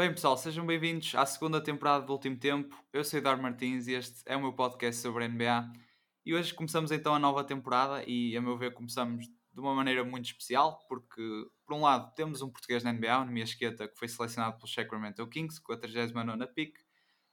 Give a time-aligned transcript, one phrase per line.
[0.00, 2.74] Bem, pessoal, sejam bem-vindos à segunda temporada do Último Tempo.
[2.90, 5.70] Eu sou Eduardo Martins e este é o meu podcast sobre a NBA.
[6.24, 10.02] E hoje começamos então a nova temporada e, a meu ver, começamos de uma maneira
[10.02, 11.20] muito especial, porque,
[11.66, 14.68] por um lado, temos um português na NBA, o Nemias Esqueta, que foi selecionado pelo
[14.68, 16.78] Sacramento Kings com a 39 pick.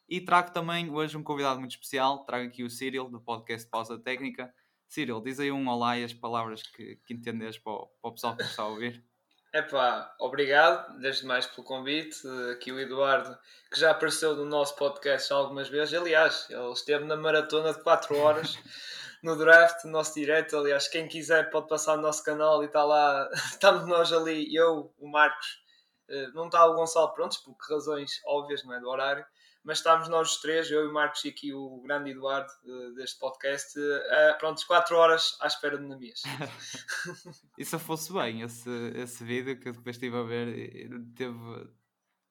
[0.09, 3.97] E trago também hoje um convidado muito especial, trago aqui o Cyril, do podcast Pausa
[3.97, 4.54] Técnica.
[4.89, 8.14] Cyril, diz aí um olá e as palavras que, que entendes para o, para o
[8.14, 9.06] pessoal que está a ouvir.
[9.54, 12.18] Epá, obrigado desde mais pelo convite.
[12.51, 13.37] Aqui o Eduardo,
[13.71, 15.93] que já apareceu no nosso podcast algumas vezes.
[15.93, 18.57] Aliás, ele esteve na maratona de 4 horas
[19.23, 20.57] no draft, no nosso direto.
[20.57, 23.29] Aliás, quem quiser pode passar no nosso canal e está lá.
[23.50, 25.64] Estamos nós ali, eu, o Marcos.
[26.09, 28.79] Eh, não está o Gonçalo prontos, por razões óbvias, não é?
[28.79, 29.25] Do horário
[29.68, 32.50] mas estávamos nós os três, eu e o Marcos e aqui o grande Eduardo
[32.95, 36.22] deste podcast, uh, prontos, 4 horas à espera de Namias.
[37.59, 41.70] e se fosse bem, esse, esse vídeo que eu depois estive a ver teve,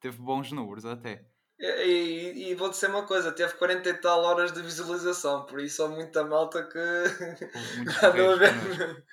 [0.01, 1.27] teve bons números até.
[1.59, 5.61] E, e, e vou dizer uma coisa, teve 40 e tal horas de visualização, por
[5.61, 6.79] isso há muita malta que
[8.03, 9.05] andou a ver,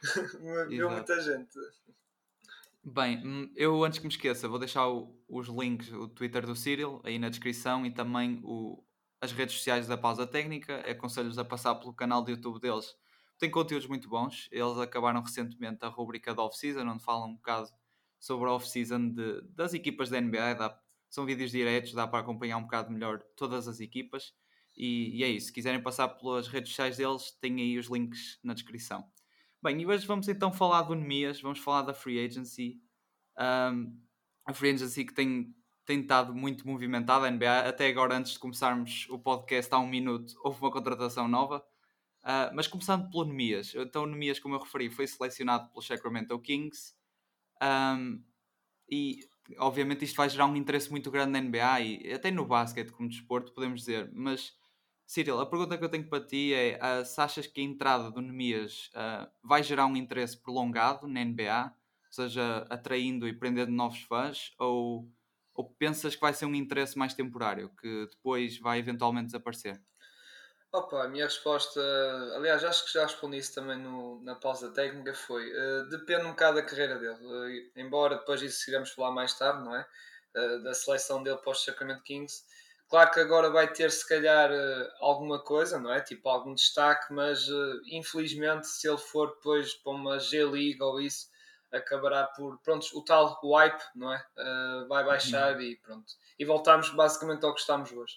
[0.70, 1.58] viu muita gente.
[2.88, 6.54] Bem, hum, eu antes que me esqueça, vou deixar o, os links, o Twitter do
[6.54, 8.80] Cyril aí na descrição e também o,
[9.20, 10.88] as redes sociais da Pausa Técnica.
[10.88, 12.94] Aconselho-vos a passar pelo canal do YouTube deles.
[13.40, 14.48] Tem conteúdos muito bons.
[14.52, 17.68] Eles acabaram recentemente a rubrica da Off-Season, onde falam um bocado
[18.20, 19.12] sobre a Off-Season
[19.56, 20.54] das equipas da NBA.
[20.54, 24.32] Dá, são vídeos diretos, dá para acompanhar um bocado melhor todas as equipas.
[24.76, 25.48] E, e é isso.
[25.48, 29.10] Se quiserem passar pelas redes sociais deles, tem aí os links na descrição.
[29.62, 32.78] Bem, e hoje vamos então falar do Nemias, vamos falar da Free Agency.
[33.38, 33.98] Um,
[34.44, 35.54] a Free Agency que tem,
[35.84, 37.60] tem estado muito movimentada, a NBA.
[37.60, 41.64] Até agora, antes de começarmos o podcast, há um minuto, houve uma contratação nova.
[42.22, 43.74] Uh, mas começando pelo Nemias.
[43.74, 46.94] Então, o Nemias, como eu referi, foi selecionado pelo Sacramento Kings.
[47.62, 48.22] Um,
[48.90, 49.20] e,
[49.58, 53.08] obviamente, isto vai gerar um interesse muito grande na NBA e até no basquete, como
[53.08, 54.10] desporto, podemos dizer.
[54.12, 54.52] Mas
[55.06, 58.10] Cyril, a pergunta que eu tenho para ti é: uh, se achas que a entrada
[58.10, 61.72] do Nemias uh, vai gerar um interesse prolongado na NBA,
[62.10, 65.08] seja atraindo e prendendo novos fãs, ou,
[65.54, 69.80] ou pensas que vai ser um interesse mais temporário, que depois vai eventualmente desaparecer?
[70.72, 71.80] Opa, a minha resposta,
[72.34, 76.30] aliás, acho que já respondi isso também no, na pausa técnica, foi uh, depende um
[76.30, 79.86] bocado da carreira dele, embora depois disso iremos falar mais tarde, não é?
[80.62, 82.44] da seleção dele para os Sacramento Kings
[82.88, 86.00] Claro que agora vai ter se calhar eh, alguma coisa, não é?
[86.00, 91.28] Tipo algum destaque, mas eh, infelizmente se ele for depois para uma G-League ou isso,
[91.72, 94.24] acabará por, pronto, o tal wipe, não é?
[94.36, 95.60] Uh, vai baixar uhum.
[95.62, 96.12] e pronto.
[96.38, 98.14] E voltamos basicamente ao que estamos hoje.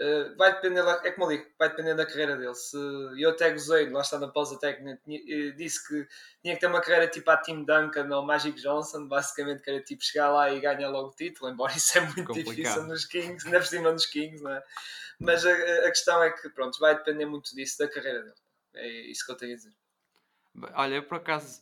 [0.00, 2.54] Uh, vai depender, é como eu digo, vai depender da carreira dele.
[2.54, 2.76] Se,
[3.18, 6.06] eu até gozei, lá está na pausa técnica, eh, disse que
[6.40, 9.82] tinha que ter uma carreira tipo a Tim Duncan ou Magic Johnson, basicamente que era
[9.82, 12.54] tipo chegar lá e ganhar logo o título, embora isso é muito Complicado.
[12.54, 14.62] difícil nos Kings, ainda por cima dos Kings, não é?
[15.18, 18.36] Mas a, a, questão é que, pronto, vai depender muito disso, da carreira dele.
[18.76, 19.74] É isso que eu tenho a dizer.
[20.74, 21.60] Olha, eu por acaso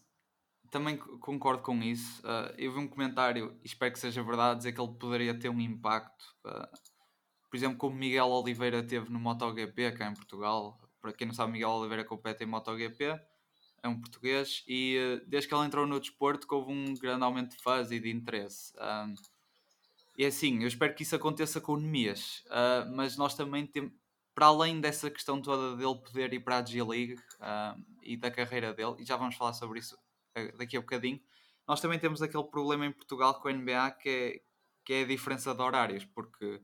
[0.70, 2.20] também concordo com isso.
[2.20, 5.58] Uh, eu vi um comentário, espero que seja verdade, dizer que ele poderia ter um
[5.58, 6.22] impacto.
[6.44, 6.69] Uh,
[7.56, 10.78] por exemplo, como Miguel Oliveira teve no MotoGP, cá em Portugal.
[11.00, 13.19] Para quem não sabe, Miguel Oliveira compete em MotoGP,
[13.83, 17.56] é um português, e eh, desde que ele entrou no desporto, houve um grande aumento
[17.56, 18.75] de fãs e de interesse.
[18.77, 19.15] Um,
[20.19, 23.67] e é assim, eu espero que isso aconteça com o Nemias, uh, mas nós também
[23.67, 23.91] temos,
[24.34, 27.17] para além dessa questão toda dele poder ir para a G-League
[28.03, 31.19] e da carreira dele, e já vamos falar sobre isso uh, daqui a bocadinho,
[31.67, 34.41] nós também temos aquele problema em Portugal com a NBA que é,
[34.84, 36.61] que é a diferença de horários, porque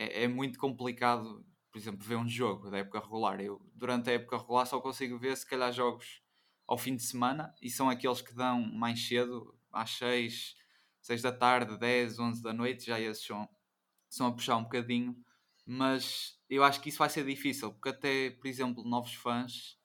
[0.00, 3.38] é, é, muito complicado, por exemplo, ver um jogo da época regular.
[3.38, 6.22] Eu, durante a época regular, só consigo ver se calhar jogos
[6.66, 10.56] ao fim de semana e são aqueles que dão mais cedo, às 6,
[11.02, 12.86] 6 da tarde, 10, 11 da noite.
[12.86, 13.46] Já esses são,
[14.08, 15.14] são a puxar um bocadinho,
[15.66, 19.78] mas eu acho que isso vai ser difícil, porque até, por exemplo, novos fãs.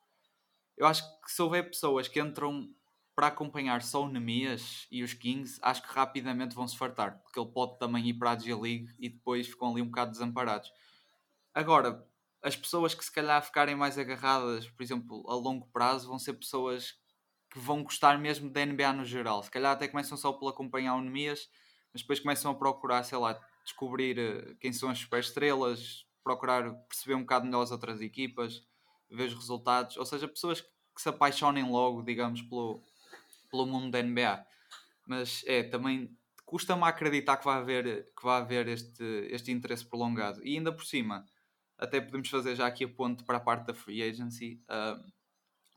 [0.78, 2.74] Eu acho que se houver pessoas que entram
[3.15, 7.39] para acompanhar só o Nemias e os Kings, acho que rapidamente vão se fartar, porque
[7.39, 10.71] ele pode também ir para a G-League e depois ficam ali um bocado desamparados.
[11.53, 12.06] Agora,
[12.44, 16.33] as pessoas que se calhar ficarem mais agarradas, por exemplo, a longo prazo, vão ser
[16.33, 16.94] pessoas
[17.50, 19.41] que vão gostar mesmo da NBA no geral.
[19.41, 21.50] Se calhar até começam só por acompanhar o Nemias,
[21.94, 27.15] mas depois começam a procurar, sei lá, descobrir eh, quem são as superestrelas, procurar perceber
[27.15, 28.62] um bocado melhor as outras equipas,
[29.09, 32.83] ver os resultados, ou seja, pessoas que se apaixonem logo, digamos, pelo,
[33.56, 34.46] pelo mundo da NBA.
[35.07, 36.12] Mas é, também
[36.46, 40.46] custa-me acreditar que vai haver, que vai haver este, este interesse prolongado.
[40.46, 41.25] E ainda por cima,
[41.78, 44.62] até podemos fazer já aqui a ponte para a parte da free agency.
[44.69, 45.02] Uh,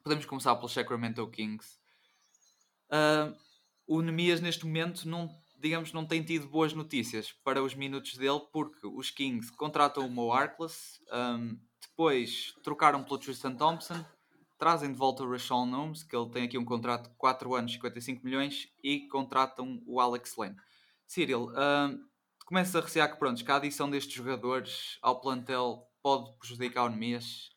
[0.03, 1.79] podemos começar pelo Sacramento Kings.
[2.91, 3.37] Uh,
[3.87, 8.41] o Nemias neste momento não, digamos, não tem tido boas notícias para os minutos dele,
[8.53, 14.05] porque os Kings contratam o Mo Harkless, um, depois trocaram pelo Tristan Thompson,
[14.59, 17.73] trazem de volta o Rashawn Holmes, que ele tem aqui um contrato de 4 anos,
[17.73, 20.57] 55 milhões, e contratam o Alex Lane.
[21.07, 22.09] Cyril, um,
[22.45, 26.89] começas a recear que, pronto, que a adição destes jogadores ao plantel pode prejudicar o
[26.89, 27.51] Nemias?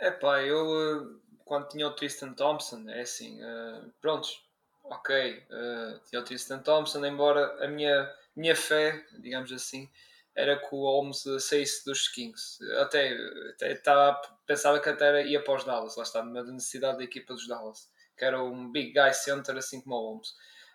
[0.00, 4.42] É pá, eu eh, quando tinha o Tristan Thompson, é assim, uh, prontos,
[4.84, 9.88] ok, uh, tinha o Tristan Thompson, embora a minha, minha fé, digamos assim,
[10.34, 12.58] era que o Holmes saísse dos Kings.
[12.80, 13.16] Até,
[13.50, 17.34] até estava, pensava que até ia para os Dallas, lá está, numa necessidade da equipa
[17.34, 20.30] dos Dallas, que era um big guy center assim como o Holmes.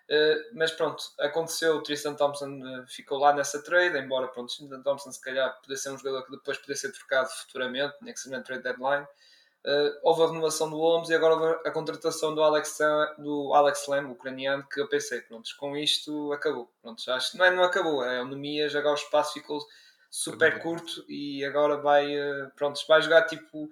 [0.09, 4.81] Uh, mas pronto, aconteceu, o Tristan Thompson uh, ficou lá nessa trade, embora pronto, Tristan
[4.81, 8.19] Thompson se calhar pudesse ser um jogador que depois poderia ser trocado futuramente, nem que
[8.19, 9.05] seja na trade deadline.
[9.65, 12.77] Uh, houve a renovação do Holmes e agora houve a contratação do Alex,
[13.17, 16.71] do Alex Lam, ucraniano, que eu pensei, pronto, com isto acabou.
[16.81, 19.59] Pronto, acho que não é não acabou, é a Nemias, agora o espaço ficou
[20.09, 23.69] super curto e agora vai, uh, pronto, vai jogar tipo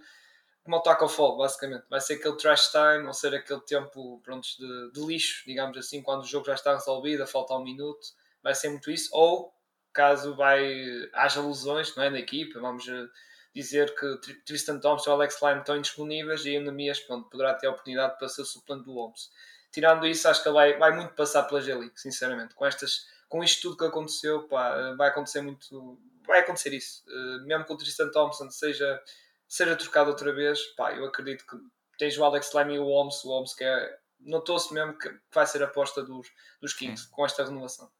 [0.66, 1.86] como o Taco Fall, basicamente.
[1.88, 6.02] Vai ser aquele trash time, ou ser aquele tempo pronto, de, de lixo, digamos assim,
[6.02, 8.08] quando o jogo já está resolvido, falta um minuto.
[8.42, 9.10] Vai ser muito isso.
[9.14, 9.54] Ou,
[9.94, 10.68] caso vai,
[11.14, 13.08] haja lesões não é, na equipa, vamos uh,
[13.56, 17.70] dizer que Tristan Thompson e Alex Lime estão indisponíveis e Nemias pronto, poderá ter a
[17.70, 19.32] oportunidade para ser o suplente do Holmes.
[19.72, 22.54] Tirando isso, acho que ele vai, vai muito passar pela G-League, sinceramente.
[22.54, 25.98] Com, estas, com isto tudo que aconteceu, pá, vai acontecer muito.
[26.28, 27.04] Vai acontecer isso.
[27.08, 29.02] Uh, mesmo que o Tristan Thompson seja,
[29.48, 31.58] seja trocado outra vez, pá, eu acredito que
[31.98, 33.24] tens o Alex Lime e o Holmes.
[33.24, 33.98] O Holmes que é.
[34.20, 36.28] Notou-se mesmo que vai ser a aposta dos,
[36.60, 37.92] dos Kings com esta renovação.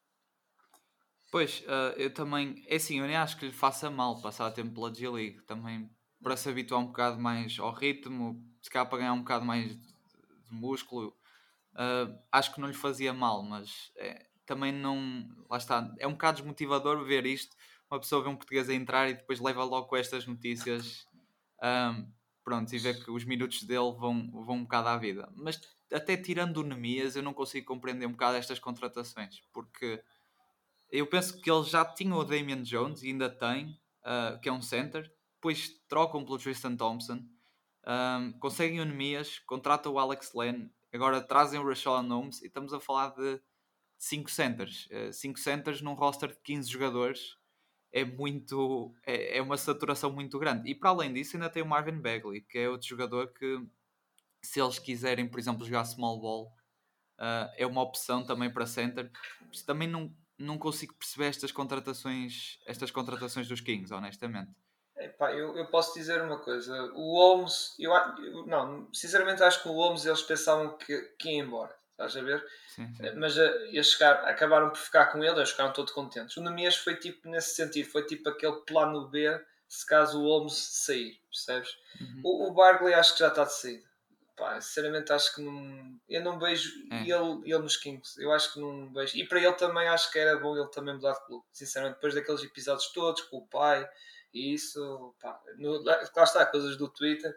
[1.32, 4.74] Pois, uh, eu também, é assim, eu nem acho que lhe faça mal passar tempo
[4.74, 5.90] pela G-League, também
[6.22, 9.76] para se habituar um bocado mais ao ritmo, se calhar para ganhar um bocado mais
[9.76, 9.96] de,
[10.50, 11.16] músculo,
[11.74, 16.14] uh, acho que não lhe fazia mal, mas é, também não, lá está, é um
[16.14, 17.56] bocado desmotivador ver isto,
[17.90, 21.66] uma pessoa vê um português a entrar e depois leva logo com estas notícias, um,
[21.68, 22.06] ah,
[22.44, 25.30] pronto, e vê que os minutos dele vão, vão um bocado à vida.
[25.36, 25.60] Mas
[25.92, 30.02] até tirando o Nemias, eu não consigo compreender um bocado estas contratações, porque
[30.92, 34.52] eu penso que eles já tinham o Damian Jones e ainda tem, uh, que é
[34.52, 35.12] um center.
[35.36, 37.24] Depois trocam pelo Tristan Thompson.
[37.88, 42.74] Um, conseguem o Nemias, contratam o Alex Len, agora trazem o Rashawn Holmes e estamos
[42.74, 43.40] a falar de
[43.98, 44.88] 5 centers.
[45.12, 47.38] 5 uh, centers num roster de 15 jogadores
[47.92, 50.70] é muito é, é, uma saturação muito grande.
[50.70, 53.66] E para além disso, ainda tem o Marvin Bagley, que é outro jogador que,
[54.42, 56.54] se eles quiserem, por exemplo, jogar small ball,
[57.20, 59.12] uh, é uma opção também para center.
[59.66, 64.52] Também não não consigo perceber estas contratações, estas contratações dos Kings, honestamente.
[64.98, 69.68] Epá, eu, eu posso dizer uma coisa, o Holmes, eu, eu, não, sinceramente acho que
[69.68, 72.46] o Holmes eles pensavam que, que ia embora, estás a ver?
[72.68, 73.12] Sim, sim.
[73.18, 76.38] Mas uh, ia chegar, acabaram por ficar com ele, eles ficaram todos contentes.
[76.38, 80.54] O Nemias foi tipo nesse sentido, foi tipo aquele plano B se caso o Holmes
[80.54, 81.76] sair, percebes?
[82.00, 82.22] Uhum.
[82.24, 83.88] O, o Barkley acho que já está de saída.
[84.36, 85.98] Pá, sinceramente acho que não.
[86.10, 87.02] Eu não vejo é.
[87.04, 88.22] ele, ele nos Kings.
[88.22, 89.16] Eu acho que não vejo.
[89.18, 91.46] E para ele também acho que era bom ele também mudar de clube.
[91.52, 93.88] Sinceramente, depois daqueles episódios todos com o pai
[94.34, 97.34] e isso, pá, no, lá está, coisas do Twitter.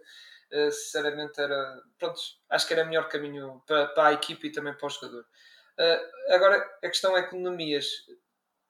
[0.53, 1.81] Uh, sinceramente era.
[1.99, 4.91] Pronto, acho que era o melhor caminho para, para a equipe e também para o
[4.91, 5.25] jogador.
[5.79, 7.87] Uh, agora, a questão é economias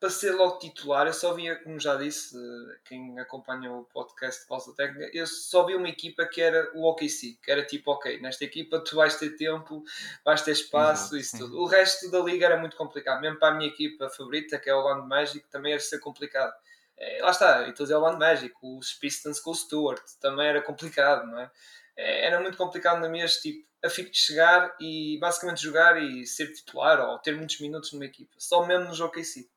[0.01, 2.37] para ser logo titular, eu só via, como já disse,
[2.85, 6.89] quem acompanha o podcast de Pausa Técnica, eu só vi uma equipa que era o
[6.89, 9.83] OKC, que era tipo, ok, nesta equipa tu vais ter tempo,
[10.25, 11.39] vais ter espaço, Exato, isso sim.
[11.39, 11.61] tudo.
[11.61, 14.75] O resto da liga era muito complicado, mesmo para a minha equipa favorita, que é
[14.75, 16.53] o Orlando Magic, também ia ser complicado.
[16.97, 20.47] É, lá está, e todos é o Orlando Magic, os Pistons com o Stewart, também
[20.47, 21.51] era complicado, não é?
[21.97, 26.25] é era muito complicado na minha, tipo, a fico de chegar e basicamente jogar e
[26.25, 29.49] ser titular ou ter muitos minutos numa equipa, só mesmo no jogo OKC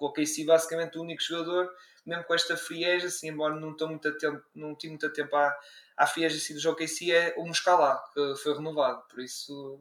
[0.00, 1.70] porque o OKC basicamente o único jogador,
[2.06, 5.54] mesmo com esta free agency, embora não, estou muito tempo, não tive muito tempo à,
[5.96, 9.78] à free agency do OKC, é o Muscala, que foi renovado, por isso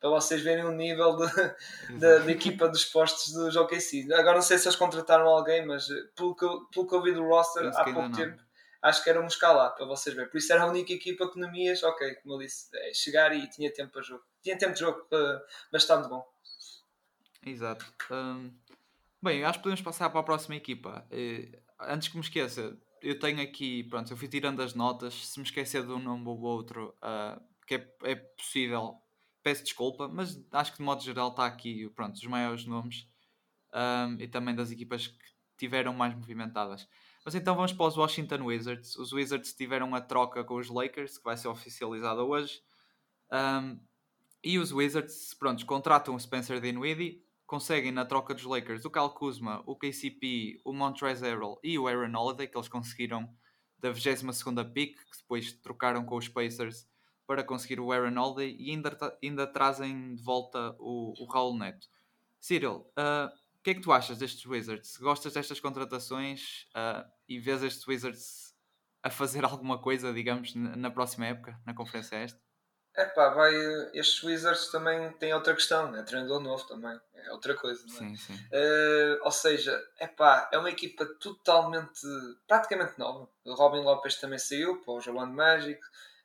[0.00, 1.14] para vocês verem o nível
[1.90, 4.10] de, equipa dos postos do OKC.
[4.14, 7.12] Agora não sei se eles contrataram alguém, mas eh, pelo que, pelo que eu vi
[7.12, 8.12] do roster há pouco não.
[8.12, 8.42] tempo,
[8.80, 10.30] acho que era um Muscala, para vocês verem.
[10.30, 13.36] Por isso era a única equipa que não ias, ok, como eu disse, é chegar
[13.36, 14.24] e tinha tempo para jogo.
[14.42, 15.38] Tinha tempo de jogo uh,
[15.70, 16.26] bastante bom.
[17.44, 17.84] Exato.
[18.10, 18.50] Um,
[19.22, 21.06] Bem, acho que podemos passar para a próxima equipa.
[21.12, 25.14] Uh, antes que me esqueça, eu tenho aqui, pronto, eu fui tirando as notas.
[25.28, 28.94] Se me esquecer de um nome ou outro, uh, que é, é, possível,
[29.42, 33.06] peço desculpa, mas acho que de modo geral está aqui, pronto, os maiores nomes
[33.74, 35.18] um, e também das equipas que
[35.58, 36.88] tiveram mais movimentadas.
[37.22, 38.96] Mas então vamos para os Washington Wizards.
[38.96, 42.62] Os Wizards tiveram a troca com os Lakers, que vai ser oficializada hoje.
[43.30, 43.78] Um,
[44.42, 49.12] e os Wizards, pronto, contratam o Spencer Dinwiddie conseguem na troca dos Lakers o Cal
[49.12, 53.28] Kuzma, o KCP, o Montrezl Harrell e o Aaron Holiday, que eles conseguiram
[53.76, 56.86] da 22ª pick, que depois trocaram com os Pacers
[57.26, 61.88] para conseguir o Aaron Holiday e ainda, ainda trazem de volta o, o Raul Neto.
[62.38, 63.26] Cyril, uh,
[63.58, 64.96] o que é que tu achas destes Wizards?
[64.98, 68.54] Gostas destas contratações uh, e vês estes Wizards
[69.02, 72.38] a fazer alguma coisa, digamos, na próxima época, na Conferência Este?
[73.00, 73.54] É pá, vai.
[73.94, 77.98] Estes Wizards também têm outra questão, é treinador novo também, é outra coisa, não é?
[77.98, 78.34] Sim, sim.
[78.34, 82.06] Uh, ou seja, é pá, é uma equipa totalmente,
[82.46, 83.26] praticamente nova.
[83.46, 85.80] O Robin Lopes também saiu para o Orlando Magic.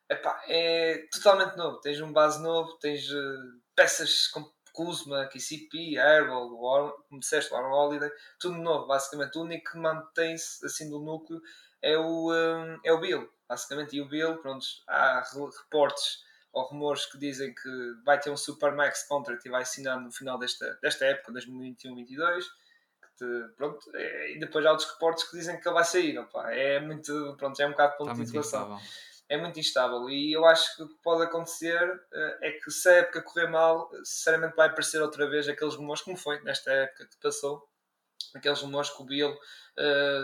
[0.09, 1.79] É pá, é totalmente novo.
[1.79, 6.49] Tens um base novo, tens uh, peças como Kuzma, KCP, Airball,
[7.07, 9.37] como disseste, o Aaron Holiday, tudo novo, basicamente.
[9.37, 11.41] O único que mantém-se assim do núcleo
[11.81, 13.95] é o, um, eh, é o Bill, basicamente.
[13.95, 15.23] E o Bill, pronto, há
[15.63, 16.25] reportes
[16.55, 20.39] ou rumores que dizem que vai ter um Supermax Contract e vai assinar no final
[20.39, 22.43] desta, desta época, 2021-22.
[23.57, 26.17] Pronto, é, e depois há outros reportes que dizem que ele vai sair.
[26.17, 28.79] Opa, é muito, pronto, é um bocado ponto Está de situação.
[29.27, 32.87] É muito instável e eu acho que o que pode acontecer uh, é que se
[32.87, 37.05] a época correr mal, sinceramente vai aparecer outra vez aqueles rumores, como foi nesta época
[37.07, 37.67] que passou,
[38.33, 39.35] aqueles rumores que o Bill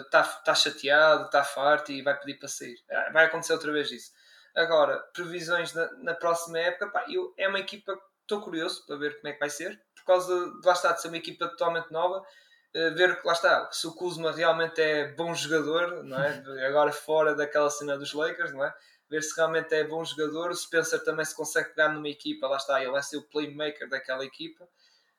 [0.05, 2.75] está uh, tá chateado, está farto e vai pedir para sair.
[2.89, 4.11] Uh, vai acontecer outra vez isso.
[4.55, 8.97] Agora, previsões na, na próxima época, pá, eu, é uma equipa que estou curioso para
[8.97, 11.47] ver como é que vai ser, por causa de lá está, de ser uma equipa
[11.47, 16.21] totalmente nova, uh, ver que lá está, se o Kuzma realmente é bom jogador, não
[16.21, 16.43] é?
[16.67, 18.73] agora fora daquela cena dos Lakers, não é?
[19.11, 22.55] ver se realmente é bom jogador, o Spencer também se consegue pegar numa equipa, lá
[22.55, 24.65] está, ele vai ser o playmaker daquela equipa,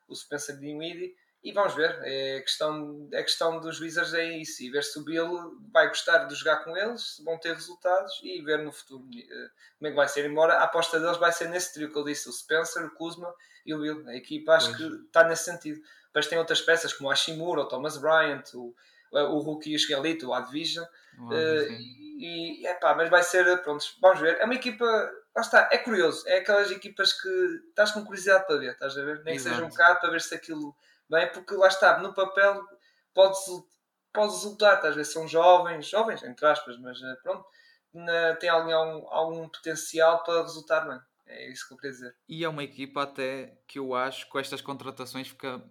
[0.07, 4.69] o Spencer Dinwiddie, e vamos ver, é questão, a questão dos Wizards é isso, e
[4.69, 8.41] ver se o Bill vai gostar de jogar com eles, se vão ter resultados e
[8.41, 10.25] ver no futuro eh, como é que vai ser.
[10.25, 13.33] Embora a aposta deles vai ser nesse trio que eu disse, o Spencer, o Kuzma
[13.65, 14.07] e o Bill.
[14.07, 14.77] A equipa acho pois.
[14.77, 15.81] que está nesse sentido.
[16.05, 18.73] Depois tem outras peças como o Hashimura, o Thomas Bryant, o,
[19.11, 20.85] o Rookie e o Esquelito, o Advision.
[21.19, 21.67] Uh,
[22.19, 24.37] e, é pá, mas vai ser, pronto, vamos ver.
[24.37, 24.85] É uma equipa,
[25.35, 26.23] lá está, é curioso.
[26.25, 27.29] É aquelas equipas que
[27.67, 29.23] estás com curiosidade para ver, estás a ver?
[29.25, 29.49] Nem Exato.
[29.49, 30.73] que seja um bocado para ver se aquilo
[31.09, 32.63] bem, porque lá está, no papel
[33.13, 33.37] pode,
[34.13, 37.45] pode resultar, às vezes são jovens, jovens entre aspas, mas eh, pronto,
[37.93, 40.99] na, tem algum, algum potencial para resultar bem.
[41.25, 42.15] É isso que eu queria dizer.
[42.27, 45.63] E é uma equipa até que eu acho que com estas contratações fica,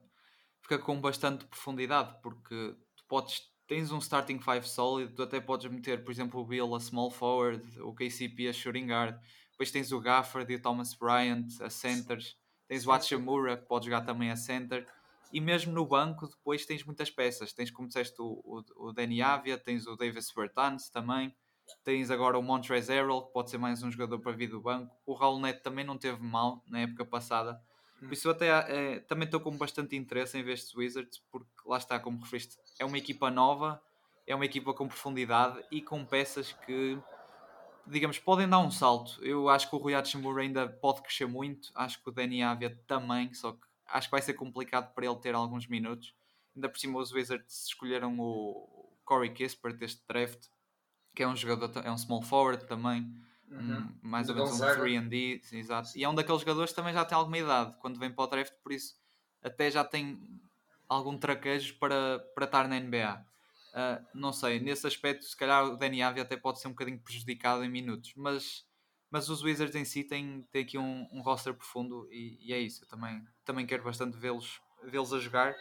[0.63, 5.71] fica com bastante profundidade, porque tu podes, tens um starting five sólido, tu até podes
[5.71, 9.19] meter, por exemplo, o Bill a small forward, o KCP a shooting guard,
[9.51, 12.37] depois tens o Gafford e o Thomas Bryant a centers,
[12.67, 14.89] tens o Hachimura que pode jogar também a center
[15.33, 17.53] e mesmo no banco depois tens muitas peças.
[17.53, 21.35] Tens, como disseste, o, o, o Danny Avia, tens o Davis Bertans também,
[21.83, 24.95] tens agora o Montrezl Harrell, que pode ser mais um jogador para vir do banco.
[25.07, 27.61] O Raul Neto também não teve mal na época passada.
[27.99, 31.49] Por isso eu até é, também estou com bastante interesse em ver estes Wizards, porque
[31.65, 33.81] lá está, como referiste, é uma equipa nova,
[34.27, 36.99] é uma equipa com profundidade e com peças que,
[37.87, 39.25] digamos, podem dar um salto.
[39.25, 42.77] Eu acho que o Rui Hachimura ainda pode crescer muito, acho que o Danny Avia
[42.89, 46.15] também, só que acho que vai ser complicado para ele ter alguns minutos.
[46.57, 50.49] Ainda por cima, os Wizards escolheram o Corey Kispert deste draft,
[51.15, 53.15] que é um jogador, é um small forward também,
[53.51, 53.79] uhum.
[53.79, 55.91] um, mais ou menos um 3D, exato.
[55.95, 58.27] E é um daqueles jogadores que também já tem alguma idade quando vem para o
[58.27, 58.97] draft, por isso
[59.43, 60.21] até já tem
[60.89, 63.15] algum traquejo para, para estar na NBA.
[63.19, 66.73] Uh, ah, não sei, nesse aspecto, se calhar o Danny Avia até pode ser um
[66.73, 68.67] bocadinho prejudicado em minutos, mas
[69.13, 72.59] mas os Wizards em si têm, têm aqui um, um roster profundo e, e, é
[72.59, 72.83] isso.
[72.83, 75.55] Eu também, também quero bastante vê-los vê a jogar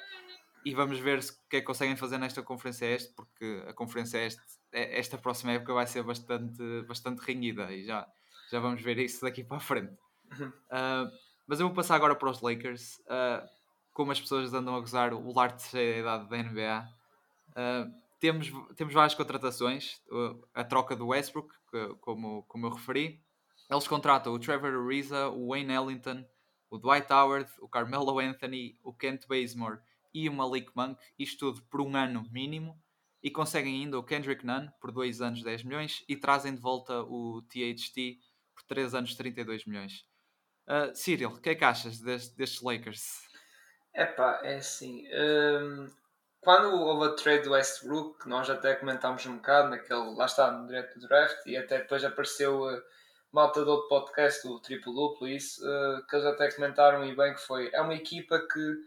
[0.65, 4.17] e vamos ver o que é que conseguem fazer nesta Conferência Este, porque a Conferência
[4.17, 8.07] Este, é, esta próxima época vai ser bastante, bastante renhida e já,
[8.51, 9.93] já vamos ver isso daqui para a frente.
[10.33, 11.09] Uh,
[11.47, 12.99] mas eu vou passar agora para os Lakers.
[12.99, 13.47] Uh,
[13.93, 16.89] como as pessoas andam a gozar o lar de cheia idade da NBA.
[17.49, 17.87] Uh, ah,
[18.19, 19.99] temos, temos várias contratações,
[20.53, 23.21] a troca do Westbrook, que, como, como eu referi,
[23.69, 26.23] eles contratam o Trevor Ariza, o Wayne Ellington,
[26.71, 29.79] o Dwight Howard, o Carmelo Anthony, o Kent Bazemore
[30.13, 32.81] e o Malik Monk, isto tudo por um ano mínimo,
[33.21, 37.01] e conseguem ainda o Kendrick Nunn por 2 anos 10 milhões e trazem de volta
[37.03, 38.19] o THT
[38.55, 40.05] por 3 anos 32 milhões.
[40.65, 43.29] Uh, Cyril, o que é que achas deste, destes Lakers?
[43.93, 45.05] Epá, é assim.
[45.13, 45.87] Um,
[46.39, 50.65] quando houve a trade do Westbrook, nós até comentámos um bocado naquele, lá está, no
[50.65, 52.63] direto do draft, e até depois apareceu.
[52.63, 52.81] Uh,
[53.31, 57.33] malta do outro podcast, o Triplo Duplo, isso, uh, que eles até comentaram e bem
[57.33, 57.69] que foi.
[57.73, 58.77] É uma equipa que,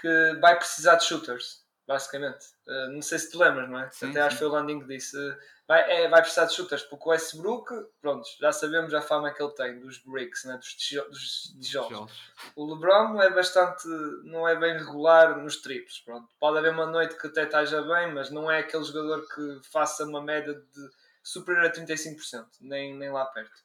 [0.00, 2.46] que vai precisar de shooters, basicamente.
[2.66, 3.90] Uh, não sei se te lembras, não é?
[3.90, 4.26] Sim, até sim.
[4.26, 5.16] acho que foi o Landing que disse.
[5.16, 5.36] Uh,
[5.66, 9.42] vai, é, vai precisar de shooters, porque o Westbrook, pronto, já sabemos a fama que
[9.42, 12.12] ele tem dos bricks, né, dos, tijolos, dos tijolos.
[12.54, 13.88] O LeBron é bastante,
[14.22, 16.28] não é bem regular nos triplos, pronto.
[16.38, 20.04] Pode haver uma noite que até esteja bem, mas não é aquele jogador que faça
[20.04, 20.90] uma média de
[21.28, 23.60] superior a 35%, nem, nem lá perto.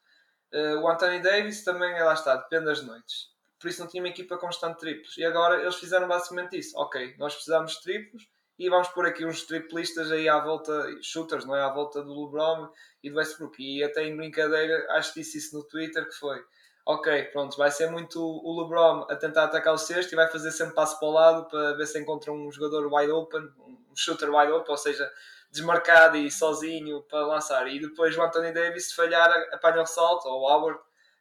[0.54, 3.32] Uh, o Anthony Davis também, lá está, depende das noites.
[3.60, 5.18] Por isso não tinha uma equipa constante de triplos.
[5.18, 6.78] E agora eles fizeram basicamente isso.
[6.78, 8.28] Ok, nós precisamos de triplos,
[8.60, 11.62] e vamos pôr aqui uns triplistas aí à volta, shooters, não é?
[11.62, 12.70] À volta do LeBron
[13.02, 13.56] e do Westbrook.
[13.60, 16.44] E até em brincadeira, acho que disse isso no Twitter, que foi
[16.86, 20.52] ok, pronto, vai ser muito o LeBron a tentar atacar o sexto e vai fazer
[20.52, 24.30] sempre passo para o lado para ver se encontra um jogador wide open, um shooter
[24.30, 25.10] wide open, ou seja,
[25.54, 27.68] desmarcado e sozinho para lançar.
[27.68, 30.80] E depois o Anthony Davis, se falhar, apanha o salto, ou o Howard,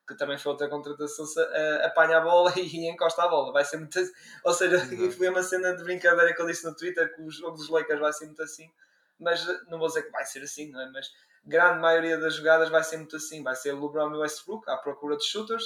[0.08, 3.52] que também foi outra contratação, uh, apanha a bola e encosta a bola.
[3.52, 4.00] Vai ser muito
[4.44, 4.80] Ou seja,
[5.12, 8.00] foi uma cena de brincadeira que eu disse no Twitter que o jogo dos Lakers
[8.00, 8.70] vai ser muito assim,
[9.18, 10.90] mas eh, não vou dizer que vai ser assim, não é?
[10.90, 11.12] Mas
[11.44, 13.42] grande maioria das jogadas vai ser muito assim.
[13.42, 15.64] Vai ser LeBron e o Westbrook à procura de shooters,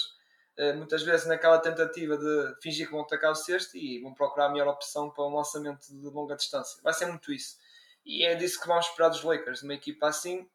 [0.59, 4.47] uh, muitas vezes naquela tentativa de fingir que vão atacar o sexto e vão procurar
[4.47, 6.81] a melhor opção para um lançamento de longa distância.
[6.83, 7.65] Vai ser muito isso.
[8.07, 10.49] E é disso que vamos esperar dos Lakers, uma equipa assim,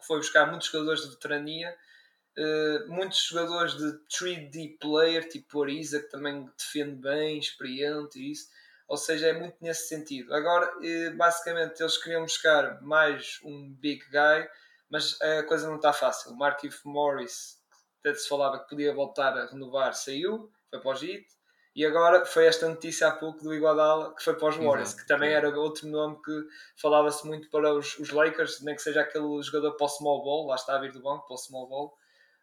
[0.00, 1.76] que foi buscar muitos jogadores de veterania
[2.38, 8.48] Uh, muitos jogadores de 3D player, tipo Ariza, que também defende bem, experiente e isso.
[8.86, 10.32] Ou seja, é muito nesse sentido.
[10.32, 14.48] Agora, uh, basicamente, eles queriam buscar mais um big guy,
[14.88, 16.32] mas a coisa não está fácil.
[16.36, 17.60] Markif Morris,
[17.98, 21.26] até se falava que podia voltar a renovar, saiu, foi para o JIT.
[21.78, 25.06] E agora foi esta notícia há pouco do Iguodala, que foi para os Warriors, que
[25.06, 29.40] também era outro nome que falava-se muito para os, os, Lakers, nem que seja aquele
[29.40, 31.96] jogador para o small ball, lá está a vir do banco, para o small ball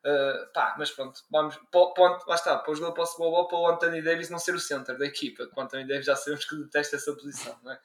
[0.06, 3.48] Uh, pá, mas pronto, vamos, ponto, lá está, para o jogador para o Super Bowl,
[3.48, 6.16] para o Anthony Davis não ser o center da equipa, que o Anthony Davis já
[6.16, 7.80] sabemos que detesta essa posição, não é?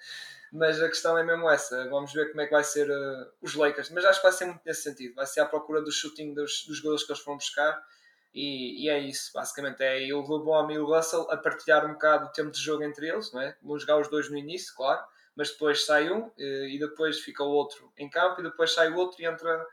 [0.52, 3.54] Mas a questão é mesmo essa, vamos ver como é que vai ser uh, os
[3.54, 6.34] Lakers, mas acho que vai ser muito nesse sentido, vai ser à procura do shooting
[6.34, 7.82] dos, dos jogadores que eles vão buscar
[8.32, 12.26] e, e, é isso, basicamente é o LeBron e o Russell a partilhar um bocado
[12.26, 13.56] o tempo de jogo entre eles, não é?
[13.62, 17.42] Vão jogar os dois no início, claro, mas depois sai um eh, e depois fica
[17.42, 19.66] o outro em campo e depois sai o outro e entra,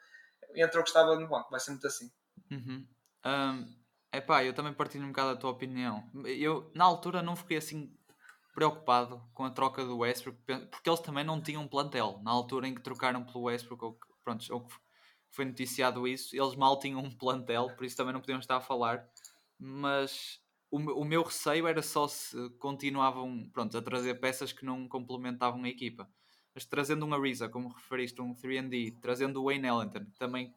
[0.56, 2.12] entra o que estava no banco, vai ser muito assim.
[2.52, 2.88] Uhum.
[3.26, 3.76] Um,
[4.12, 6.10] epá, eu também partilho um bocado a tua opinião.
[6.26, 7.94] Eu, na altura, não fiquei assim
[8.56, 10.40] preocupado com a troca do Westbrook,
[10.72, 12.20] porque eles também não tinham um plantel.
[12.24, 14.76] Na altura em que trocaram pelo Westbrook, ou que, pronto, ou que
[15.38, 18.62] foi noticiado isso, eles mal tinham um plantel, por isso também não podíamos estar a
[18.62, 19.08] falar.
[19.60, 24.88] Mas o, o meu receio era só se continuavam pronto, a trazer peças que não
[24.88, 26.10] complementavam a equipa.
[26.56, 30.56] Mas trazendo um Ariza, como referiste, um 3D, trazendo o Wayne Ellington, também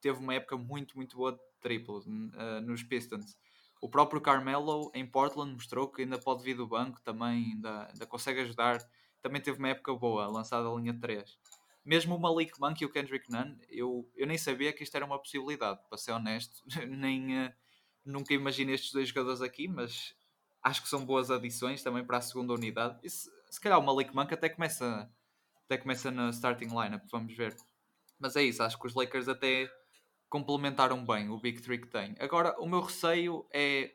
[0.00, 3.36] teve uma época muito, muito boa de triplos uh, nos Pistons.
[3.80, 8.06] O próprio Carmelo em Portland mostrou que ainda pode vir do banco, também ainda, ainda
[8.06, 8.78] consegue ajudar.
[9.20, 11.36] Também teve uma época boa, lançada a linha 3.
[11.84, 15.04] Mesmo o Malik Monk e o Kendrick Nunn, eu, eu nem sabia que isto era
[15.04, 16.62] uma possibilidade, para ser honesto.
[16.88, 17.52] nem, uh,
[18.04, 20.14] nunca imaginei estes dois jogadores aqui, mas
[20.62, 22.98] acho que são boas adições também para a segunda unidade.
[23.02, 25.10] E se, se calhar o Malik Monk até começa,
[25.64, 27.56] até começa na starting lineup, vamos ver.
[28.18, 29.68] Mas é isso, acho que os Lakers até
[30.28, 32.14] complementaram bem o Big Three que tem.
[32.20, 33.92] Agora, o meu receio é,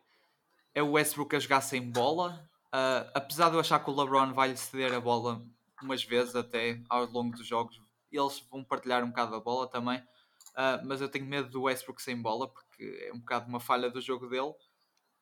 [0.76, 2.48] é o Westbrook a jogar sem bola.
[2.68, 5.42] Uh, apesar de eu achar que o LeBron vai lhe ceder a bola
[5.82, 7.80] umas vezes até ao longo dos jogos,
[8.12, 10.00] eles vão partilhar um bocado a bola também.
[10.50, 13.90] Uh, mas eu tenho medo do Westbrook sem bola porque é um bocado uma falha
[13.90, 14.54] do jogo dele.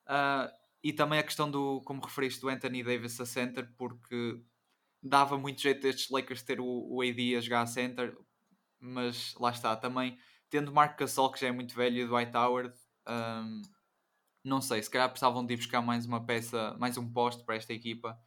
[0.07, 0.49] Uh,
[0.83, 4.39] e também a questão do, como referiste, do Anthony Davis a center, porque
[5.01, 8.15] dava muito jeito destes Lakers ter o, o AD a jogar a center,
[8.79, 10.17] mas lá está, também
[10.49, 12.73] tendo Marco Gasol, que já é muito velho, e Dwight Howard,
[13.07, 13.61] um,
[14.43, 17.55] não sei, se calhar precisavam de ir buscar mais uma peça, mais um poste para
[17.55, 18.17] esta equipa,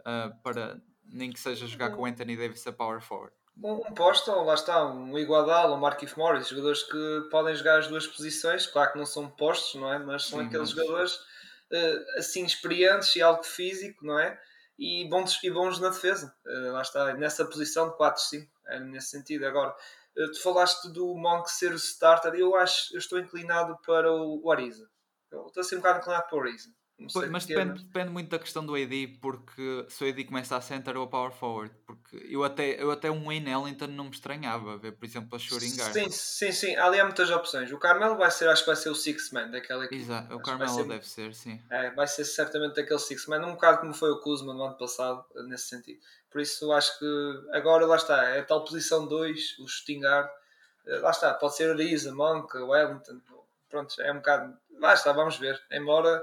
[0.00, 3.34] uh, para nem que seja jogar com o Anthony Davis a power forward.
[3.62, 7.88] Um, um posto, lá está, um Iguadal, um Markif Morris, jogadores que podem jogar as
[7.88, 9.98] duas posições, claro que não são postos, não é?
[9.98, 10.84] Mas são Sim, aqueles mas...
[10.84, 14.38] jogadores uh, assim experientes e algo físico, não é?
[14.78, 19.10] E bons, e bons na defesa, uh, lá está, nessa posição de 4-5, é nesse
[19.10, 19.46] sentido.
[19.46, 19.74] Agora,
[20.16, 24.50] eh, tu falaste do Monk ser o starter, eu acho, eu estou inclinado para o
[24.50, 24.88] Ariza.
[25.30, 26.70] Eu estou a ser um bocado inclinado para o Ariza.
[27.12, 30.60] Pois, mas depende, depende, muito da questão do AD, porque se o AD começa a
[30.60, 34.10] center ou a power forward, porque eu até, eu até um Wayne Ellington não me
[34.10, 35.92] estranhava ver, por exemplo, a guard.
[35.92, 37.70] Sim, sim, sim, ali há muitas opções.
[37.72, 40.00] O Carmelo vai ser, acho que vai ser o six man daquela equipe.
[40.00, 41.60] Exato, o Carmelo ser, deve ser, sim.
[41.70, 44.76] É, vai ser certamente aquele six man, um bocado como foi o Kuzma no ano
[44.76, 46.00] passado, nesse sentido.
[46.30, 47.06] Por isso acho que
[47.52, 50.28] agora lá está, é a tal posição 2, o shooting guard
[50.86, 53.20] eh, lá está, pode ser Ariza, Monk, Wellington,
[53.68, 56.22] pronto, é um bocado, lá está, vamos ver, embora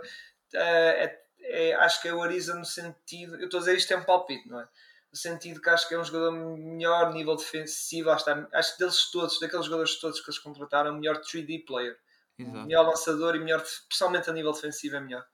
[0.53, 3.93] é, é, é, acho que é o Ariza no sentido, eu estou a dizer isto
[3.93, 4.67] é um palpite, não é?
[5.11, 9.11] no sentido que acho que é um jogador melhor nível defensivo, acho, acho que deles
[9.11, 11.97] todos, daqueles jogadores todos que eles contrataram, melhor 3D player.
[12.37, 12.67] Exato.
[12.67, 15.25] Melhor lançador e melhor, especialmente a nível defensivo, é melhor.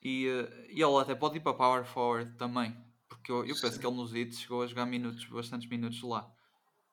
[0.00, 2.76] E, eh, e ele até pode ir para Power Forward também,
[3.08, 6.28] porque eu, eu penso que ele nos hits chegou a jogar minutos, bastantes minutos lá.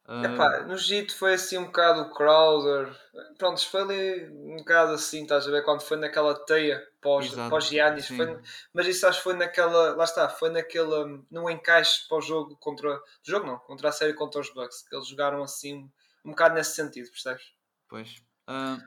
[0.09, 2.91] Epá, no Egito foi assim um bocado o Crowder.
[3.37, 5.63] Pronto, foi ali um bocado assim, estás a ver?
[5.63, 8.07] Quando foi naquela teia pós, pós Giannis.
[8.07, 8.39] Foi,
[8.73, 9.95] mas isso acho que foi naquela.
[9.95, 11.23] Lá está, foi naquele.
[11.29, 12.99] no encaixe para o jogo contra.
[13.23, 14.81] jogo não, contra a série contra os Bucks.
[14.87, 15.87] Que eles jogaram assim
[16.25, 17.43] um bocado nesse sentido, percebes?
[17.87, 18.15] Pois.
[18.49, 18.81] Uh,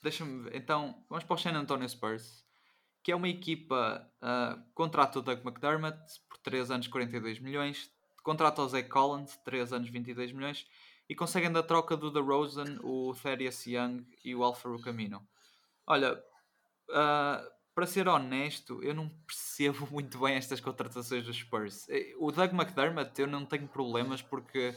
[0.00, 0.56] Deixa-me ver.
[0.56, 2.44] Então, vamos para o San Antonio Spurs,
[3.02, 4.08] que é uma equipa.
[4.22, 5.98] Uh, contrata o Doug McDermott
[6.28, 7.90] por 3 anos 42 milhões
[8.22, 10.66] contrata o Zach Collins, 3 anos 22 milhões,
[11.08, 15.26] e conseguem da troca do DeRozan, o Thaddeus Young e o Alfaro Camino.
[15.86, 21.88] Olha, uh, para ser honesto, eu não percebo muito bem estas contratações dos Spurs.
[21.88, 24.74] Eh, o Doug McDermott eu não tenho problemas porque,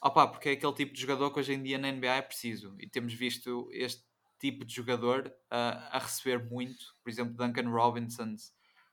[0.00, 2.74] opa, porque é aquele tipo de jogador que hoje em dia na NBA é preciso.
[2.78, 4.04] E temos visto este
[4.38, 6.94] tipo de jogador uh, a receber muito.
[7.02, 8.36] Por exemplo, Duncan Robinson,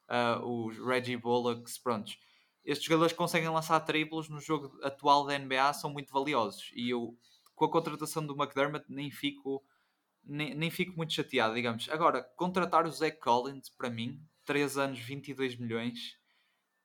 [0.10, 2.18] uh, os Reggie Bullocks, prontos
[2.70, 6.72] estes jogadores que conseguem lançar triplos no jogo atual da NBA são muito valiosos.
[6.76, 7.18] E eu,
[7.56, 9.64] com a contratação do McDermott, nem fico,
[10.24, 11.90] nem, nem fico muito chateado, digamos.
[11.90, 16.16] Agora, contratar o Zach Collins, para mim, 3 anos, 22 milhões,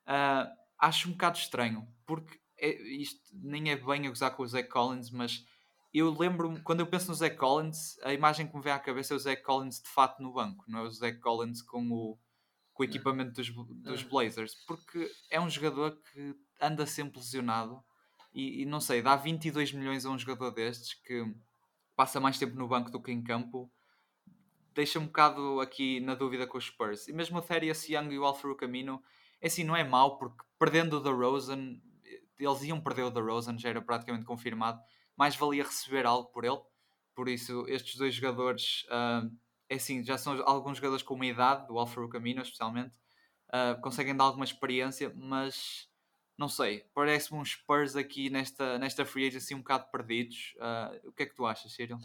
[0.06, 4.48] uh, acho um bocado estranho, porque é, isto nem é bem a gozar com o
[4.48, 5.44] Zach Collins, mas
[5.92, 9.12] eu lembro-me, quando eu penso no Zach Collins, a imagem que me vem à cabeça
[9.12, 12.18] é o Zach Collins de fato no banco, não é o Zach Collins com o
[12.74, 17.82] com o equipamento dos, dos Blazers, porque é um jogador que anda sempre lesionado
[18.34, 21.24] e, e, não sei, dá 22 milhões a um jogador destes que
[21.94, 23.70] passa mais tempo no banco do que em campo,
[24.74, 27.06] deixa um bocado aqui na dúvida com os Spurs.
[27.06, 29.00] E mesmo o Thaddeus Young e o Alfaro Camino,
[29.40, 31.80] é assim, não é mau, porque perdendo o DeRozan,
[32.36, 34.80] eles iam perder o DeRozan, já era praticamente confirmado,
[35.16, 36.60] mais valia receber algo por ele.
[37.14, 39.30] Por isso, estes dois jogadores uh,
[39.68, 42.94] é assim, já são alguns jogadores com uma idade, do Alfaro Camino especialmente,
[43.48, 45.88] uh, conseguem dar alguma experiência, mas
[46.36, 50.54] não sei, parece-me uns Spurs aqui nesta, nesta free agency um bocado perdidos.
[50.56, 51.98] Uh, o que é que tu achas, Cyril?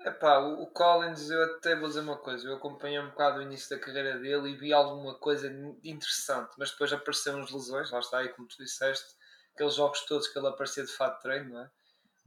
[0.00, 3.68] Epá, o Collins, eu até vou dizer uma coisa, eu acompanhei um bocado o início
[3.76, 5.48] da carreira dele e vi alguma coisa
[5.82, 9.16] interessante, mas depois apareceram as lesões, lá está aí como tu disseste,
[9.54, 11.70] aqueles jogos todos que ele aparecia de fato de treino, não é?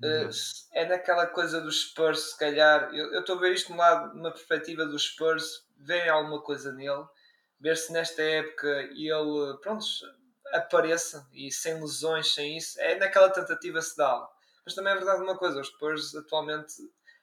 [0.04, 0.30] Uh,
[0.74, 2.94] é naquela coisa dos Spurs, se calhar.
[2.94, 7.06] Eu estou a ver isto lado, numa perspectiva dos Spurs, verem alguma coisa nele,
[7.60, 9.86] ver se nesta época ele, pronto,
[10.54, 12.80] apareça e sem lesões, sem isso.
[12.80, 14.30] É naquela tentativa se dá
[14.66, 16.74] Mas também é verdade uma coisa: os Spurs atualmente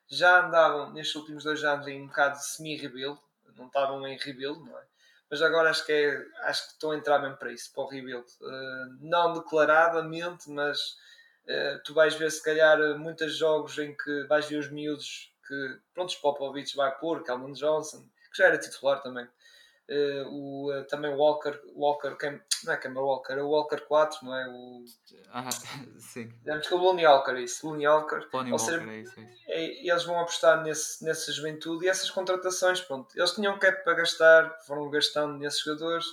[0.09, 3.19] já andavam nestes últimos dois anos em um bocado semi-rebuild,
[3.57, 4.83] não estavam em rebuild, não é?
[5.31, 7.87] Mas agora acho que, é, acho que estão a entrar mesmo para isso, para o
[7.87, 8.27] rebuild.
[8.41, 10.97] Uh, não declaradamente, mas
[11.85, 16.15] tu vais ver se calhar muitos jogos em que vais ver os miúdos que pronto,
[16.21, 19.27] Popovich vai pôr, Calvin Johnson, que já era titular também.
[19.91, 24.19] Uh, o, uh, também Walker, Walker quem, não é Cameron Walker, é o Walker 4,
[24.23, 24.47] não é?
[24.47, 24.85] O,
[25.33, 25.49] ah,
[25.99, 26.29] sim.
[26.41, 28.29] Digamos que é o Lonnie Walker, é isso, Lonnie Walker.
[28.31, 29.43] Lonnie Walker, seja, é isso, é isso.
[29.47, 33.09] É, eles vão apostar nesse, nessa juventude e essas contratações, pronto.
[33.17, 36.05] Eles tinham cap para gastar, foram gastando nesses jogadores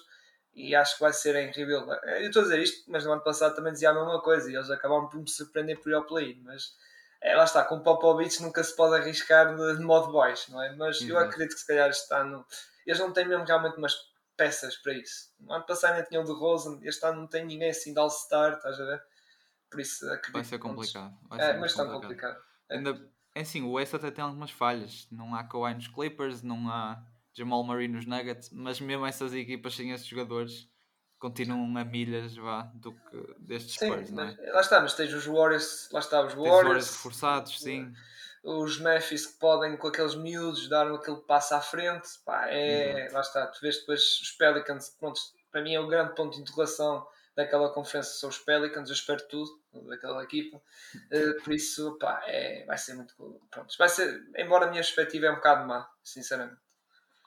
[0.55, 1.85] e acho que vai ser em rebuild.
[2.03, 4.55] Eu estou a dizer isto, mas no ano passado também dizia a mesma coisa e
[4.55, 6.73] eles acabaram por me surpreender por ir ao play mas
[7.21, 10.61] é, lá está, com o Popovich nunca se pode arriscar de, de modo baixo, não
[10.61, 10.75] é?
[10.75, 11.09] Mas uhum.
[11.09, 12.45] eu acredito que se calhar este ano
[12.85, 13.95] eles não têm mesmo realmente umas
[14.37, 15.33] peças para isso.
[15.39, 17.99] No ano passado ainda tinham o de Rosen, este ano não tem ninguém assim de
[17.99, 19.03] All-Star, estás a ver?
[19.69, 21.17] Por isso acredito Vai ser complicado.
[21.27, 22.37] Vai é, ser mas está complicado.
[22.69, 22.75] É.
[22.77, 25.07] Ainda, é assim, o West até tem algumas falhas.
[25.11, 27.03] Não há Kawhi nos Clippers, não há
[27.35, 30.69] Jamal Murray nos Nuggets, mas mesmo essas equipas sem esses jogadores
[31.19, 34.51] continuam a milhas vá, do que destes sim, Spurs, não é?
[34.51, 37.93] Lá está, mas tens os Warriors, lá está, os Warriors, Warriors reforçados, sim.
[38.43, 43.21] Os Memphis que podem com aqueles miúdos dar aquele passo à frente, pá, é, lá
[43.21, 45.19] está, tu vês depois os Pelicans, pronto,
[45.51, 49.27] para mim é o grande ponto de interrogação daquela conferência são os Pelicans, eu espero
[49.27, 49.51] tudo
[49.89, 53.13] daquela equipa, uh, por isso pá, é, vai ser muito
[53.49, 56.64] pronto, vai ser, embora a minha perspectiva é um bocado má, sinceramente.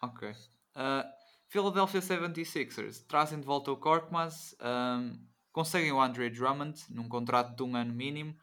[0.02, 0.30] Ok.
[0.30, 1.04] Uh,
[1.48, 5.18] Philadelphia 76ers trazem de volta o Korkmaz, um,
[5.50, 8.36] conseguem o Andre Drummond num contrato de um ano mínimo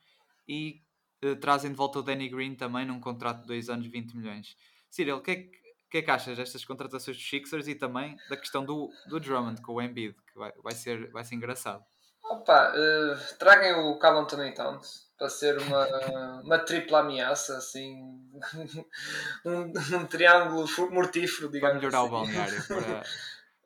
[0.48, 0.82] e
[1.24, 4.58] uh, trazem de volta o Danny Green também num contrato de dois anos 20 milhões.
[4.90, 5.52] Cyril, o que, é que,
[5.92, 9.62] que, é que achas destas contratações dos Sixers e também da questão do, do Drummond
[9.62, 11.86] com o Embiid, que vai, vai, ser, vai ser engraçado?
[12.24, 18.02] Opa, uh, traguem o Cal Anthony Towns para ser uma, uma tripla ameaça, assim,
[19.46, 21.80] um, um triângulo mortífero, digamos.
[21.80, 22.08] Para melhorar assim.
[22.08, 22.68] o balneário.
[22.68, 23.04] Para...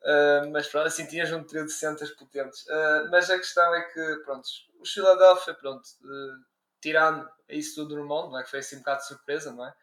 [0.02, 2.62] Uh, mas pronto, assim tinhas um trio de centros potentes.
[2.66, 4.46] Uh, mas a questão é que, pronto,
[4.80, 6.44] os Philadelphia, pronto, uh,
[6.80, 8.42] tirando isso tudo do mundo, não é?
[8.42, 9.74] que foi assim um bocado de surpresa, não é?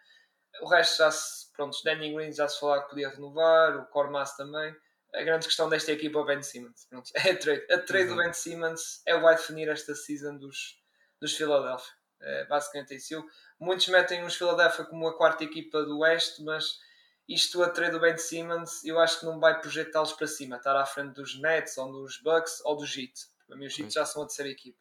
[0.61, 4.35] O resto já se, pronto, Danny Green já se falava que podia renovar, o Cormas
[4.35, 4.75] também.
[5.13, 6.85] A grande questão desta equipa é o Ben Simmons.
[6.89, 7.71] Pronto, é a trade.
[7.71, 8.15] A trade uhum.
[8.15, 10.76] do Ben Simmons é o que vai definir esta season dos,
[11.19, 11.93] dos Philadelphia.
[12.21, 13.23] É basicamente isso.
[13.59, 16.79] Muitos metem os Philadelphia como a quarta equipa do Oeste, mas
[17.27, 20.75] isto a trade do Ben Simmons eu acho que não vai projetá-los para cima, estar
[20.75, 23.13] à frente dos Nets, ou dos Bucks, ou do Heat.
[23.47, 24.77] Para mim os Heat já são a terceira equipa.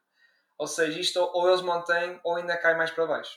[0.58, 3.36] Ou seja, isto ou eles mantêm ou ainda cai mais para baixo.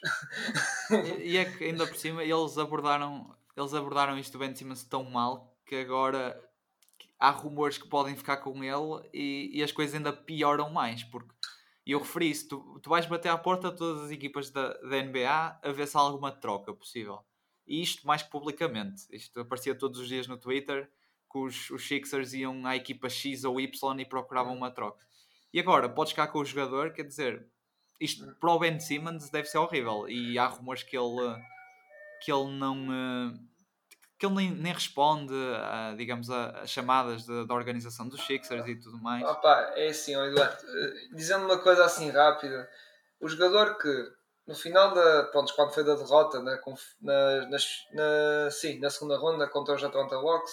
[1.17, 4.83] e, e é que ainda por cima eles abordaram, eles abordaram isto do Ben Simmons
[4.83, 6.41] tão mal que agora
[7.19, 11.29] há rumores que podem ficar com ele e, e as coisas ainda pioram mais, porque
[11.89, 14.73] e eu referi isso, tu, tu vais bater à porta de todas as equipas da,
[14.73, 17.25] da NBA a ver se há alguma troca possível.
[17.65, 19.07] E isto mais que publicamente.
[19.09, 20.87] Isto aparecia todos os dias no Twitter
[21.31, 25.03] que os, os Sixers iam à equipa X ou Y e procuravam uma troca.
[25.51, 27.49] E agora, podes ficar com o jogador, quer dizer,
[27.99, 30.07] isto para o Ben Simmons deve ser horrível.
[30.07, 31.43] E há rumores que ele,
[32.23, 32.85] que ele não.
[34.19, 38.67] Que ele nem, nem responde, a, digamos, a, a chamadas de, da organização dos Sixers
[38.67, 39.23] e tudo mais.
[39.23, 40.57] Opa, é assim, Eduardo,
[41.13, 42.69] dizendo uma coisa assim rápida,
[43.21, 43.87] o jogador que
[44.45, 45.23] no final da.
[45.25, 46.59] Pronto, quando foi da derrota na,
[47.01, 47.57] na, na,
[47.93, 50.51] na, sim, na segunda ronda contra os Atlanta Hawks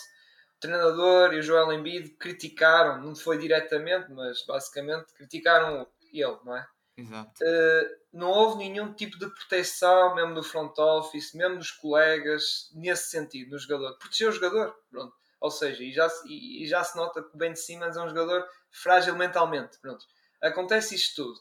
[0.57, 6.57] o treinador e o Joel Embiid criticaram, não foi diretamente, mas basicamente criticaram ele, não
[6.57, 6.67] é?
[6.97, 7.33] Exato.
[7.43, 13.11] Uh, não houve nenhum tipo de proteção, mesmo do front office, mesmo dos colegas, nesse
[13.11, 13.99] sentido, no jogador.
[13.99, 15.15] Protegeu o jogador, pronto.
[15.41, 18.09] Ou seja, e já, e, e já se nota que o Ben Simmons é um
[18.09, 20.05] jogador frágil mentalmente, pronto.
[20.43, 21.39] Acontece isto tudo.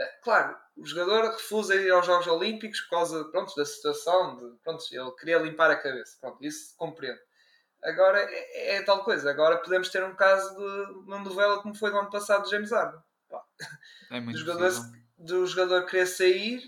[0.00, 4.58] Uh, claro, o jogador refusa ir aos Jogos Olímpicos por causa pronto, da situação, de,
[4.64, 7.20] pronto, ele queria limpar a cabeça, pronto, isso compreendo.
[7.82, 9.30] Agora é, é, tal coisa.
[9.30, 12.72] Agora podemos ter um caso de uma novela como foi do ano passado de James
[12.72, 13.00] Harden.
[14.10, 14.72] É do, jogador,
[15.18, 16.62] do jogador querer sair,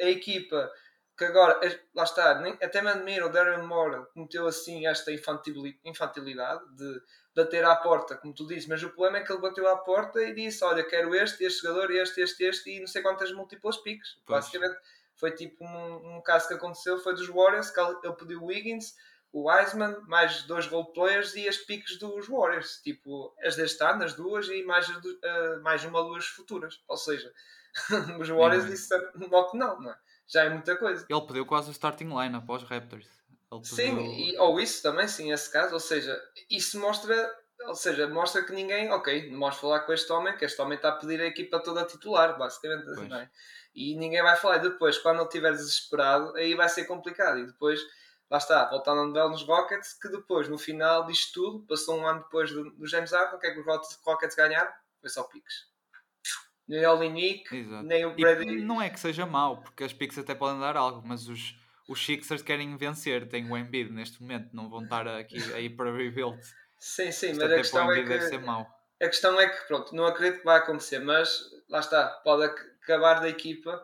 [0.00, 0.70] a equipa
[1.18, 1.58] que agora,
[1.92, 7.02] lá está, nem, até me admiro, o Darren Moore cometeu assim esta infantilidade de
[7.34, 10.22] bater à porta, como tu dizes, mas o problema é que ele bateu à porta
[10.22, 13.76] e disse: Olha, quero este, este jogador, este, este, este, e não sei quantas múltiplas
[13.78, 14.16] piques.
[14.28, 14.76] Basicamente,
[15.16, 18.94] foi tipo um, um, caso que aconteceu: foi dos Warriors, que ele pediu o Wiggins,
[19.32, 24.14] o Wiseman, mais dois roleplayers e as piques dos Warriors, tipo as deste ano, as
[24.14, 26.82] duas, e mais, uh, mais uma duas futuras.
[26.88, 27.32] Ou seja,
[28.18, 28.68] os Warriors é.
[28.68, 29.98] disseram logo que não, não é?
[30.28, 31.06] já é muita coisa.
[31.08, 33.06] Ele pediu quase o starting line após Raptors.
[33.62, 37.34] Sim, e, ou isso também, sim, esse caso, ou seja, isso mostra.
[37.62, 40.76] Ou seja, mostra que ninguém, ok, não vamos falar com este homem, que este homem
[40.76, 43.28] está a pedir a equipa toda a titular, basicamente, não é?
[43.74, 44.58] E ninguém vai falar.
[44.58, 47.40] E depois, quando ele estiver desesperado, aí vai ser complicado.
[47.40, 47.80] E depois,
[48.30, 52.06] lá está, voltando a novela nos Rockets, que depois, no final disto tudo, passou um
[52.06, 53.66] ano depois do, do James Harden, o que é que os
[54.04, 54.70] Rockets ganharam?
[55.00, 55.66] Foi só piques.
[56.66, 58.60] Nem o Nick, nem o Brady.
[58.60, 61.54] não é que seja mau, porque as piques até podem dar algo, mas os,
[61.88, 65.90] os Sixers querem vencer, têm o Embiid neste momento, não vão estar aqui aí para
[65.96, 66.38] rebuild.
[66.78, 68.08] Sim, sim, Isto mas a questão é que.
[68.08, 68.66] Deve ser mau.
[69.00, 73.20] A questão é que, pronto, não acredito que vai acontecer, mas lá está, pode acabar
[73.20, 73.82] da equipa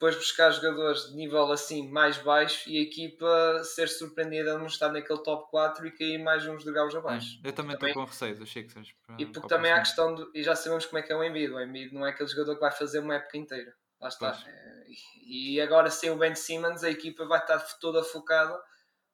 [0.00, 4.64] depois buscar jogadores de nível assim mais baixo e a equipa ser surpreendida de não
[4.64, 7.38] estar naquele top 4 e cair mais uns degraus abaixo.
[7.44, 8.94] É, eu também estou com receio dos Sixers.
[9.18, 11.22] E porque também há a questão, do, e já sabemos como é que é o
[11.22, 13.74] Embiid, o Embiid não é aquele jogador que vai fazer uma época inteira.
[14.00, 14.42] Lá está.
[14.46, 14.86] É,
[15.26, 18.58] e agora sem o Ben Simmons a equipa vai estar toda focada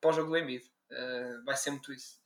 [0.01, 0.65] para o jogo do Embiid.
[0.89, 2.21] Uh, vai ser muito isso.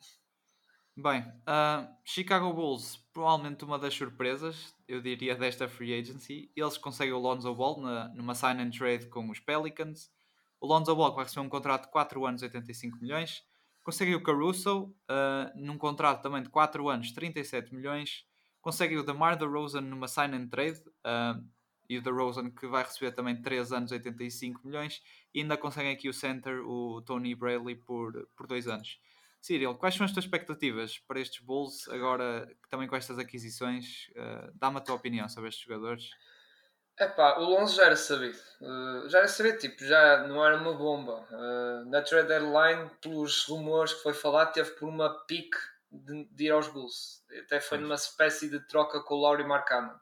[1.03, 6.53] Bem, uh, Chicago Bulls, provavelmente uma das surpresas, eu diria, desta free agency.
[6.55, 10.11] Eles conseguem o Lonzo Ball na, numa sign and trade com os Pelicans.
[10.61, 13.43] O Lonzo Ball vai receber um contrato de 4 anos, 85 milhões.
[13.83, 18.27] Consegue o Caruso uh, num contrato também de 4 anos, 37 milhões.
[18.61, 20.81] Consegue o DeMar DeRozan numa sign and trade.
[20.99, 21.43] Uh,
[21.89, 25.03] e o DeRozan que vai receber também 3 anos, 85 milhões.
[25.33, 29.01] E ainda conseguem aqui o center, o Tony Bradley, por 2 por dois anos.
[29.41, 34.09] Cyril, quais são as tuas expectativas para estes Bulls agora também com estas aquisições?
[34.11, 36.11] Uh, Dá-me a tua opinião sobre estes jogadores.
[36.99, 38.39] Epá, o Lonzo já era sabido.
[38.61, 41.27] Uh, já era sabido, tipo, já não era uma bomba.
[41.31, 45.57] Uh, na trade deadline, pelos rumores que foi falado, teve por uma pique
[45.91, 47.25] de, de, ir aos Bulls.
[47.39, 49.99] Até foi numa espécie de troca com o Laurie Marcano.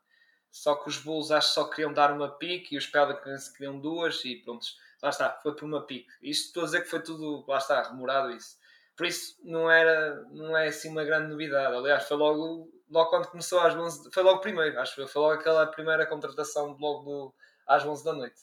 [0.50, 3.78] Só que os Bulls acho que só queriam dar uma pique e os Pelicans queriam
[3.78, 4.66] duas e pronto.
[5.00, 6.10] Lá está, foi por uma pique.
[6.20, 8.56] Isto estou a dizer que foi tudo, lá está, remorado isso
[8.98, 11.72] por isso não era não é assim uma grande novidade.
[11.72, 15.34] Aliás, foi logo, logo quando começou às 11, foi logo primeiro, acho que foi logo
[15.34, 17.34] aquela primeira contratação logo do,
[17.64, 18.40] às 11 da noite,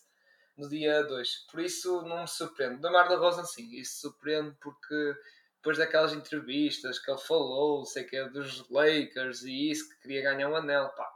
[0.58, 1.30] no dia 2.
[1.52, 2.80] Por isso não me surpreende.
[2.80, 5.14] Da Mar da Rosa, sim, isso surpreende porque
[5.58, 10.22] depois daquelas entrevistas que ele falou, sei que é dos Lakers e isso, que queria
[10.22, 11.12] ganhar um anel, pá,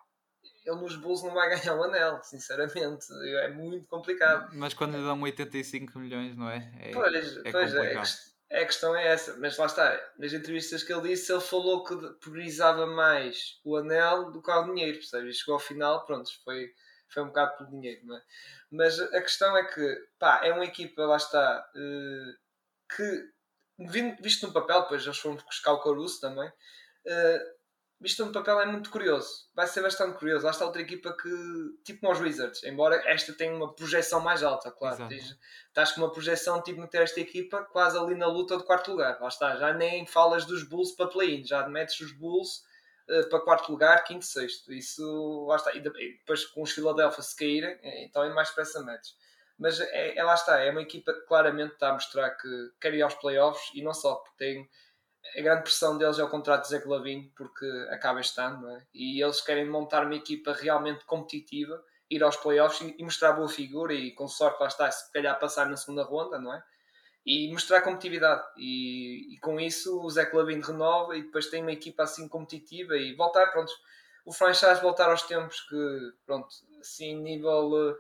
[0.66, 3.06] ele nos Bulls não vai ganhar um anel, sinceramente,
[3.38, 4.50] é muito complicado.
[4.54, 6.70] Mas quando lhe dão 85 milhões, não é?
[6.78, 8.04] é pois, é, pois é,
[8.52, 11.96] a questão é essa, mas lá está, nas entrevistas que ele disse, ele falou que
[12.20, 15.36] priorizava mais o anel do que o dinheiro, percebes?
[15.36, 16.74] E chegou ao final, pronto, foi,
[17.10, 18.22] foi um bocado pelo dinheiro, não é?
[18.72, 23.30] Mas a questão é que, pá, é uma equipa, lá está, uh, que,
[24.20, 26.52] visto no papel, depois eles foram buscar o Caruso também,
[28.00, 29.50] visto no papel é muito curioso.
[29.54, 30.46] Vai ser bastante curioso.
[30.46, 31.30] Lá está outra equipa que,
[31.84, 35.08] tipo como os Wizards, embora esta tenha uma projeção mais alta, claro.
[35.08, 38.92] Tens, estás com uma projeção tipo meter esta equipa quase ali na luta do quarto
[38.92, 39.20] lugar.
[39.20, 42.64] Lá está, já nem falas dos Bulls para play-in, já metes os Bulls
[43.10, 44.72] uh, para quarto lugar, quinto, sexto.
[44.72, 45.74] Isso, lá está.
[45.74, 49.14] E depois com os Philadelphia se caírem, é, então é mais pressa metes.
[49.58, 52.94] Mas é, é, lá está, é uma equipa que claramente está a mostrar que quer
[52.94, 54.70] ir aos playoffs e não só, porque tem
[55.38, 58.86] a grande pressão deles é o contrato de Zé Lavine, porque acaba este ano, é?
[58.94, 63.94] e eles querem montar uma equipa realmente competitiva, ir aos playoffs e, mostrar boa figura
[63.94, 66.64] e com sorte lá está, se calhar passar na segunda ronda, não é?
[67.26, 68.44] E mostrar competitividade.
[68.58, 72.98] E, e com isso o Zé Lavine renova e depois tem uma equipa assim competitiva
[72.98, 73.72] e voltar, pronto,
[74.26, 76.48] o franchise voltar aos tempos que, pronto,
[76.80, 77.96] assim, nível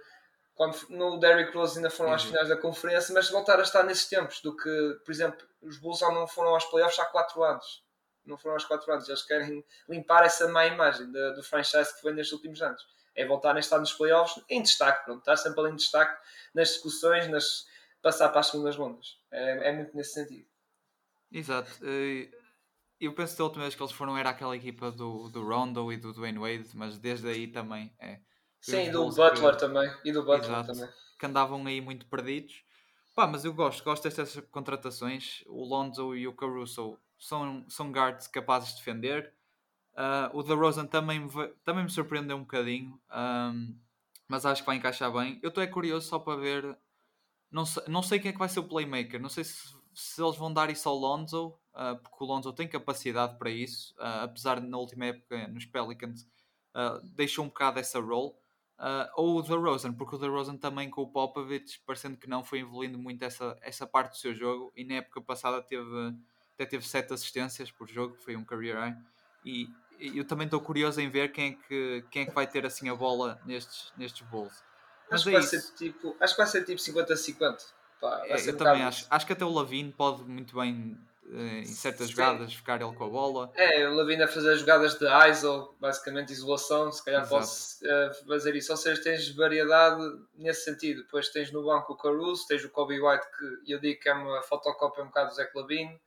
[0.60, 4.10] quando no Derrick Rose ainda foram às finais da conferência, mas voltar a estar nesses
[4.10, 7.82] tempos do que, por exemplo, os Bulls já não foram aos playoffs há 4 anos.
[8.26, 9.08] Não foram aos 4 anos.
[9.08, 12.86] Eles querem limpar essa má imagem do, do franchise que foi nestes últimos anos.
[13.16, 16.22] É voltar a estar nos playoffs em destaque, pronto, estar sempre ali em destaque
[16.54, 17.66] nas discussões, nas,
[18.02, 19.18] passar para as segundas rondas.
[19.32, 20.46] É, é muito nesse sentido.
[21.32, 21.72] Exato.
[23.00, 25.90] Eu penso que a última vez que eles foram era aquela equipa do, do Rondo
[25.94, 28.20] e do Dwayne Wade, mas desde aí também é
[28.62, 29.60] Sim, do Butler que...
[29.60, 29.92] também.
[30.04, 30.90] E do Butler Exato, também.
[31.18, 32.64] Que andavam aí muito perdidos.
[33.16, 35.44] Pá, mas eu gosto, gosto destas contratações.
[35.48, 39.34] O Lonzo e o Caruso são, são guards capazes de defender.
[39.94, 43.76] Uh, o DeRozan também me, também me surpreendeu um bocadinho, um,
[44.30, 45.38] mas acho que vai encaixar bem.
[45.44, 46.78] Eu estou é curioso só para ver.
[47.52, 49.20] Não sei, não sei quem é que vai ser o playmaker.
[49.20, 52.68] Não sei se, se eles vão dar isso ao Lonzo, uh, porque o Lonzo tem
[52.68, 56.26] capacidade para isso, uh, apesar de na última época nos Pelicans
[57.14, 58.34] deixou um bocado essa role.
[58.80, 62.60] Uh, ou o DeRozan, porque o DeRozan também com o Popovich, parecendo que não, foi
[62.60, 66.16] evoluindo muito essa, essa parte do seu jogo e na época passada teve,
[66.54, 68.98] até teve sete assistências por jogo, foi um career high.
[69.44, 72.48] E, e eu também estou curioso em ver quem é, que, quem é que vai
[72.48, 74.64] ter assim a bola nestes, nestes Bulls.
[75.12, 77.58] Mas acho, é que vai ser tipo, acho que vai ser tipo 50-50.
[78.02, 79.06] É, eu também acho.
[79.10, 80.98] Acho que até o Lavine pode muito bem
[81.32, 82.14] em certas Sim.
[82.14, 83.52] jogadas ficar ele com a bola.
[83.56, 88.56] É, o Lavina a fazer jogadas de ISO, basicamente isolação, se calhar posso uh, fazer
[88.56, 88.72] isso.
[88.72, 90.02] Ou seja, tens variedade
[90.36, 91.04] nesse sentido.
[91.04, 94.14] Depois tens no banco o Caruso, tens o Kobe White, que eu digo que é
[94.14, 96.00] uma fotocópia um bocado do Zé Lavine.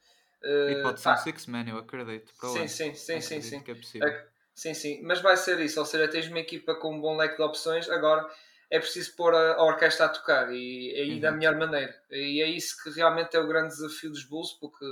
[0.43, 2.33] Uh, e pode ser um six man, eu acredito.
[2.41, 3.61] Sim, sim, sim, sim, sim.
[3.61, 4.09] Que é possível.
[4.09, 5.01] É, sim, sim.
[5.03, 7.89] Mas vai ser isso, ou seja, tens uma equipa com um bom leque de opções.
[7.89, 8.29] Agora
[8.73, 11.21] é preciso pôr a, a orquestra a tocar e aí uhum.
[11.21, 11.95] da melhor maneira.
[12.11, 14.87] E é isso que realmente é o grande desafio dos Bulls, porque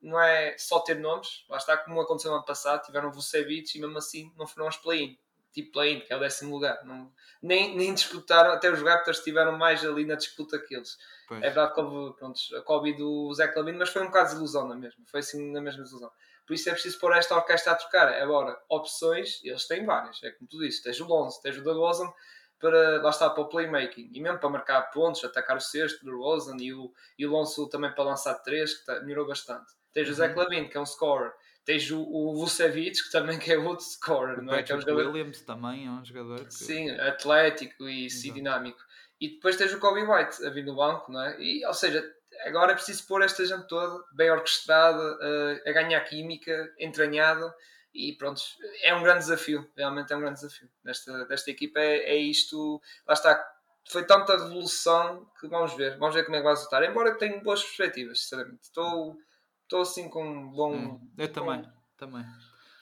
[0.00, 3.80] não é só ter nomes, lá está como aconteceu no ano passado, tiveram Vucevic e
[3.82, 5.18] mesmo assim não foram aos play-in,
[5.52, 6.82] tipo play-in, que é o décimo lugar.
[6.86, 10.96] Não, nem, nem disputaram, até os Raptors estiveram mais ali na disputa que eles.
[11.28, 11.42] Pois.
[11.42, 14.36] É verdade que houve pronto, a Kobe do Zé Clavino, mas foi um bocado de
[14.36, 16.10] ilusão na mesma, foi assim na mesma ilusão.
[16.46, 18.08] Por isso é preciso pôr esta orquestra a tocar.
[18.14, 22.10] Agora, opções, eles têm várias, é como tu disse, tens o Lonzo, tens o DeRozan,
[22.60, 26.16] para, lá está, para o playmaking e mesmo para marcar pontos, atacar o sexto do
[26.16, 29.72] Rosen e o, e o Lonzo também para lançar três, que tá, melhorou bastante.
[29.92, 30.34] Tens o Zé uhum.
[30.34, 31.32] Clavin, que é um scorer.
[31.64, 34.38] Tens o, o Vucevic, que também que é outro scorer.
[34.38, 34.62] O não é?
[34.62, 35.06] Que é um jogador...
[35.06, 36.54] Williams também é um jogador que...
[36.54, 38.78] Sim, atlético e, e dinâmico.
[39.20, 41.40] E depois tens o Kobe White a vir do banco, não é?
[41.40, 42.02] E, ou seja,
[42.46, 47.52] agora é preciso pôr esta gente toda bem orquestrada, uh, a ganhar química, entranhada
[47.92, 48.40] e pronto,
[48.82, 50.68] é um grande desafio, realmente é um grande desafio.
[50.84, 53.42] Desta, desta equipa, é, é isto, lá está,
[53.88, 57.42] foi tanta revolução que vamos ver, vamos ver como é que vai resultar, embora tenha
[57.42, 59.16] boas perspectivas, sinceramente, estou,
[59.62, 60.74] estou assim com um bom...
[60.74, 61.72] Hum, eu também, bom...
[61.96, 62.24] também,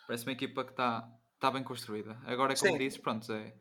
[0.07, 2.79] parece uma equipa que está tá bem construída, agora como Sim.
[2.79, 3.55] disse, pronto, é,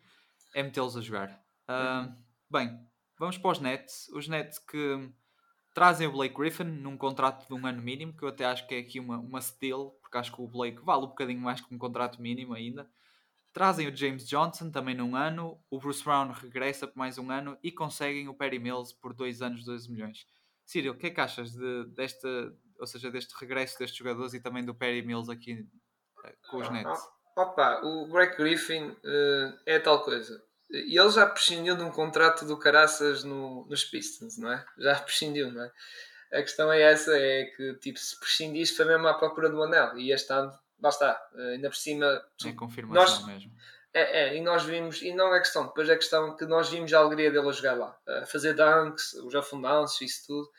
[0.53, 1.43] é metê-los a jogar.
[1.69, 2.79] Uh, Bem,
[3.19, 5.11] vamos para os Nets, os Nets que
[5.77, 8.73] trazem o Blake Griffin num contrato de um ano mínimo, que eu até acho que
[8.73, 11.71] é aqui uma, uma steal, porque acho que o Blake vale um bocadinho mais que
[11.71, 12.89] um contrato mínimo ainda.
[13.53, 17.55] Trazem o James Johnson também num ano, o Bruce Brown regressa por mais um ano
[17.61, 20.25] e conseguem o Perry Mills por dois anos, 12 milhões.
[20.65, 22.27] Cyril, o que é que achas de, desta,
[22.79, 26.71] ou seja, deste regresso destes jogadores e também do Perry Mills aqui uh, com os
[26.71, 27.07] Nets?
[27.35, 30.43] Opa, o Blake Griffin uh, é tal coisa.
[30.69, 34.65] E ele já prescindiu de um contrato do Caraças no, nos Pistons, não é?
[34.77, 35.71] Já prescindiu, não é?
[36.31, 39.97] a questão é essa, é que tipo, se prescindiste foi mesmo à procura do anel
[39.97, 40.51] e este ano,
[40.81, 42.21] lá está, eh, ainda por cima...
[42.45, 43.51] É confirmação nós, mesmo.
[43.93, 46.93] É, é, e nós vimos, e não é questão, depois é questão que nós vimos
[46.93, 50.49] a alegria dele a jogar lá, a fazer dunks, os afundanços, isso tudo.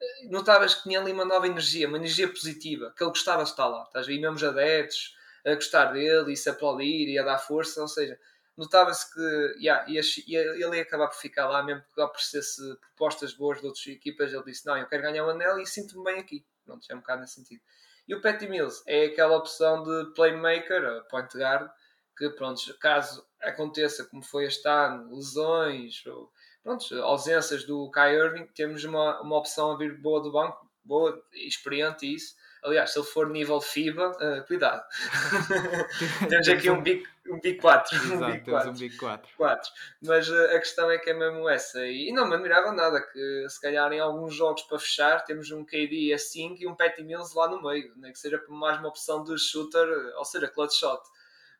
[0.00, 3.50] Eh, notavas que tinha ali uma nova energia, uma energia positiva, que ele gostava de
[3.50, 4.14] estar lá, estás a ver?
[4.14, 5.16] E mesmo os adeptos
[5.46, 8.18] a gostar dele e se aplaudir e a dar força, ou seja,
[8.58, 9.20] notava-se que
[9.60, 13.66] yeah, ia, ia, ele ia acabar por ficar lá, mesmo que aparecesse propostas boas de
[13.66, 14.32] outras equipas.
[14.32, 16.44] Ele disse: Não, eu quero ganhar o um anel e sinto-me bem aqui.
[16.64, 17.62] Pronto, é um bocado nesse sentido.
[18.06, 21.70] E o Patty Mills é aquela opção de playmaker, point guard,
[22.16, 26.32] que pronto, caso aconteça como foi este ano, lesões ou
[26.64, 31.22] pronto, ausências do Kai Irving, temos uma, uma opção a vir boa do banco, boa,
[31.32, 34.82] experiente isso Aliás, se ele for nível FIBA, uh, cuidado.
[36.28, 37.96] temos aqui um Big, um big 4.
[37.96, 38.70] Exato, um Big 4.
[38.70, 39.30] Um Big 4.
[39.36, 39.72] 4.
[40.02, 41.86] Mas uh, a questão é que é mesmo essa.
[41.86, 45.50] E, e, não me admirava nada que, se calhar, em alguns jogos para fechar, temos
[45.50, 47.92] um KD a 5 e um Patty Mills lá no meio.
[47.96, 49.86] Nem que seja mais uma opção de shooter,
[50.16, 51.02] ou seja, clutch shot.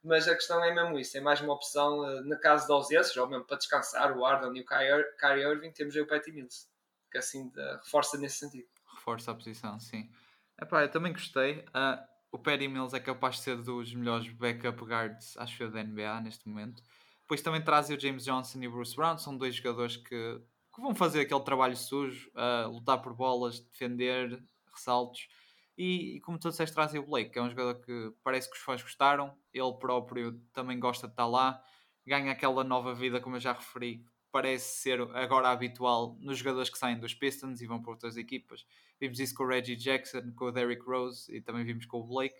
[0.03, 1.17] Mas a questão é mesmo isso.
[1.17, 4.57] É mais uma opção, uh, no caso de ausências, ou mesmo para descansar o Arden
[4.57, 6.67] e o Kyrie Irving, temos aí o Patty Mills.
[7.11, 7.51] Que assim
[7.83, 8.69] reforça nesse sentido.
[8.95, 10.11] Reforça a posição, sim.
[10.61, 11.61] Epá, eu também gostei.
[11.69, 15.83] Uh, o Perry Mills é capaz de ser dos melhores backup guards, acho eu, da
[15.83, 16.83] NBA neste momento.
[17.23, 20.41] Depois também trazem o James Johnson e o Bruce Brown, são dois jogadores que,
[20.75, 24.43] que vão fazer aquele trabalho sujo, uh, lutar por bolas, defender,
[24.75, 25.29] ressaltos.
[25.77, 28.57] E, e, como tu disseste, trazem o Blake, que é um jogador que parece que
[28.57, 31.63] os fãs gostaram, ele próprio também gosta de estar lá,
[32.05, 36.79] ganha aquela nova vida, como eu já referi, parece ser agora habitual nos jogadores que
[36.79, 38.65] saem dos Pistons e vão para outras equipas.
[39.01, 42.05] Vimos isso com o Reggie Jackson, com o Derrick Rose e também vimos com o
[42.05, 42.37] Blake.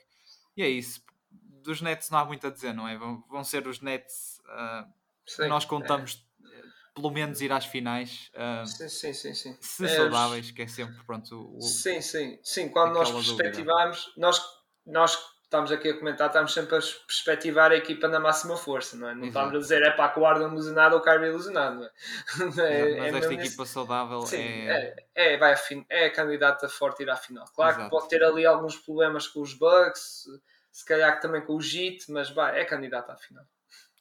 [0.57, 1.03] E é isso.
[1.31, 2.97] Dos Nets não há muito a dizer, não é?
[2.97, 4.93] Vão, vão ser os Nets uh,
[5.25, 6.63] que nós contamos é.
[6.95, 8.31] pelo menos ir às finais.
[8.35, 9.57] Uh, sim, sim, sim, sim.
[9.61, 11.57] Se é, saudáveis, que é sempre pronto.
[11.57, 12.69] O, sim, sim, sim.
[12.69, 14.43] Quando nós perspectivamos, nós,
[14.87, 15.17] nós
[15.49, 19.15] estamos aqui a comentar, estamos sempre a perspectivar a equipa na máxima força, não é?
[19.15, 19.47] Não Exato.
[19.47, 21.91] estamos a dizer é para que o Arden ilusionado ou o Kyrie ilusionado, não é?
[22.97, 24.95] é mas é esta equipa saudável Sim, é...
[25.15, 25.33] é.
[25.33, 25.87] É, vai fin...
[25.89, 27.47] é a candidata forte a ir à final.
[27.55, 27.85] Claro Exato.
[27.85, 30.27] que pode ter ali alguns problemas com os Bucks,
[30.71, 33.45] se calhar também com o JIT, mas vai, é candidata à final.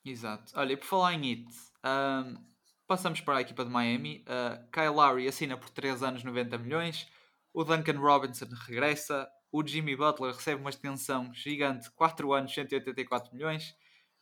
[0.03, 0.51] Exato.
[0.53, 1.47] Olha, e por falar em IT,
[1.85, 2.37] um,
[2.85, 4.25] passamos para a equipa de Miami.
[4.27, 7.07] Uh, Kyle Lowry assina por 3 anos 90 milhões.
[7.53, 13.75] O Duncan Robinson regressa o Jimmy Butler recebe uma extensão gigante, 4 anos, 184 milhões.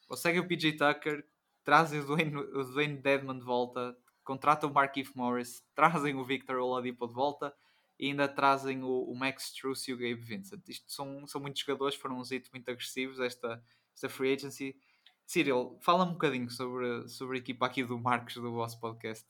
[0.08, 1.26] Consegue o PJ Tucker,
[1.64, 6.58] trazem o Dwayne, o Dwayne Dedman de volta, contratam o Markif Morris, trazem o Victor
[6.58, 7.54] Oladipo de volta
[7.98, 10.62] e ainda trazem o, o Max Strus e o Gabe Vincent.
[10.68, 13.64] Isto são, são muitos jogadores, foram uns hits muito agressivos esta,
[13.94, 14.76] esta free agency.
[15.26, 19.26] Cyril, fala um bocadinho sobre, sobre a equipa aqui do Marcos do vosso podcast.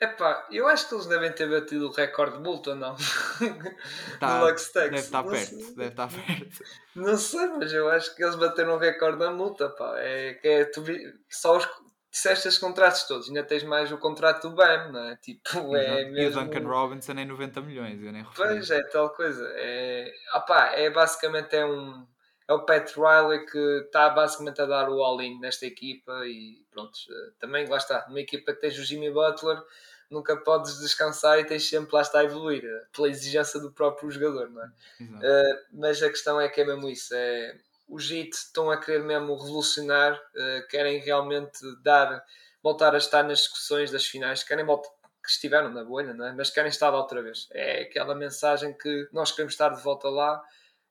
[0.00, 2.96] Epá, eu acho que eles devem ter batido o recorde de multa, não?
[4.18, 5.74] Tá, no Deve estar não perto, sei.
[5.74, 6.64] deve estar perto.
[6.96, 9.94] Não sei, mas eu acho que eles bateram o recorde da multa, pá.
[9.98, 11.68] É que é, tu vi, só os
[12.10, 15.16] disseste estes contratos todos, ainda tens mais o contrato do BAM, não é?
[15.22, 16.18] Tipo, é mesmo...
[16.18, 18.36] E o Duncan Robinson em 90 milhões, eu nem referi.
[18.36, 19.46] Pois é, tal coisa.
[19.54, 22.06] É, opá, é basicamente é um
[22.48, 26.98] é o Pat Riley que está basicamente a dar o all-in nesta equipa e pronto,
[27.38, 29.62] também lá está, uma equipa que tens o Jimmy Butler
[30.10, 34.10] nunca podes descansar e tens sempre lá está a evoluir eh, pela exigência do próprio
[34.10, 34.66] jogador, não é?
[35.00, 37.56] Uh, mas a questão é que é mesmo isso, é
[37.88, 42.24] os JIT estão a querer mesmo revolucionar, uh, querem realmente dar,
[42.62, 44.90] voltar a estar nas discussões das finais, querem voltar
[45.22, 46.32] que estiveram na bolha, não é?
[46.32, 47.46] mas querem estar lá outra vez.
[47.52, 50.42] É aquela mensagem que nós queremos estar de volta lá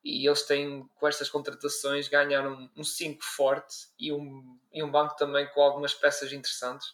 [0.04, 5.16] e eles têm, com estas contratações, ganharam um 5 forte e um, e um banco
[5.16, 6.94] também com algumas peças interessantes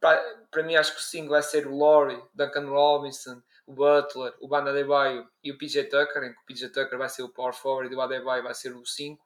[0.00, 4.48] para, mim acho que o 5 vai ser o Laurie, Duncan Robinson, o Butler, o
[4.48, 7.54] Banda Adebayo e o PJ Tucker, em que o PJ Tucker vai ser o power
[7.54, 9.24] forward e o Adebayo vai ser o 5.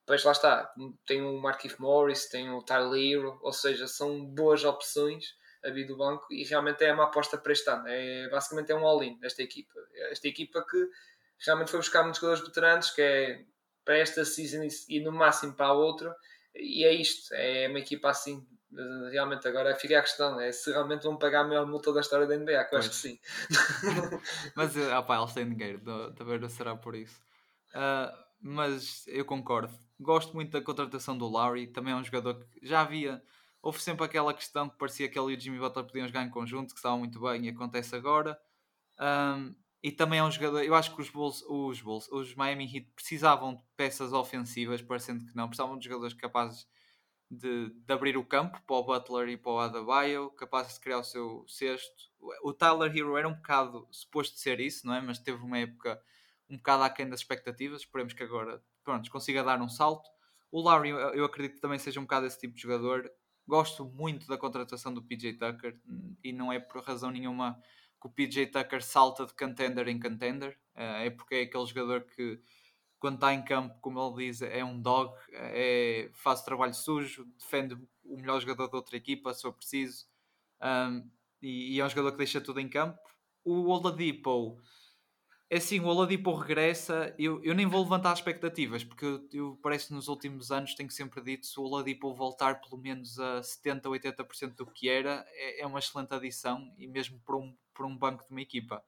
[0.00, 0.72] Depois lá está,
[1.06, 5.34] tem o Markif Morris, tem o Tyler ou seja, são boas opções
[5.64, 7.88] a vir do banco e realmente é uma aposta para este ano.
[7.88, 9.74] É, basicamente é um all-in esta equipa.
[10.10, 10.88] Esta equipa que
[11.44, 13.44] realmente foi buscar muitos jogadores veteranos, que é
[13.84, 16.14] para esta season e no máximo para a outra,
[16.54, 18.44] e é isto, é uma equipa assim
[19.10, 22.26] realmente agora fica a questão é se realmente vão pagar a maior multa da história
[22.26, 23.18] da NBA, que eu acho que sim.
[24.54, 25.80] mas ah, pá, eles têm dinheiro,
[26.14, 27.20] também não será por isso.
[27.74, 29.72] Uh, mas eu concordo.
[29.98, 33.22] Gosto muito da contratação do Lowry, também é um jogador que já havia.
[33.62, 36.30] Houve sempre aquela questão que parecia que ele e o Jimmy Butler podiam jogar em
[36.30, 38.38] conjunto, que estavam muito bem e acontece agora.
[39.00, 40.62] Um, e também é um jogador.
[40.62, 45.24] Eu acho que os Bulls, os Bulls, os Miami Heat precisavam de peças ofensivas, parecendo
[45.24, 46.66] que não, precisavam de jogadores capazes
[47.30, 50.98] de, de, abrir o campo para o Butler e para o Adebayo, capaz de criar
[50.98, 52.10] o seu sexto.
[52.42, 55.00] O Tyler Hero era um bocado suposto ser isso, não é?
[55.00, 56.00] Mas teve uma época
[56.48, 57.82] um bocado aquém das expectativas.
[57.82, 60.08] Esperemos que agora pronto, consiga dar um salto.
[60.50, 63.10] O Larry, eu acredito que também seja um bocado esse tipo de jogador.
[63.46, 65.80] Gosto muito da contratação do PJ Tucker
[66.22, 67.60] e não é por razão nenhuma
[68.00, 70.58] que o PJ Tucker salta de contender em contender.
[70.74, 72.40] Eh, é porque é aquele jogador que
[73.06, 77.78] quando está em campo, como ele diz, é um dog, é, faz trabalho sujo, defende
[78.04, 80.06] o melhor jogador da outra equipa, se for preciso,
[80.60, 81.08] um,
[81.40, 82.98] e, e, é um jogador que deixa tudo em campo.
[83.44, 84.60] O Oladipo,
[85.48, 89.86] é assim, o Oladipo regressa, eu, eu nem vou levantar expectativas, porque eu, eu parece
[89.86, 93.88] que nos últimos anos tenho sempre dito, se o Oladipo voltar pelo menos a 70,
[93.88, 98.24] 80% do que era, é, é uma excelente adição, e mesmo para um, um banco
[98.24, 98.82] de uma equipa.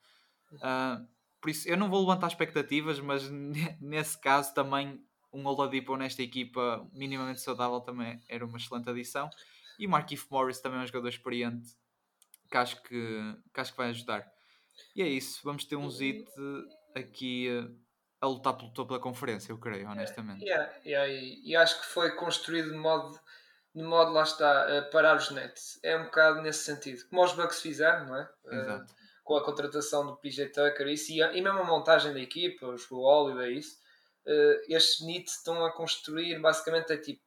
[0.54, 1.06] Uh,
[1.40, 3.28] por isso, eu não vou levantar expectativas, mas
[3.80, 9.30] nesse caso também um Oladipo nesta equipa minimamente saudável também era uma excelente adição.
[9.78, 11.68] E o Markif Morris também é um jogador experiente
[12.50, 14.26] que acho que, que acho que vai ajudar.
[14.96, 16.26] E é isso, vamos ter um Zit
[16.94, 17.48] aqui
[18.20, 20.44] a lutar pelo topo da conferência, eu creio, honestamente.
[20.44, 23.18] Yeah, yeah, e, e acho que foi construído de modo,
[23.74, 25.78] de modo lá está, a parar os Nets.
[25.84, 27.06] É um bocado nesse sentido.
[27.08, 28.28] Como os Bucks fizeram, não é?
[28.50, 28.97] Exato
[29.28, 32.96] com a contratação do PJ Tucker isso, e, e mesmo a montagem da equipa, o
[32.96, 33.76] Holiday, isso,
[34.26, 37.20] uh, estes Nits estão a construir basicamente é tipo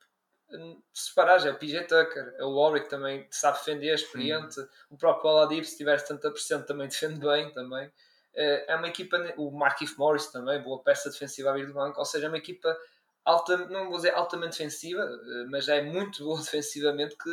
[0.91, 4.67] separar é o PJ Tucker, é o Warwick também sabe defender, é experiente, Sim.
[4.89, 7.87] o próprio Oladipo se tiver 70% também defende bem também.
[7.87, 11.99] Uh, é uma equipa, o Markif Morris também, boa peça defensiva a vir do banco,
[11.99, 12.75] ou seja, é uma equipa
[13.23, 17.29] alta, não vou dizer altamente defensiva, uh, mas é muito boa defensivamente que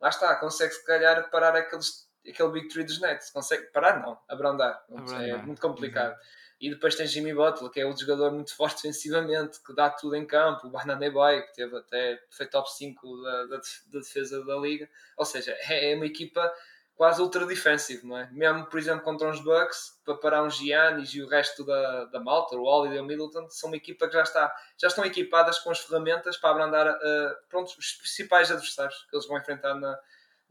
[0.00, 3.30] lá está, consegue se calhar parar aqueles aquele Big Three dos Nets.
[3.30, 4.00] Consegue parar?
[4.00, 4.84] Não, abrandar.
[4.88, 5.28] abrandar.
[5.28, 6.12] É muito complicado.
[6.12, 6.42] Uhum.
[6.60, 10.14] E depois tem Jimmy Butler, que é outro jogador muito forte defensivamente, que dá tudo
[10.14, 10.68] em campo.
[10.68, 14.88] O Banana Boy, que teve até foi top 5 da, da, da defesa da liga.
[15.16, 16.52] Ou seja, é, é uma equipa
[16.94, 18.28] quase ultra defensive, não é?
[18.30, 22.20] Mesmo, por exemplo, contra uns Bucks, para parar uns Giannis e o resto da, da
[22.20, 25.58] malta, o Holiday e o Middleton, são uma equipa que já, está, já estão equipadas
[25.58, 29.98] com as ferramentas para abrandar uh, pronto, os principais adversários que eles vão enfrentar na,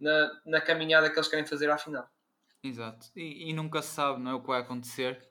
[0.02, 2.10] na, na caminhada que eles querem fazer à final.
[2.64, 5.30] Exato, e, e nunca se sabe não é, o que vai acontecer.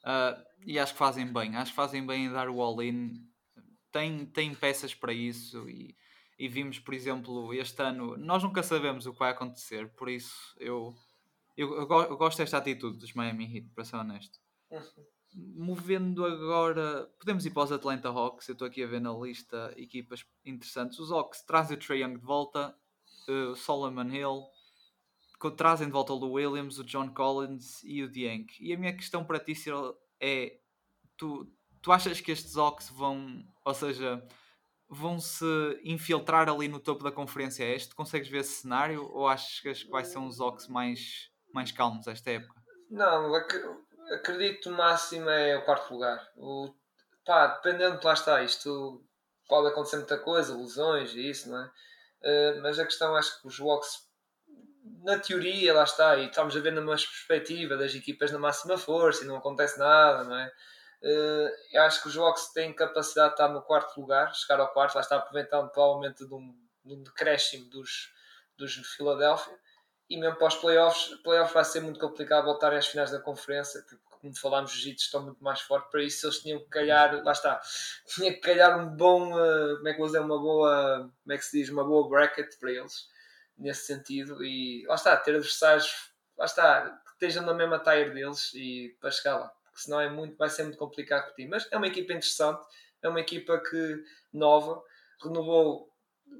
[0.00, 3.26] Uh, e acho que fazem bem, acho que fazem bem em dar o all-in.
[3.90, 5.96] Tem, tem peças para isso e,
[6.38, 10.54] e vimos, por exemplo, este ano, nós nunca sabemos o que vai acontecer, por isso
[10.58, 10.94] eu,
[11.56, 14.38] eu, eu, eu gosto desta atitude dos Miami Heat, para ser honesto.
[14.70, 15.04] Uhum.
[15.34, 18.48] Movendo agora, podemos ir para os Atlanta Hawks.
[18.48, 20.98] Eu estou aqui a ver na lista equipas interessantes.
[20.98, 22.74] Os Hawks trazem o Trae Young de volta,
[23.30, 24.42] uh, Solomon Hill,
[25.56, 28.46] trazem de volta o Lou Williams, o John Collins e o Dieng.
[28.60, 29.54] E a minha questão para ti
[30.20, 30.58] é:
[31.16, 31.50] tu,
[31.80, 34.22] tu achas que estes Hawks vão, ou seja,
[34.88, 35.46] vão se
[35.84, 37.94] infiltrar ali no topo da conferência este?
[37.94, 42.30] Consegues ver esse cenário ou achas que vai ser uns Hawks mais, mais calmos esta
[42.30, 42.60] época?
[42.90, 43.34] Não,
[44.12, 46.20] acredito no máximo é o quarto lugar.
[46.36, 46.74] O,
[47.24, 49.02] pá, dependendo, lá está, isto
[49.48, 51.70] pode acontecer muita coisa, lesões e isso, não é?
[52.22, 54.06] Uh, mas a questão acho que os Hawks
[55.02, 59.24] na teoria lá está e estamos a ver numa perspectiva das equipas na máxima força
[59.24, 60.52] e não acontece nada não é?
[61.02, 64.72] Uh, eu acho que os Hawks têm capacidade de estar no quarto lugar chegar ao
[64.72, 66.54] quarto lá está aproveitando provavelmente de um,
[66.84, 68.12] de um decréscimo dos
[68.58, 69.58] dos Philadelphia
[70.10, 73.82] e mesmo para os playoffs playoffs vai ser muito complicado voltarem às finais da conferência
[73.88, 77.24] porque como falámos, os Jitos estão muito mais fortes para isso, eles tinham que calhar,
[77.24, 77.60] lá está,
[78.06, 81.38] tinha que calhar um bom, uh, como é que vou dizer, uma boa, como é
[81.38, 83.08] que se diz, uma boa bracket para eles,
[83.56, 88.52] nesse sentido, e lá está, ter adversários, lá está, que estejam na mesma tire deles
[88.54, 91.66] e para chegar lá, porque senão é muito, vai ser muito complicado para ti, mas
[91.70, 92.64] é uma equipa interessante,
[93.02, 94.82] é uma equipa que nova,
[95.22, 95.89] renovou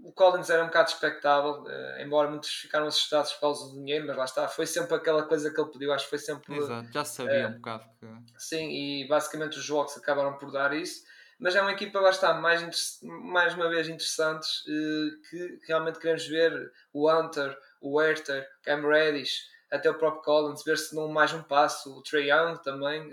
[0.02, 4.06] o Collins era um bocado expectável, uh, embora muitos ficaram assustados por causa do dinheiro,
[4.06, 6.56] mas lá está, foi sempre aquela coisa que ele pediu, acho que foi sempre.
[6.56, 8.06] Exato, já sabia uh, um bocado que.
[8.38, 11.04] Sim, e basicamente os jogos acabaram por dar isso,
[11.38, 16.26] mas é uma equipa, lá está, mais, mais uma vez interessantes, uh, que realmente queremos
[16.26, 21.32] ver o Hunter, o Werther, Cam Reddish, até o próprio Collins, ver se dão mais
[21.32, 23.08] um passo, o Trey Young também,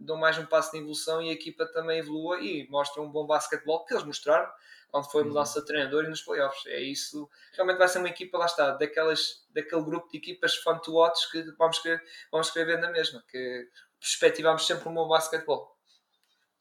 [0.00, 3.24] dão mais um passo de evolução e a equipa também evolua e mostra um bom
[3.24, 4.50] basquetebol que eles mostraram
[4.90, 6.66] quando foi mudança de treinador e nos playoffs.
[6.66, 7.28] É isso.
[7.54, 11.30] Realmente vai ser uma equipa, lá está, daquelas, daquele grupo de equipas fun to watch
[11.30, 13.68] que vamos querer, vamos querer ver na mesma, que
[13.98, 15.76] perspectivamos sempre um bom basquetebol.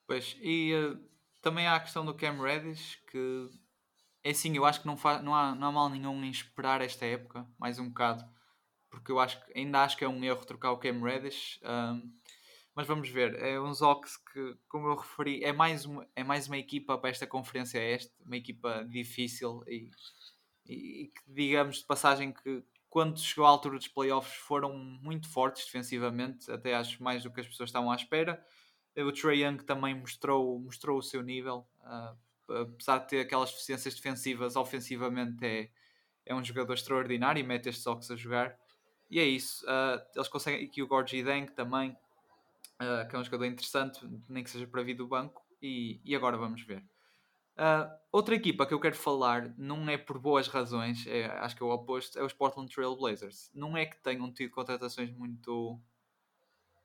[0.06, 1.00] Pois, e uh,
[1.42, 3.50] também há a questão do Cam Reddish, que
[4.24, 6.82] é assim, eu acho que não, fa não, há, não há mal nenhum em esperar
[6.82, 8.24] esta época, mais um bocado,
[8.90, 11.60] porque eu acho que ainda acho que é um erro trocar o Cam Reddish.
[11.64, 12.12] Um,
[12.76, 13.36] mas vamos ver.
[13.36, 17.10] É um Zox que, como eu referi, é mais uma, é mais uma equipa para
[17.10, 19.90] esta conferência este, uma equipa difícil e
[20.70, 25.66] e, que digamos de passagem que quando chegou à altura dos playoffs foram muito fortes
[25.66, 28.44] defensivamente, até acho mais do que as pessoas estavam à espera.
[28.98, 33.94] O Trey Young também mostrou, mostrou o seu nível, uh, apesar de ter aquelas deficiências
[33.94, 35.70] defensivas, ofensivamente é,
[36.26, 38.58] é um jogador extraordinário e mete estes Sox a jogar.
[39.10, 39.64] E é isso.
[39.66, 40.64] Uh, eles conseguem.
[40.64, 41.96] E que o Gorgie Deng também,
[42.82, 45.44] uh, que é um jogador interessante, nem que seja para vir do banco.
[45.62, 46.84] E, e agora vamos ver.
[47.58, 51.62] Uh, outra equipa que eu quero falar não é por boas razões, é, acho que
[51.62, 53.52] é o oposto, é os Portland Trail Blazers.
[53.54, 55.78] Não é que tenham tido contratações muito,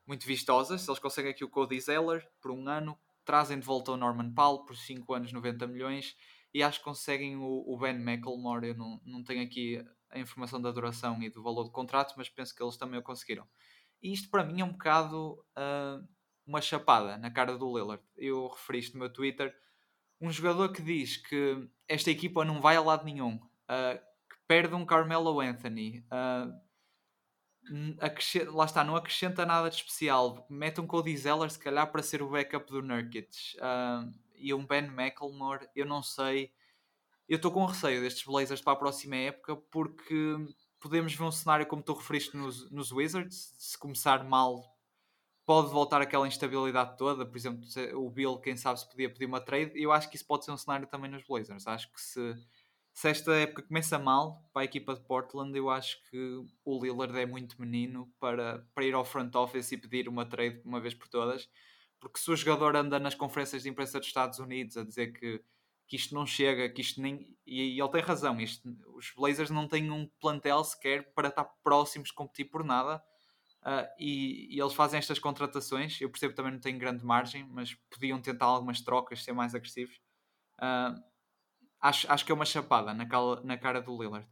[0.05, 0.85] muito vistosas.
[0.85, 4.65] Eles conseguem aqui o Cody Zeller por um ano, trazem de volta o Norman Powell
[4.65, 6.17] por 5 anos, 90 milhões,
[6.53, 8.67] e acho que conseguem o, o Ben McElmore.
[8.67, 12.27] Eu não, não tenho aqui a informação da duração e do valor do contrato, mas
[12.27, 13.47] penso que eles também o conseguiram.
[14.05, 16.07] E isto para mim é um bocado uh,
[16.45, 18.03] uma chapada na cara do Lillard.
[18.15, 19.51] Eu referi isto no meu Twitter
[20.21, 23.99] um jogador que diz que esta equipa não vai a lado nenhum, uh,
[24.29, 26.53] que perde um Carmelo Anthony, uh,
[28.53, 32.21] lá está, não acrescenta nada de especial, mete um Cody Zeller se calhar para ser
[32.21, 33.57] o backup do Nurkic
[34.35, 36.53] e um Ben McElmore, eu não sei.
[37.27, 40.37] Eu estou com receio destes Blazers para a próxima época porque
[40.79, 44.75] podemos ver um cenário como tu referiste nos, nos Wizards, se começar mal
[45.45, 47.25] pode voltar aquela instabilidade toda.
[47.25, 47.63] Por exemplo,
[47.93, 49.71] o Bill, quem sabe, se podia pedir uma trade.
[49.75, 51.67] Eu acho que isso pode ser um cenário também nos Blazers.
[51.67, 52.35] Acho que se,
[52.93, 57.17] se esta época começa mal para a equipa de Portland, eu acho que o Lillard
[57.17, 60.93] é muito menino para, para ir ao front office e pedir uma trade uma vez
[60.93, 61.47] por todas.
[61.99, 65.41] Porque se o jogador anda nas conferências de imprensa dos Estados Unidos a dizer que,
[65.87, 67.35] que isto não chega, que isto nem.
[67.45, 71.45] E, e ele tem razão, isto, os Blazers não têm um plantel sequer para estar
[71.63, 73.03] próximos de competir por nada
[73.65, 75.99] Uh, e, e, eles fazem estas contratações.
[75.99, 79.55] Eu percebo que também não tem grande margem, mas podiam tentar algumas trocas, ser mais
[79.55, 79.99] agressivos.
[80.59, 81.01] Uh,
[81.81, 84.27] acho, acho que é uma chapada na, cala, na cara do Lillard.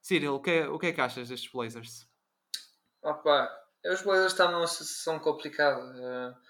[0.00, 2.08] Cyril, o que, é, o que é que achas destes Blazers?
[3.02, 3.50] Opa,
[3.84, 5.84] os Blazers estão numa situação complicada.
[5.84, 6.49] Uh,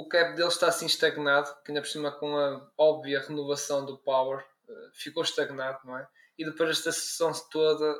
[0.00, 3.98] o cap deles está assim estagnado, que ainda por cima com a óbvia renovação do
[3.98, 4.44] Power
[4.92, 6.06] ficou estagnado, não é?
[6.38, 7.98] E depois esta sessão toda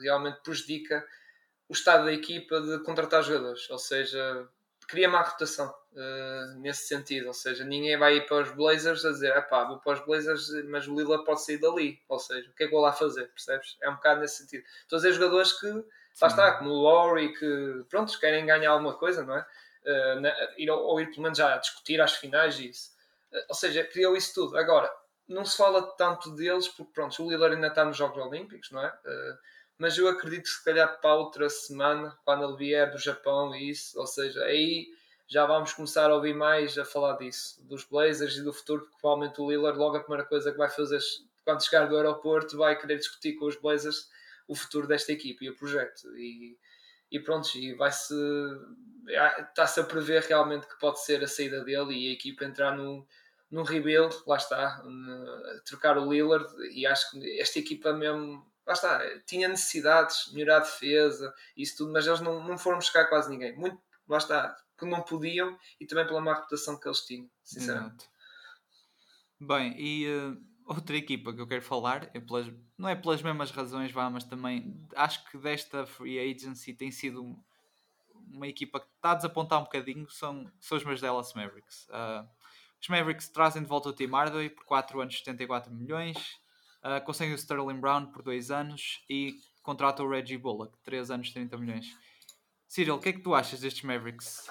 [0.00, 1.04] realmente prejudica
[1.68, 4.48] o estado da equipa de contratar jogadores, ou seja,
[4.90, 9.10] cria má rotação uh, nesse sentido, ou seja, ninguém vai ir para os Blazers a
[9.10, 12.54] dizer, pá, vou para os Blazers, mas o Lila pode sair dali, ou seja, o
[12.54, 13.76] que é que vou lá fazer, percebes?
[13.80, 14.64] É um bocado nesse sentido.
[14.82, 18.94] Estou a dizer jogadores que, lá está, como o Laurie, que, pronto, querem ganhar alguma
[18.94, 19.46] coisa, não é?
[19.84, 22.90] Uh, na, ir, ou ir pelo menos já a discutir às finais isso.
[23.32, 24.58] Uh, ou seja, criou isso tudo.
[24.58, 24.90] Agora,
[25.26, 28.84] não se fala tanto deles, porque pronto, o Lillard ainda está nos Jogos Olímpicos, não
[28.84, 28.88] é?
[28.88, 29.38] Uh,
[29.78, 33.70] mas eu acredito que se calhar para outra semana, quando ele vier do Japão e
[33.70, 34.88] isso, ou seja, aí
[35.26, 38.98] já vamos começar a ouvir mais a falar disso, dos Blazers e do futuro, porque
[39.00, 41.00] provavelmente o Lillard logo a primeira coisa que vai fazer
[41.44, 44.10] quando chegar do aeroporto vai querer discutir com os Blazers
[44.46, 46.58] o futuro desta equipe e o projeto e,
[47.10, 48.14] e pronto, e vai-se
[49.48, 53.04] está-se a prever realmente que pode ser a saída dele e a equipe entrar num,
[53.50, 54.82] num rebuild, lá está,
[55.64, 60.60] trocar o Lillard e acho que esta equipa mesmo lá está, tinha necessidades, melhorar a
[60.60, 63.56] defesa, isso tudo, mas eles não, não foram buscar quase ninguém.
[63.56, 68.04] Muito, lá está, que não podiam e também pela má reputação que eles tinham, sinceramente.
[68.04, 68.10] Exato.
[69.40, 72.46] Bem, e uh, outra equipa que eu quero falar, é pelas,
[72.78, 77.36] não é pelas mesmas razões, vá, mas também acho que desta free agency tem sido
[78.32, 81.88] uma equipa que está a desapontar um bocadinho, são, são os meus Dallas Mavericks.
[81.88, 82.28] Uh,
[82.80, 86.16] os Mavericks trazem de volta o Tim Hardaway por 4 anos 74 milhões.
[86.82, 91.32] Uh, conseguem o Sterling Brown por 2 anos e contrata o Reggie Bullock, 3 anos,
[91.32, 91.86] 30 milhões.
[92.68, 94.48] Cyril, o que é que tu achas destes Mavericks?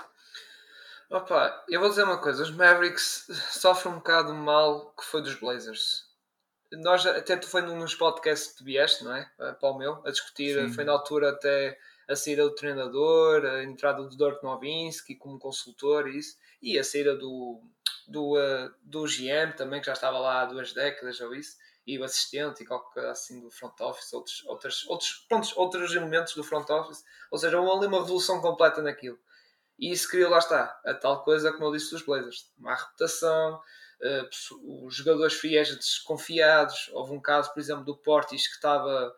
[1.10, 5.36] Opa, eu vou dizer uma coisa: os Mavericks sofrem um bocado mal que foi dos
[5.36, 6.09] Blazers.
[6.72, 9.30] Nós, até tu foi nos podcasts que vieste, não é?
[9.38, 10.74] Para o meu, a discutir, Sim.
[10.74, 16.08] foi na altura até a saída do treinador, a entrada do Dirk Nowitzki como consultor
[16.08, 17.62] e isso, e a saída do,
[18.08, 21.58] do, uh, do GM também, que já estava lá há duas décadas ou isso
[21.90, 26.36] e o assistente e qualquer assim do front office, outros, outros, outros, prontos, outros elementos
[26.36, 27.04] do front office.
[27.32, 29.18] Ou seja, houve ali uma revolução completa naquilo.
[29.78, 32.52] E isso criou, lá está, a tal coisa, como eu disse, dos Blazers.
[32.60, 33.60] Má reputação,
[34.02, 36.90] uh, os jogadores agents desconfiados.
[36.94, 39.14] Houve um caso, por exemplo, do Portis que estava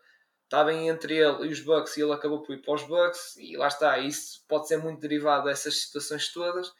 [0.52, 3.56] estava entre ele e os Bucks e ele acabou por ir para os Bucks e
[3.56, 6.70] lá está, isso pode ser muito derivado dessas situações todas.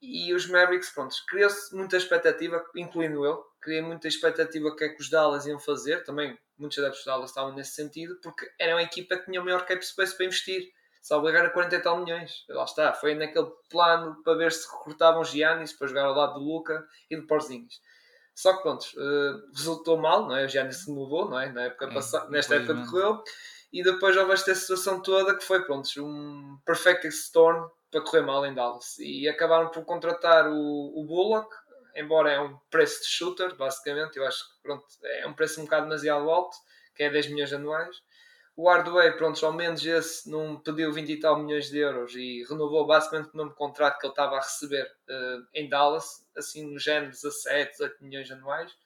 [0.00, 5.00] E os Mavericks, pronto, criou-se muita expectativa, incluindo eu, criei muita expectativa que é que
[5.00, 8.82] os Dallas iam fazer, também muitos adeptos de Dallas estavam nesse sentido, porque era uma
[8.82, 10.70] equipa que tinha o maior cap space para investir,
[11.08, 12.44] só obrigar a 40 e tal milhões.
[12.50, 16.40] Lá está, foi naquele plano para ver se recrutavam Giannis para jogar ao lado do
[16.40, 17.80] Luca e do Porzingis.
[18.34, 20.44] Só que pronto, uh, resultou mal, não é?
[20.44, 21.50] O Giannis se renovou, não é?
[21.50, 23.24] Na época é, passada, nesta época que correu.
[23.72, 28.44] E depois houve esta situação toda que foi, pronto, um perfect storm para correr mal
[28.44, 28.98] em Dallas.
[28.98, 31.48] E acabaram por contratar o, o Bullock,
[31.96, 34.18] embora é um preço de shooter, basicamente.
[34.18, 36.54] Eu acho que pronto, é um preço um bocado demasiado alto,
[36.94, 37.96] que é 10 milhões anuais.
[38.58, 42.42] O Hardway, pronto, ao menos esse não pediu 20 e tal milhões de euros e
[42.42, 46.76] renovou basicamente o mesmo contrato que ele estava a receber uh, em Dallas, assim no
[46.76, 48.76] género 17, 18 milhões anuais.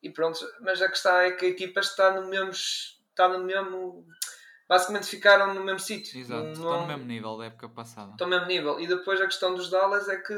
[0.00, 2.52] E pronto, mas a questão é que a equipa está no mesmo.
[2.52, 4.06] Está no mesmo
[4.68, 6.20] basicamente ficaram no mesmo sítio.
[6.20, 8.12] Exato, no, estão no mesmo nível da época passada.
[8.12, 8.78] Estão no mesmo nível.
[8.78, 10.32] E depois a questão dos Dallas é que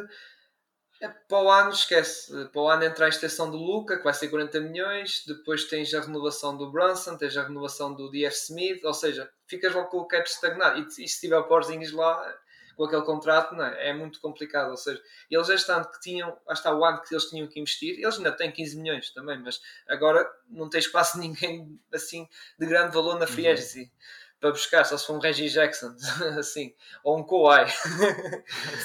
[1.01, 2.32] é, para o ano, esquece.
[2.49, 5.24] Para o ano entra a extensão do Luca, que vai ser 40 milhões.
[5.26, 8.84] Depois tens a renovação do Brunson, tens a renovação do DF Smith.
[8.84, 10.78] Ou seja, ficas logo com o cap estagnado.
[10.80, 12.34] E, e se tiver o Porzingis lá,
[12.76, 13.90] com aquele contrato, não é?
[13.90, 14.70] é muito complicado.
[14.70, 17.99] Ou seja, eles este ano que tinham, hasta o ano que eles tinham que investir,
[17.99, 22.28] eles ainda têm 15 milhões também, mas agora não tem espaço ninguém assim
[22.59, 23.53] de grande valor na free uhum.
[23.53, 23.82] agency.
[23.82, 25.97] Uhum para buscar, só se for um Reggie Jackson,
[26.38, 27.64] assim, ou um Kawhi.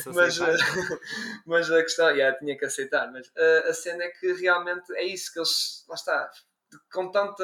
[0.06, 0.40] mas,
[1.46, 5.04] mas a questão, yeah, tinha que aceitar, mas a, a cena é que realmente é
[5.04, 6.32] isso que eles, lá está,
[6.94, 7.44] com tanta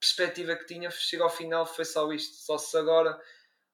[0.00, 2.36] perspectiva que tinha, chega ao final, foi só isto.
[2.36, 3.20] Só se agora,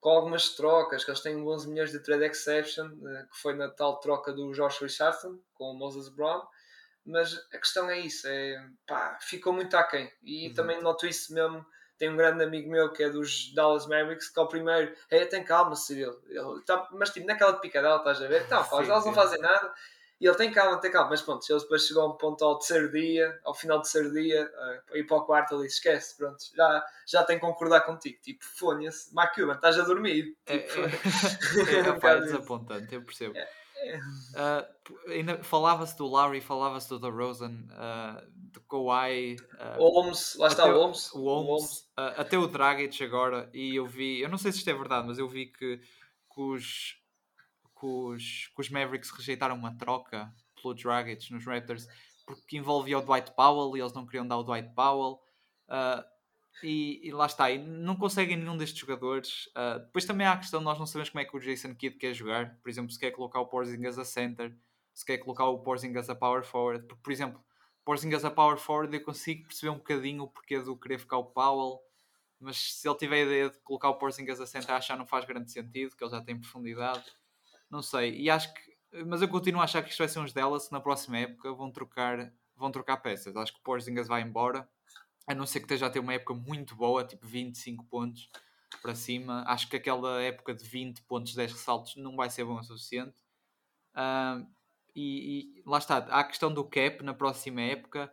[0.01, 3.69] com algumas trocas, que eles têm 11 milhões de trade exception, eh, que foi na
[3.71, 6.43] tal troca do Josh Richardson com o Moses Brown.
[7.07, 8.57] Mas a questão é isso, é,
[8.89, 10.13] pá, ficou muito aquém.
[10.21, 10.55] E uhum.
[10.55, 11.65] também noto isso mesmo
[12.03, 15.25] tem um grande amigo meu que é dos Dallas Mavericks, que é o primeiro, hey,
[15.27, 16.21] tem calma, Cyril.
[16.29, 18.43] Ele tá, mas tipo, naquela de picadela, estás a ver?
[18.43, 19.73] Então, sim, elas não fazem nada.
[20.21, 22.59] E ele tem calma, tem calma, mas pronto, ele depois chegou a um ponto ao
[22.59, 24.51] terceiro dia, ao final do terceiro dia,
[24.91, 28.19] uh, ir para o quarto ali, esquece, pronto, já, já tem que concordar contigo.
[28.21, 30.37] Tipo, fone-se, Macuban, estás a dormir.
[30.47, 33.39] É, tipo, é, é, é, é, é desapontante, eu percebo.
[33.39, 33.49] É.
[33.83, 39.37] Uh, ainda falava-se do Larry, falava-se do DeRozan, uh, do Kawhi.
[39.55, 41.13] Uh, Holmes, lá está o Holmes.
[41.13, 43.51] O Holmes, uh, até o Dragic agora.
[43.53, 46.41] E eu vi, eu não sei se isto é verdade, mas eu vi que, que,
[46.41, 46.97] os,
[47.79, 51.89] que, os, que os Mavericks rejeitaram uma troca pelo Dragic nos Raptors
[52.25, 55.21] porque envolvia o Dwight Powell e eles não queriam dar o Dwight Powell.
[55.69, 56.05] Uh,
[56.63, 59.47] e, e, lá está, e não conseguem nenhum destes jogadores.
[59.49, 61.97] Uh, depois também há a questão, nós não sabemos como é que o Jason Kidd
[61.97, 62.59] quer jogar.
[62.63, 64.57] Por exemplo, se quer colocar o Porzingis a center,
[64.93, 66.87] se quer colocar o Porzingis a power forward.
[66.87, 67.43] Porque, por exemplo,
[67.85, 71.25] Porzingis a power forward eu consigo perceber um bocadinho o porquê do querer ficar o
[71.25, 71.81] Powell.
[72.39, 75.07] Mas se ele tiver a ideia de colocar o Porzingis a center, acho que não
[75.07, 77.05] faz grande sentido, que ele já tem profundidade.
[77.71, 78.73] Não sei, e acho que...
[79.07, 81.71] Mas eu continuo a achar que isto vai ser uns Dallas na próxima época vão
[81.71, 83.35] trocar, vão trocar peças.
[83.37, 84.69] Acho que o Porzingis vai embora
[85.27, 88.29] a não ser que esteja a ter uma época muito boa, tipo 25 pontos
[88.81, 89.45] para cima.
[89.47, 93.17] Acho que aquela época de 20 pontos, 10 ressaltos não vai ser bom o suficiente.
[93.95, 94.47] Uh,
[94.95, 98.13] e, e, lá está, há a questão do cap na próxima época,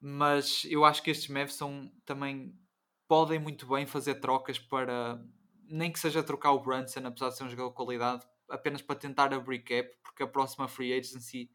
[0.00, 2.54] mas eu acho que estes Mavs são também
[3.06, 5.20] podem muito bem fazer trocas para
[5.68, 8.96] nem que seja trocar o Brunson, apesar de ser um jogador de qualidade, apenas para
[8.96, 11.50] tentar abrir cap, porque a próxima free agency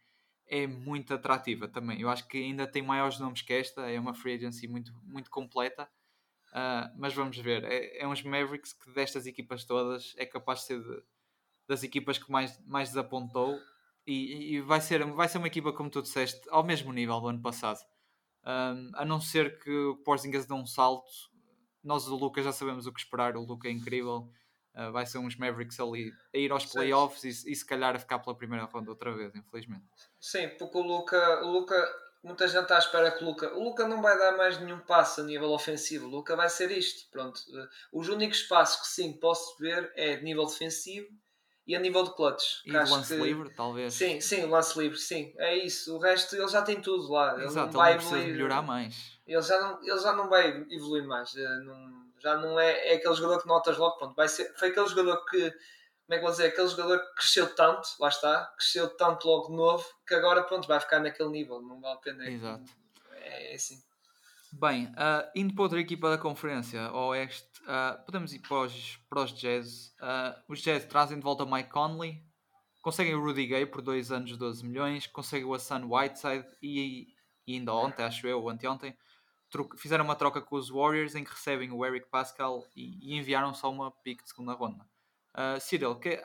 [0.47, 1.99] é muito atrativa também.
[1.99, 5.29] Eu acho que ainda tem maiores nomes que esta, é uma free agency muito, muito
[5.29, 5.89] completa.
[6.51, 10.65] Uh, mas vamos ver, é, é uns Mavericks que destas equipas todas é capaz de
[10.67, 11.03] ser de,
[11.67, 13.59] das equipas que mais, mais desapontou
[14.07, 17.27] e, e, vai, ser, vai ser uma equipa, como tu disseste, ao mesmo nível do
[17.27, 17.79] ano passado.
[18.45, 21.11] Um, a não ser que o Porzingis dê um salto,
[21.83, 24.29] nós do Lucas já sabemos o que esperar, o Luca é incrível.
[24.75, 27.99] Uh, vai ser uns Mavericks ali a ir aos playoffs e, e, se calhar a
[27.99, 29.85] ficar pela primeira ronda outra vez, infelizmente.
[30.19, 31.75] Sim, porque o Luca, o Luca
[32.21, 34.79] muita gente está à espera que o Luca, o Luca não vai dar mais nenhum
[34.79, 37.37] passo a nível ofensivo, o Luca vai ser isto, pronto.
[37.37, 41.07] Uh, os únicos passos que sim posso ver é de nível defensivo
[41.67, 42.61] e a nível de clutch.
[42.65, 43.21] E o lance que...
[43.21, 43.93] livre, talvez.
[43.93, 45.33] Sim, sim, o lance livre, sim.
[45.37, 45.95] É isso.
[45.95, 47.41] O resto ele já tem tudo lá.
[47.43, 48.33] Exato, ele não vai ele não evoluir.
[48.33, 49.19] melhorar mais.
[49.25, 51.35] Ele já não, ele já não vai evoluir mais.
[51.35, 54.69] Eh, não, já não é, é aquele jogador que notas logo, pronto, vai ser, foi
[54.69, 58.51] aquele jogador que, como é que vou dizer, aquele jogador que cresceu tanto, lá está,
[58.57, 61.97] cresceu tanto logo de novo, que agora, pronto, vai ficar naquele nível, não vale a
[61.97, 62.27] pena.
[62.27, 62.65] Exato.
[63.11, 63.79] É, é assim.
[64.51, 68.97] Bem, uh, indo para outra equipa da conferência, ao oeste, uh, podemos ir para os,
[69.07, 69.93] para os Jazz.
[69.99, 72.23] Uh, os Jazz trazem de volta Mike Conley,
[72.81, 77.07] conseguem o Rudy Gay por 2 anos 12 milhões, conseguem o Hassan Whiteside e,
[77.45, 78.97] e ainda ontem, acho eu, ou anteontem,
[79.77, 83.53] fizeram uma troca com os Warriors em que recebem o Eric Pascal e, e enviaram
[83.53, 84.85] só uma pick de segunda ronda.
[85.33, 86.21] Uh, Cyril, que,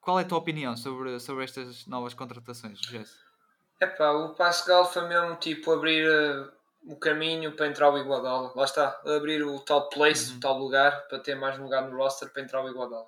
[0.00, 3.16] qual é a tua opinião sobre, sobre estas novas contratações, Jesse?
[3.80, 6.52] Epá, o Pascal foi mesmo tipo abrir uh,
[6.86, 8.52] o caminho para entrar o Iguodala.
[8.54, 10.36] Lá está, abrir o tal place, uhum.
[10.36, 13.06] o tal lugar, para ter mais lugar no roster para entrar o Iguodala.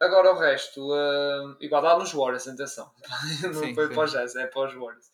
[0.00, 2.90] Agora o resto, uh, Iguodala nos Warriors, atenção.
[3.42, 3.94] Não sim, foi sim.
[3.94, 5.10] para os Jazz, é para os Warriors.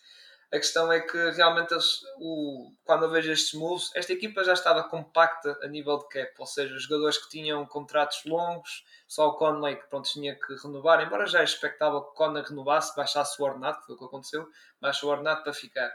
[0.53, 1.75] A questão é que realmente
[2.21, 6.33] o, quando eu vejo estes moves, esta equipa já estava compacta a nível de cap,
[6.39, 10.55] ou seja, os jogadores que tinham contratos longos, só o Conley que pronto, tinha que
[10.63, 14.05] renovar, embora já expectável que o Conley renovasse, baixasse o ordenado, que foi o que
[14.05, 14.49] aconteceu,
[14.81, 15.93] baixou o ordenado para ficar.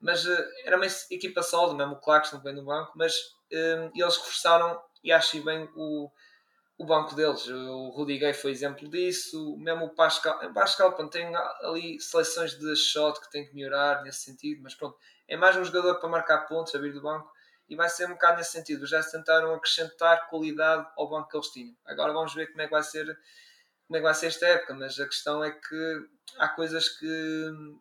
[0.00, 3.90] Mas uh, era uma equipa sólida, mesmo o Clarkson que vem no banco, mas uh,
[3.94, 6.10] eles reforçaram e acho bem o,
[6.82, 7.46] o banco deles.
[7.46, 10.44] O Rudy Gay foi exemplo disso, mesmo o Pascal.
[10.44, 14.74] O Pascal pronto, tem ali seleções de shot que tem que melhorar nesse sentido, mas
[14.74, 17.30] pronto, é mais um jogador para marcar pontos, a vir do banco.
[17.68, 18.84] E vai ser um bocado nesse sentido.
[18.84, 21.74] Já tentaram acrescentar qualidade ao banco que eles tinham.
[21.86, 23.06] Agora vamos ver como é que vai ser
[23.86, 26.08] como é que vai ser esta época, mas a questão é que
[26.38, 27.06] há coisas que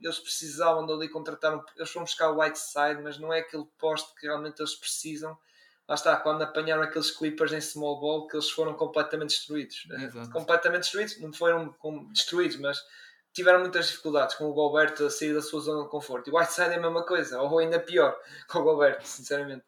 [0.01, 1.63] eles precisavam de ali contratar.
[1.75, 5.37] Eles foram buscar o Whiteside, mas não é aquele poste que realmente eles precisam
[5.91, 9.85] lá está, quando apanharam aqueles Clippers em small ball, que eles foram completamente destruídos.
[9.89, 10.05] Né?
[10.05, 10.29] Exato.
[10.29, 11.75] Completamente destruídos, não foram
[12.13, 12.81] destruídos, mas
[13.33, 16.29] tiveram muitas dificuldades com o Gobert a sair da sua zona de conforto.
[16.29, 18.17] E o Whiteside é a mesma coisa, ou ainda pior
[18.47, 19.65] com o Gobert, sinceramente.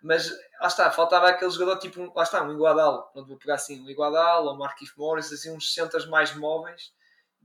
[0.00, 3.82] Mas lá está, faltava aquele jogador tipo, lá está, um Iguadal, não vou pegar assim,
[3.82, 6.92] um Iguadal ou um Marquinhos Morris, assim, uns centros mais móveis,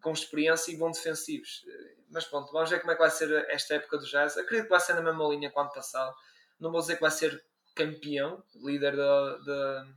[0.03, 1.65] com experiência e bons defensivos.
[2.11, 4.37] Mas pronto, vamos ver como é que vai ser esta época do Jazz.
[4.37, 6.13] Acredito que vai ser na mesma linha que o ano passado.
[6.59, 7.43] Não vou dizer que vai ser
[7.75, 9.87] campeão, líder da, da,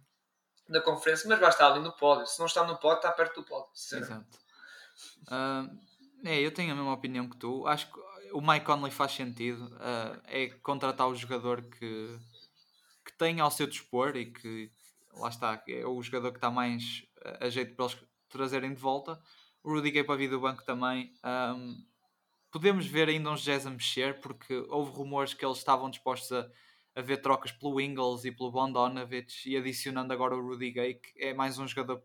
[0.68, 2.26] da conferência, mas vai estar ali no pódio.
[2.26, 3.70] Se não está no pódio, está perto do pódio.
[3.74, 4.38] Exato.
[5.22, 5.78] Uh,
[6.24, 7.66] é, eu tenho a mesma opinião que tu.
[7.66, 7.98] Acho que
[8.32, 9.66] o Mike Conley faz sentido.
[9.66, 12.18] Uh, é contratar o jogador que,
[13.04, 14.70] que tem ao seu dispor e que
[15.14, 17.04] lá está, é o jogador que está mais
[17.40, 17.98] a jeito para eles
[18.28, 19.20] trazerem de volta.
[19.62, 21.14] O Rudy Gay para vir do banco também.
[21.24, 21.84] Um,
[22.50, 26.48] podemos ver ainda uns Jazz a mexer, porque houve rumores que eles estavam dispostos a
[26.94, 31.32] haver trocas pelo Ingles e pelo Bondonovich e adicionando agora o Rudy Gay, que é
[31.32, 32.02] mais um jogador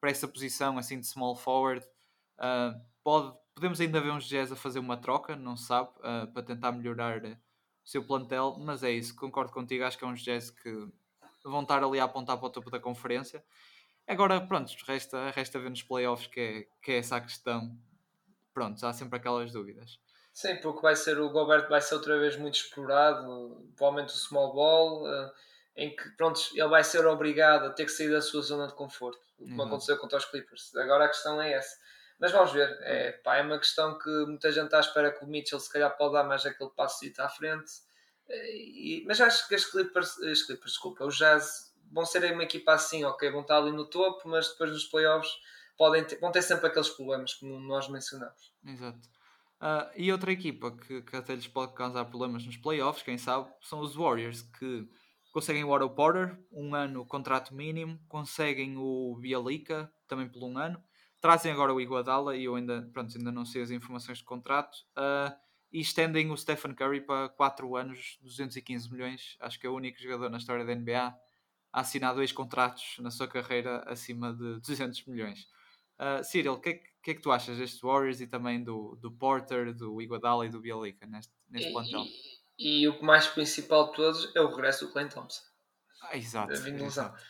[0.00, 1.86] para essa posição, assim de small forward.
[2.38, 6.30] Uh, pode, podemos ainda ver uns Jazz a fazer uma troca, não se sabe, uh,
[6.32, 7.36] para tentar melhorar o
[7.84, 10.88] seu plantel, mas é isso, concordo contigo, acho que é uns Jazz que
[11.44, 13.44] vão estar ali a apontar para o topo da conferência.
[14.06, 17.78] Agora, pronto, resta, resta ver nos playoffs que é, que é essa a questão.
[18.52, 19.98] Pronto, há sempre aquelas dúvidas.
[20.34, 24.52] Sim, porque vai ser o Gobert vai ser outra vez muito explorado, provavelmente o small
[24.52, 25.30] ball, uh,
[25.76, 28.74] em que pronto, ele vai ser obrigado a ter que sair da sua zona de
[28.74, 29.68] conforto, como uhum.
[29.68, 30.74] aconteceu contra os Clippers.
[30.74, 31.78] Agora a questão é essa.
[32.18, 35.24] Mas vamos ver, é, pá, é uma questão que muita gente está à espera que
[35.24, 37.70] o Mitchell se calhar pode dar mais aquele passo à frente.
[38.28, 42.42] Eh, e, mas acho que as Clippers, as Clippers, desculpa, os Jazz vão ser uma
[42.42, 45.32] equipa assim, ok, vão estar ali no topo, mas depois nos playoffs
[45.76, 48.52] podem ter, vão ter sempre aqueles problemas como nós mencionamos.
[48.66, 49.13] Exato.
[49.64, 53.50] Uh, e outra equipa que, que até lhes pode causar problemas nos playoffs, quem sabe,
[53.62, 54.86] são os Warriors, que
[55.32, 60.78] conseguem o Otto Porter, um ano contrato mínimo, conseguem o Bialica, também por um ano,
[61.18, 64.76] trazem agora o Iguadala, e eu ainda, pronto, ainda não sei as informações de contrato,
[64.98, 65.34] uh,
[65.72, 69.98] e estendem o Stephen Curry para 4 anos, 215 milhões, acho que é o único
[69.98, 71.16] jogador na história da NBA
[71.72, 75.48] a assinar dois contratos na sua carreira acima de 200 milhões.
[75.98, 78.96] Uh, Cyril, o que, é que, é que tu achas destes Warriors e também do,
[79.00, 82.04] do Porter, do Iguodala e do Bialica neste, neste plantel?
[82.58, 85.42] E, e, o mais principal de todos é o regresso do Clay Thompson.
[86.02, 86.52] Ah, exato.
[86.52, 87.22] exato.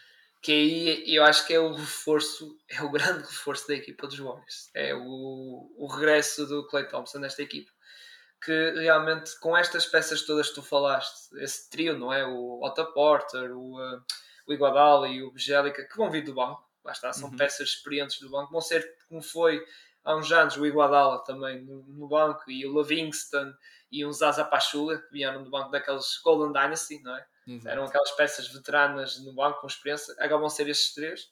[0.43, 4.19] Que aí eu acho que é o reforço, é o grande reforço da equipa dos
[4.19, 4.71] Warriors.
[4.75, 7.71] É o, o regresso do Clay Thompson nesta equipa.
[8.43, 12.27] Que realmente, com estas peças todas que tu falaste, esse trio, não é?
[12.27, 14.05] O Otto Porter, o, uh,
[14.47, 17.37] o Iguodala e o Bjelica, que vão vir do banco, lá está, são uhum.
[17.37, 19.65] peças experientes do banco, vão ser como foi
[20.05, 23.53] há uns anos o Iguadala também no, no banco e o Livingston
[23.91, 27.27] e um Zaza Pachula que vieram do banco daqueles Golden Dynasty, não é?
[27.47, 27.69] Exato.
[27.69, 31.31] Eram aquelas peças veteranas no banco com experiência, agora vão ser estes três.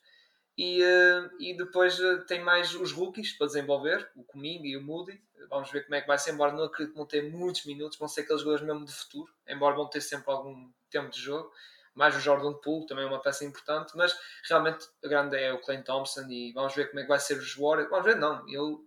[0.56, 4.82] E, uh, e depois uh, tem mais os rookies para desenvolver, o Kuminga e o
[4.82, 5.18] Moody.
[5.48, 7.98] Vamos ver como é que vai ser, embora não acredito que vão ter muitos minutos,
[7.98, 11.50] vão ser aqueles jogadores mesmo de futuro, embora vão ter sempre algum tempo de jogo
[11.94, 14.14] mais o Jordan Poole, também é uma peça importante, mas
[14.48, 17.38] realmente a grande é o Clay Thompson e vamos ver como é que vai ser
[17.38, 17.90] os Warriors.
[17.90, 18.84] Vamos ver, não, eu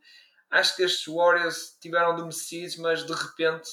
[0.50, 3.70] acho que estes Warriors tiveram adormecidos, mas de repente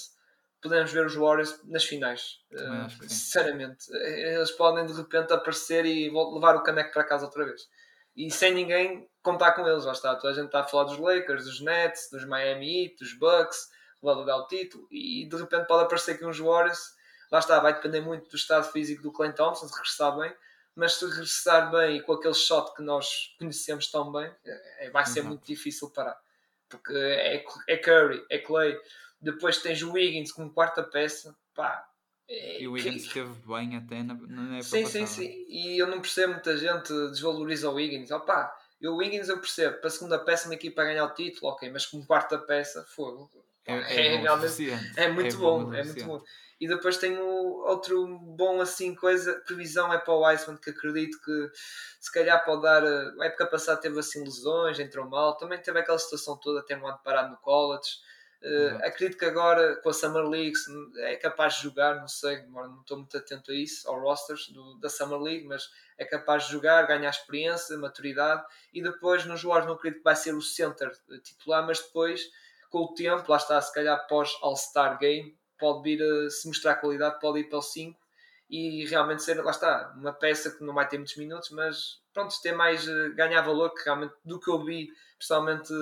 [0.61, 2.39] podemos ver os Warriors nas finais.
[2.53, 7.69] Uh, sinceramente, eles podem de repente aparecer e levar o caneco para casa outra vez.
[8.15, 10.15] E sem ninguém contar com eles, lá está.
[10.15, 13.71] Toda a gente está a falar dos Lakers, dos Nets, dos Miami Heat, dos Bucks,
[14.03, 16.95] levar o título, e de repente pode aparecer aqui uns Warriors
[17.33, 20.33] lá está, vai depender muito do estado físico do Clay Thompson, se regressar bem,
[20.77, 25.07] mas se regressar bem e com aquele shot que nós conhecemos tão bem, é, vai
[25.07, 25.29] ser uhum.
[25.29, 26.21] muito difícil parar.
[26.69, 28.79] Porque é, é Curry, é Clay,
[29.19, 31.89] depois tens o Wiggins como quarta peça, pá.
[32.29, 33.09] É, e o Wiggins que...
[33.09, 35.07] esteve bem até na, na época Sim, passada.
[35.07, 35.45] sim, sim.
[35.49, 38.11] E eu não percebo muita gente desvaloriza o Wiggins.
[38.11, 41.15] Opá, eu, o Wiggins eu percebo, para a segunda peça uma equipa a ganhar o
[41.15, 43.31] título, ok, mas como quarta peça, fogo
[43.67, 46.23] é, é, é realmente é muito bom, é muito bom.
[46.61, 47.21] E depois tenho
[47.67, 51.51] outro bom assim coisa, previsão é para o Weissman que acredito que
[52.01, 52.85] se calhar pode dar.
[52.85, 56.87] A época passada teve assim lesões, entrou mal, também teve aquela situação toda, ter um
[56.87, 57.91] ano parado no college.
[58.45, 60.57] Uh, acredito que agora com a Summer League
[60.99, 64.81] é capaz de jogar, não sei, não estou muito atento a isso, ao rosters do,
[64.81, 69.67] da Summer League, mas é capaz de jogar, ganhar experiência, maturidade e depois nos Warriors
[69.67, 70.91] não acredito que vai ser o center
[71.23, 72.31] titular, mas depois
[72.73, 76.77] com o tempo, lá está, se calhar pós All-Star Game, pode vir a se mostrar
[76.77, 77.97] qualidade, pode ir para o 5
[78.51, 82.35] e realmente ser, lá está, uma peça que não vai ter muitos minutos, mas pronto,
[82.43, 85.73] ter mais, eh, ganhar valor que realmente do que eu vi, pessoalmente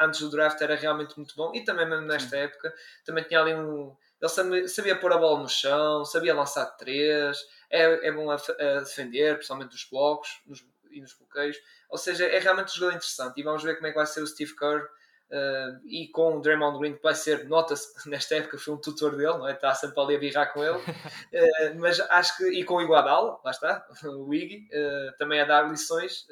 [0.00, 2.36] antes do draft era realmente muito bom e também mesmo nesta Sim.
[2.36, 2.72] época,
[3.04, 3.94] também tinha ali um.
[4.20, 7.36] Ele sabia, sabia pôr a bola no chão, sabia lançar três,
[7.68, 11.56] é, é bom a, a defender, principalmente nos blocos nos, e nos bloqueios.
[11.90, 14.22] Ou seja, é realmente um jogador interessante e vamos ver como é que vai ser
[14.22, 14.88] o Steve Kerr
[15.32, 19.12] Uh, e com o Draymond Green, que vai ser, nota-se nesta época foi um tutor
[19.12, 19.52] dele, não é?
[19.52, 23.40] está sempre ali a birrar com ele, uh, mas acho que, e com o Iguadala,
[23.42, 26.26] lá está, o Iggy, uh, também a dar lições.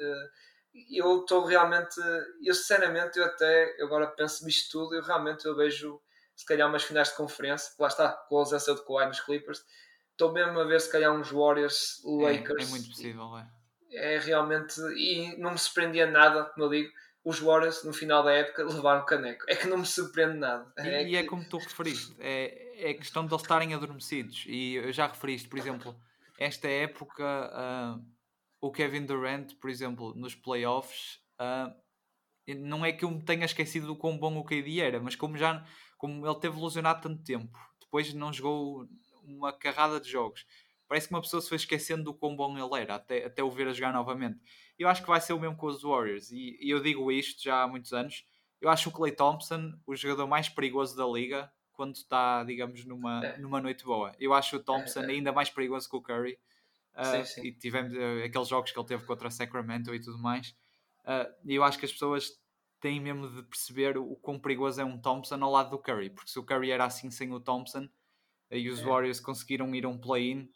[0.91, 1.99] eu estou realmente,
[2.43, 5.99] eu sinceramente, eu até eu agora penso nisto tudo, eu realmente eu vejo
[6.35, 9.65] se calhar umas finais de conferência, lá está, com a ausência de Kawhi nos Clippers,
[10.11, 12.59] estou mesmo a ver se calhar uns Warriors, Lakers.
[12.59, 13.47] É, é muito possível, é.
[13.93, 16.91] É realmente, e não me surpreendia nada, como eu digo
[17.23, 19.45] os Warriors no final da época levaram o caneco.
[19.47, 20.71] É que não me surpreende nada.
[20.77, 24.45] E é, e é como tu referiste, é, é questão de eles estarem adormecidos.
[24.47, 25.95] E eu já referiste, por exemplo,
[26.39, 28.03] esta época, uh,
[28.59, 31.71] o Kevin Durant, por exemplo, nos playoffs, uh,
[32.55, 35.37] não é que eu me tenha esquecido do quão bom o KD era, mas como
[35.37, 35.63] já
[35.97, 38.87] como ele teve ilusionado tanto tempo, depois não jogou
[39.23, 40.47] uma carrada de jogos.
[40.91, 43.49] Parece que uma pessoa se foi esquecendo do quão bom ele era, até, até o
[43.49, 44.41] ver a jogar novamente
[44.83, 46.31] eu acho que vai ser o mesmo com os Warriors.
[46.31, 48.25] E, e, eu digo isto já há muitos anos.
[48.59, 53.25] Eu acho o Clay Thompson o jogador mais perigoso da liga quando está, digamos, numa,
[53.25, 53.37] é.
[53.37, 54.13] numa noite boa.
[54.19, 55.09] Eu acho o Thompson é, é.
[55.11, 56.37] ainda mais perigoso que o Curry.
[56.95, 57.47] Uh, sim, sim.
[57.47, 60.49] E tivemos uh, aqueles jogos que ele teve contra Sacramento e tudo mais.
[61.01, 62.39] Uh, e eu acho que as pessoas
[62.79, 66.09] têm mesmo de perceber o quão perigoso é um Thompson ao lado do Curry.
[66.09, 67.87] Porque se o Curry era assim sem o Thompson
[68.49, 68.83] e os é.
[68.83, 70.49] Warriors conseguiram ir a um play-in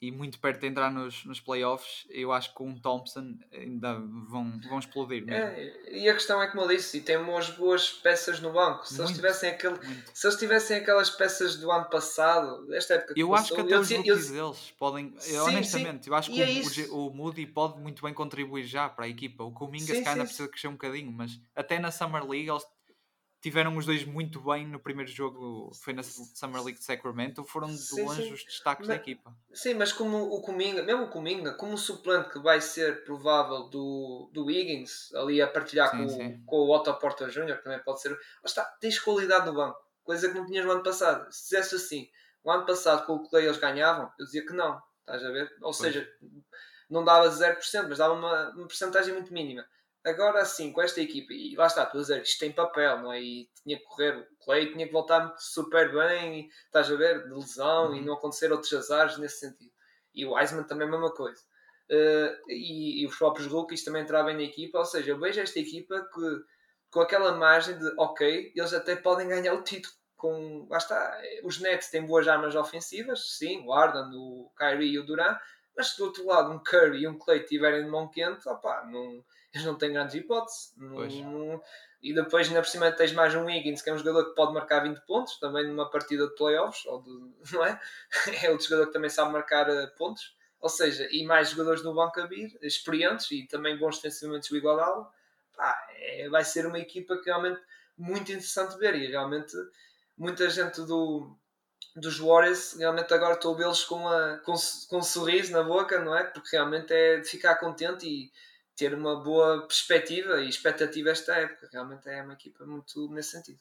[0.00, 3.94] e muito perto de entrar nos, nos playoffs, eu acho que com o Thompson ainda
[4.28, 5.42] vão, vão explodir mesmo.
[5.42, 8.86] É, e a questão é como eu disse, e tem umas boas peças no banco.
[8.86, 9.78] Se, muito, eles tivessem aquele,
[10.12, 13.90] se eles tivessem aquelas peças do ano passado, desta época Eu acho que até os
[13.90, 16.10] rookies deles podem, sim, honestamente, sim.
[16.10, 19.44] eu acho que o, é o, Moody pode muito bem contribuir já para a equipa.
[19.44, 22.64] O Cominga se ainda precisa crescer um bocadinho, mas até na Summer League eles
[23.40, 27.68] tiveram os dois muito bem no primeiro jogo, foi na Summer League de Sacramento, foram
[27.68, 28.32] de sim, longe sim.
[28.32, 29.36] os destaques mas, da equipa.
[29.52, 33.68] Sim, mas como o Cominga, mesmo o Cominga, como o suplente que vai ser provável
[33.68, 38.00] do, do Higgins, ali a partilhar sim, com, com o Otto Porter Jr., também pode
[38.00, 38.18] ser.
[38.42, 41.30] Mas está, tens qualidade no banco, coisa que não tinhas no ano passado.
[41.30, 42.08] Se dissesse assim,
[42.42, 45.52] o ano passado com o Clay eles ganhavam, eu dizia que não, estás a ver?
[45.56, 45.76] Ou pois.
[45.76, 46.08] seja,
[46.88, 49.66] não dava 0%, mas dava uma, uma porcentagem muito mínima.
[50.06, 53.12] Agora sim, com esta equipa, e lá está, tu a dizer, isto tem papel, não
[53.12, 53.20] é?
[53.20, 57.34] E tinha que correr, o Clay tinha que voltar super bem, estás a ver, de
[57.34, 57.96] lesão, uhum.
[57.96, 59.72] e não acontecer outros azares nesse sentido.
[60.14, 61.42] E o Wiseman também a mesma coisa.
[61.90, 65.58] Uh, e, e, os próprios rookies também entravam na equipa, ou seja, eu vejo esta
[65.58, 66.40] equipa que,
[66.88, 69.92] com aquela margem de, ok, eles até podem ganhar o título.
[70.16, 74.98] Com, lá está, os Nets têm boas armas ofensivas, sim, o Arden, o Kyrie e
[75.00, 75.36] o Durant,
[75.76, 78.84] mas se do outro lado um Curry e um Clay tiverem de mão quente, opá,
[78.84, 79.24] não
[79.56, 80.72] eles não têm grandes hipóteses.
[80.76, 81.62] Não,
[82.02, 84.52] e depois, ainda por cima, tens mais um Higgins, que é um jogador que pode
[84.52, 87.10] marcar 20 pontos também numa partida de playoffs, ou de,
[87.52, 87.80] não é?
[88.42, 90.36] É outro jogador que também sabe marcar uh, pontos.
[90.60, 94.56] Ou seja, e mais jogadores no banco a vir, experientes e também bons defensivamente o
[94.56, 95.12] igual
[95.96, 97.60] é, vai ser uma equipa que realmente
[97.96, 99.54] muito interessante de ver e realmente
[100.16, 101.36] muita gente do,
[101.94, 104.04] dos Warriors realmente agora estou a vê-los com,
[104.44, 104.54] com,
[104.88, 106.24] com um sorriso na boca, não é?
[106.24, 108.30] Porque realmente é de ficar contente e
[108.76, 111.68] ter uma boa perspectiva e expectativa esta época.
[111.72, 113.58] Realmente é uma equipa muito nesse sentido.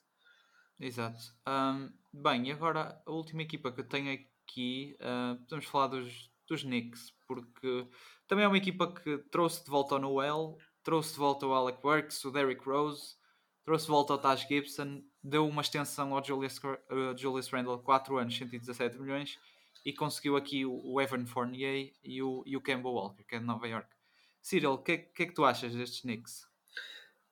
[0.79, 1.17] Exato.
[1.47, 6.29] Um, bem, e agora a última equipa que eu tenho aqui, uh, podemos falar dos,
[6.45, 7.87] dos Knicks, porque
[8.27, 11.81] também é uma equipa que trouxe de volta o Noel, trouxe de volta o Alec
[11.81, 13.15] Burks, o Derrick Rose,
[13.63, 18.17] trouxe de volta o Taj Gibson, deu uma extensão ao Julius, uh, Julius Randle 4
[18.17, 19.39] anos, 117 milhões,
[19.83, 23.45] e conseguiu aqui o, Evan Fournier e o, e o Kemba Walker, que é de
[23.45, 23.87] Nova York.
[24.41, 26.47] Cyril, o que, que, é que tu achas destes Knicks?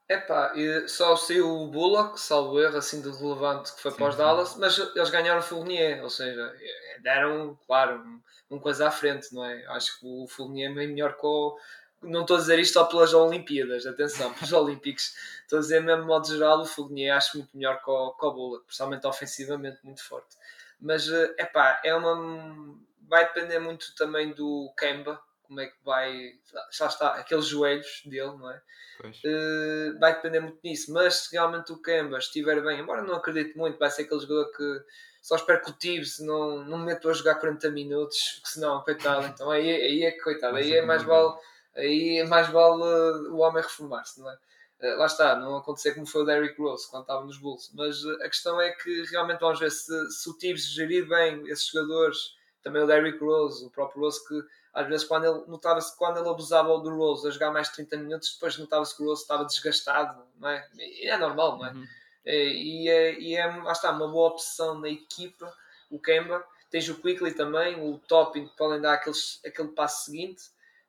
[0.09, 0.53] Epá,
[0.87, 4.55] só saiu o Bullock, salvo erro, assim de relevante, que foi sim, para os Dallas,
[4.57, 6.53] mas eles ganharam o Fournier, ou seja,
[7.01, 8.03] deram, claro,
[8.49, 9.65] uma coisa à frente, não é?
[9.67, 11.57] Acho que o Fournier é bem melhor que o,
[12.03, 16.05] não estou a dizer isto só pelas Olimpíadas, atenção, pelos Olímpicos, estou a dizer mesmo
[16.05, 20.35] modo geral, o Fournier acho muito melhor que o, que o principalmente ofensivamente, muito forte.
[20.79, 22.75] Mas, é eh, pá, é uma.
[23.07, 26.33] Vai depender muito também do Kemba, como é que vai.
[26.71, 28.61] Já está, aqueles joelhos dele, não é?
[29.03, 30.91] Uh, vai depender muito disso.
[30.91, 34.51] Mas se realmente o Kemba estiver bem, embora não acredite muito, vai ser aquele jogador
[34.51, 34.83] que
[35.23, 38.81] só espero que o Tibbs não, não me meto a jogar 40 minutos, porque senão,
[38.81, 41.33] coitado, então aí, aí é que coitado, aí é mais vale,
[41.75, 44.37] aí é mais vale uh, o homem reformar-se, não é?
[44.81, 48.03] Uh, lá está, não acontecer como foi o Derrick Rose quando estava nos Bulls, mas
[48.03, 51.67] uh, a questão é que realmente vamos ver se, se o Tibbs gerir bem esses
[51.67, 54.41] jogadores, também o Derrick Rose, o próprio Rose que
[54.73, 57.97] às vezes quando ele notava-se quando ele abusava do Rose a jogar mais de 30
[57.97, 60.67] minutos, depois notava-se que o Rose estava desgastado, não é?
[60.77, 61.71] E é normal, não é?
[61.71, 61.87] Uhum.
[62.25, 65.53] E, é, e é, lá está, uma boa opção na equipa,
[65.91, 66.43] o Kemba.
[66.71, 70.43] Tens o Quickly também, o Topping, que podem dar aqueles, aquele passo seguinte,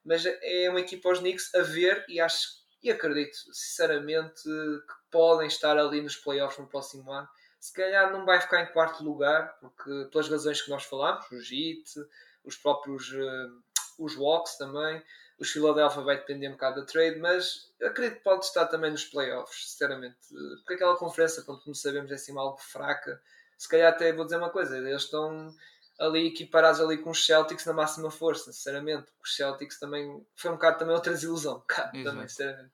[0.04, 5.46] mas é uma equipa aos Knicks a ver e acho e acredito sinceramente que podem
[5.46, 7.26] estar ali nos playoffs no próximo ano.
[7.58, 11.40] Se calhar não vai ficar em quarto lugar, porque pelas razões que nós falámos, o
[11.40, 11.90] JIT,
[12.44, 13.62] os próprios uh,
[13.98, 15.02] os Walks também.
[15.38, 19.04] Os Philadelphia vai depender um bocado da trade, mas acredito que pode estar também nos
[19.04, 20.16] playoffs, sinceramente.
[20.58, 23.20] Porque aquela conferência, como sabemos, é assim algo fraca.
[23.58, 25.52] Se calhar até vou dizer uma coisa, eles estão
[25.98, 29.12] ali equiparados ali com os Celtics na máxima força, sinceramente.
[29.22, 32.72] Os Celtics também foi um bocado também outra desilusão, um bocado também, sinceramente.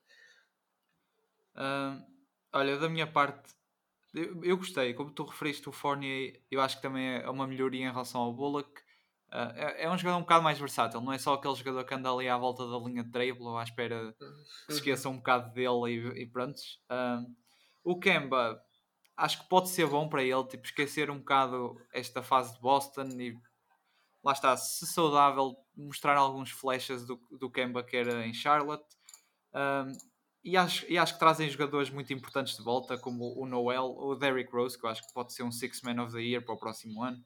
[1.55, 2.03] Uh,
[2.53, 3.53] olha, da minha parte,
[4.13, 7.85] eu, eu, gostei, como tu referiste o Fournier, eu acho que também é uma melhoria
[7.85, 8.69] em relação ao Bullock.
[9.31, 11.93] Uh, é, é, um jogador um bocado mais versátil, não é só aquele jogador que
[11.93, 15.17] anda ali à volta da linha de dribble ou à espera que se esqueça um
[15.17, 16.59] bocado dele e, e pronto.
[16.89, 17.33] Uh,
[17.83, 18.61] o Kemba
[19.21, 23.07] acho que pode ser bom para ele, tipo, esquecer um bocado esta fase de Boston
[23.19, 23.37] e
[24.23, 28.85] lá está, se saudável, mostrar alguns flashes do, do Kemba que era em Charlotte.
[29.53, 29.91] Um,
[30.43, 34.15] e, acho, e acho que trazem jogadores muito importantes de volta, como o Noel, o
[34.15, 36.55] Derrick Rose, que eu acho que pode ser um Six Man of the Year para
[36.55, 37.23] o próximo ano.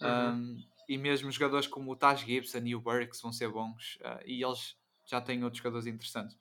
[0.00, 0.08] Uhum.
[0.08, 0.56] Um,
[0.88, 4.42] e mesmo jogadores como o Taj Gibson e o Burks vão ser bons uh, e
[4.42, 6.36] eles já têm outros jogadores interessantes.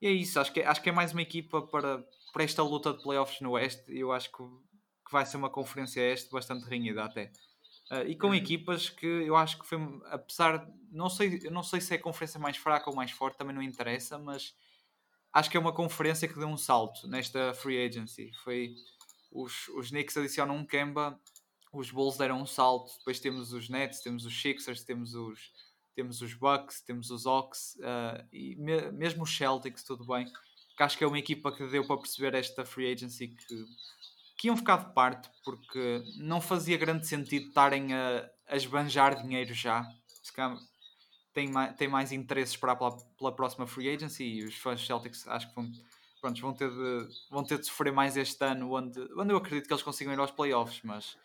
[0.00, 2.62] E é isso, acho que é, acho que é mais uma equipa para, para esta
[2.62, 6.64] luta de playoffs no Oeste eu acho que, que vai ser uma conferência Este bastante
[6.64, 7.32] renhida até.
[7.90, 8.34] Uh, e com uhum.
[8.34, 9.78] equipas que eu acho que foi,
[10.10, 13.54] apesar, não sei, não sei se é a conferência mais fraca ou mais forte, também
[13.54, 14.54] não interessa, mas
[15.32, 18.30] acho que é uma conferência que deu um salto nesta free agency.
[18.44, 18.74] Foi
[19.32, 21.18] os, os Knicks adicionam um Kemba
[21.72, 25.52] os Bulls deram um salto, depois temos os Nets, temos os Sixers, temos os,
[25.94, 30.26] temos os Bucks, temos os Hawks uh, e me, mesmo os Celtics, tudo bem.
[30.78, 33.66] Que acho que é uma equipa que deu para perceber esta free agency que,
[34.38, 39.52] que iam ficar de parte porque não fazia grande sentido estarem a, a esbanjar dinheiro
[39.52, 39.84] já.
[40.22, 40.56] Se calhar
[41.34, 45.26] tem mais, tem mais interesses para pela, pela próxima free agency e os fãs Celtics
[45.28, 45.70] acho que vão,
[46.20, 49.66] pronto, vão, ter de, vão ter de sofrer mais este ano, onde, onde eu acredito
[49.66, 51.18] que eles consigam ir aos playoffs, mas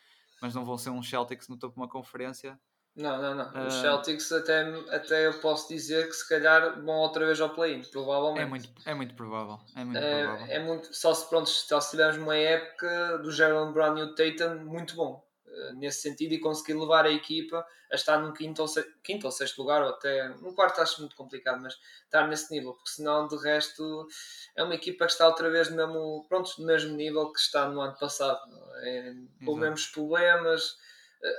[0.44, 2.60] mas não vão ser uns Celtics no topo de uma conferência.
[2.96, 3.46] Não, não, não.
[3.46, 7.42] Uh, Os ah, Celtics até, até eu posso dizer que se calhar vão outra vez
[7.42, 8.42] ao play-in, provavelmente.
[8.42, 9.60] É muito, é muito provável.
[9.76, 10.46] É muito, é, provável.
[10.48, 14.14] É muito, só se pronto, só se tivermos uma época do Jalen Brown e o
[14.14, 15.24] Tatum muito bom.
[15.54, 19.28] Eh, nesse sentido e conseguir levar a equipa a estar no quinto ou, se, quinto
[19.28, 22.90] ou sexto lugar ou até no quarto acho muito complicado mas estar nesse nível porque
[22.90, 24.08] senão de resto
[24.56, 27.70] é uma equipa que está outra vez no mesmo, pronto, no mesmo nível que está
[27.70, 28.40] no ano passado
[28.82, 29.14] é,
[29.46, 30.76] com os mesmos problemas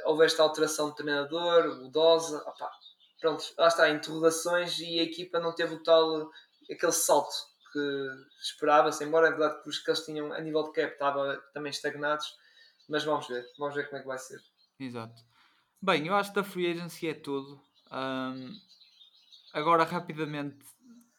[0.07, 2.45] houve esta alteração de treinador o Dosa
[3.21, 6.31] pronto, lá está, interrogações e a equipa não teve o tal
[6.71, 7.35] aquele salto
[7.73, 8.09] que
[8.41, 11.71] esperava-se, embora é verdade que os que eles tinham a nível de cap estava também
[11.71, 12.37] estagnados
[12.89, 14.41] mas vamos ver, vamos ver como é que vai ser.
[14.79, 15.23] Exato.
[15.81, 17.61] Bem, eu acho que da Free Agency é tudo.
[17.91, 18.59] Um,
[19.53, 20.65] agora, rapidamente,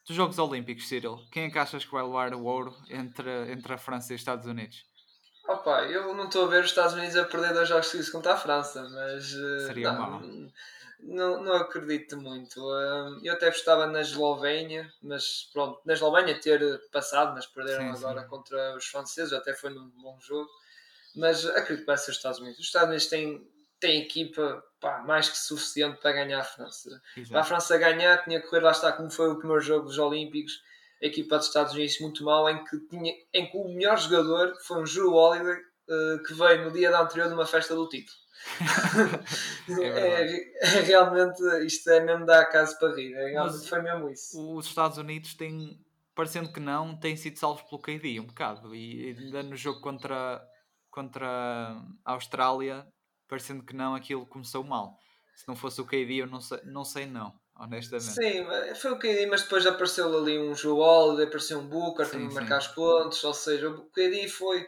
[0.06, 3.74] dos Jogos Olímpicos, Cyril, quem é que achas que vai levar o ouro entre, entre
[3.74, 4.86] a França e os Estados Unidos?
[5.48, 8.34] Opa, eu não estou a ver os Estados Unidos a perder dois jogos seguidos contra
[8.34, 9.34] a França, mas.
[9.34, 10.22] Eh, Seria não, mal.
[11.00, 12.60] Não, não acredito muito.
[13.24, 18.24] Eu até estava na Eslovénia, mas pronto, na Eslovénia ter passado, mas perderam sim, agora
[18.24, 18.28] sim.
[18.28, 20.50] contra os franceses, até foi num bom jogo
[21.16, 22.60] mas acredito que vai ser os Estados Unidos.
[22.60, 23.48] Os Estados Unidos têm,
[23.80, 27.02] têm equipa pá, mais que suficiente para ganhar a França.
[27.16, 27.32] Exato.
[27.32, 29.98] Para a França ganhar, tinha que correr lá está, como foi o primeiro jogo dos
[29.98, 30.62] Olímpicos,
[31.02, 34.54] a equipa dos Estados Unidos muito mal, em que, tinha, em que o melhor jogador
[34.66, 38.18] foi um Drew Holiday uh, que veio no dia anterior de uma festa do título.
[39.82, 43.14] é, é, realmente isto é mesmo dar a casa para rir.
[43.14, 44.56] É, realmente foi mesmo isso.
[44.56, 45.80] Os Estados Unidos têm,
[46.14, 48.76] parecendo que não, têm sido salvos pelo KD um bocado.
[48.76, 50.42] E ainda no jogo contra
[50.96, 51.28] contra
[52.06, 52.88] a Austrália,
[53.28, 54.98] parecendo que não, aquilo começou mal.
[55.36, 56.86] Se não fosse o KD, eu não sei não.
[56.86, 57.34] Sei não.
[57.56, 58.14] Honestamente.
[58.14, 58.46] Sim,
[58.76, 62.60] foi o KD, mas depois apareceu ali um Joe Holiday, apareceu um Booker, também marcar
[62.60, 64.68] os pontos, ou seja, o KD foi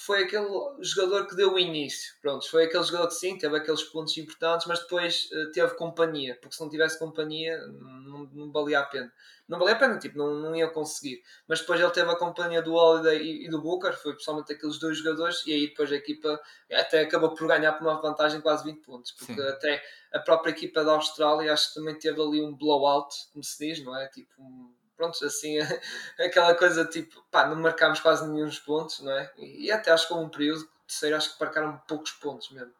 [0.00, 0.48] foi aquele
[0.80, 2.14] jogador que deu o início.
[2.22, 6.38] Pronto, foi aquele jogador que sim, teve aqueles pontos importantes, mas depois uh, teve companhia,
[6.40, 9.12] porque se não tivesse companhia não, não valia a pena.
[9.46, 11.22] Não valia a pena, tipo, não, não ia conseguir.
[11.46, 14.78] Mas depois ele teve a companhia do Holiday e, e do Booker, foi pessoalmente aqueles
[14.78, 16.40] dois jogadores, e aí depois a equipa
[16.72, 19.48] até acabou por ganhar por uma vantagem de quase 20 pontos, porque sim.
[19.48, 19.82] até
[20.14, 23.84] a própria equipa da Austrália acho que também teve ali um blowout, como se diz,
[23.84, 24.08] não é?
[24.08, 25.56] Tipo, um pronto, assim,
[26.20, 29.32] aquela coisa tipo, pá, não marcámos quase nenhum pontos, não é?
[29.38, 32.72] E até acho que houve um período, terceiro, acho que marcaram poucos pontos mesmo.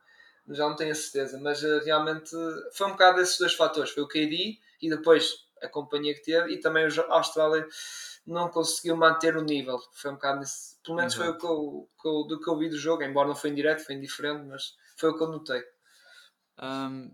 [0.51, 2.31] Já não tenho a certeza, mas uh, realmente
[2.73, 3.91] foi um bocado desses dois fatores.
[3.91, 7.67] Foi o KD e depois a companhia que teve e também a Austrália
[8.27, 9.79] não conseguiu manter o nível.
[9.93, 11.31] Foi um bocado nesse, pelo menos Exato.
[11.31, 13.51] foi o que eu, que eu, do que eu vi do jogo, embora não foi
[13.51, 15.63] em direto, foi indiferente, mas foi o que eu notei.
[16.61, 17.11] Um,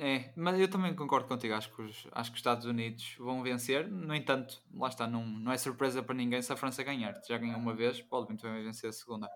[0.00, 1.52] é, mas eu também concordo contigo.
[1.54, 3.86] Acho que, os, acho que os Estados Unidos vão vencer.
[3.86, 7.20] No entanto, lá está, não, não é surpresa para ninguém se a França ganhar.
[7.28, 9.26] Já ganhou uma vez, pode muito bem vencer a segunda.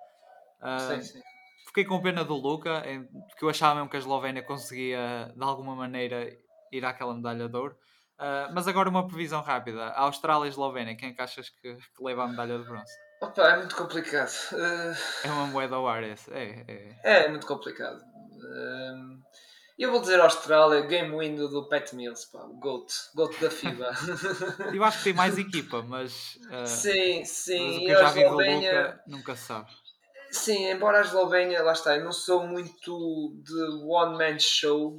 [0.63, 1.23] Uh, sim, sim.
[1.67, 2.83] Fiquei com pena do Luca,
[3.29, 6.35] porque eu achava mesmo que a Eslovénia conseguia de alguma maneira
[6.73, 7.77] ir àquela medalha de ouro.
[8.19, 11.51] Uh, mas agora uma previsão rápida: a Austrália e a Eslovénia, quem é que achas
[11.51, 12.93] que, que leva a medalha de bronze?
[13.21, 14.31] Opa, é muito complicado.
[14.53, 15.27] Uh...
[15.27, 16.33] É uma moeda ao ar, essa.
[16.33, 17.25] É, é.
[17.25, 17.99] é, muito complicado.
[17.99, 19.21] Uh...
[19.77, 23.91] Eu vou dizer Austrália, game window do Pat Mills, pá, o GOAT, GOAT da FIBA.
[24.73, 26.39] eu acho que tem mais equipa, mas.
[26.47, 29.71] Uh, sim, sim, mas o que eu já vi do Luca, nunca se sabe.
[30.31, 34.97] Sim, embora a Eslovénia, lá está, eu não sou muito de one man show,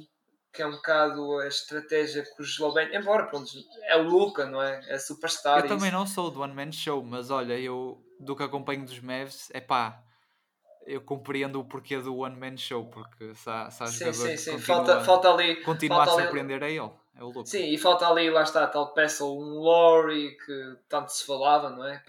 [0.52, 3.50] que é um bocado a estratégia que os Eslovénia, embora pronto,
[3.84, 4.80] é o Luca, não é?
[4.88, 5.60] É superstar.
[5.60, 9.00] Eu também não sou do one man show, mas olha, eu do que acompanho dos
[9.00, 10.02] Mavs, é pá
[10.86, 14.36] eu compreendo o porquê do One Man Show, porque se há, se há sim, sim,
[14.36, 14.50] sim.
[14.52, 16.92] Continua, falta, falta ali, continua falta a surpreender ali, a ele.
[17.16, 17.46] É o louco.
[17.46, 21.84] Sim, e falta ali, lá está, tal peça, um Lori que tanto se falava, não
[21.84, 22.02] é?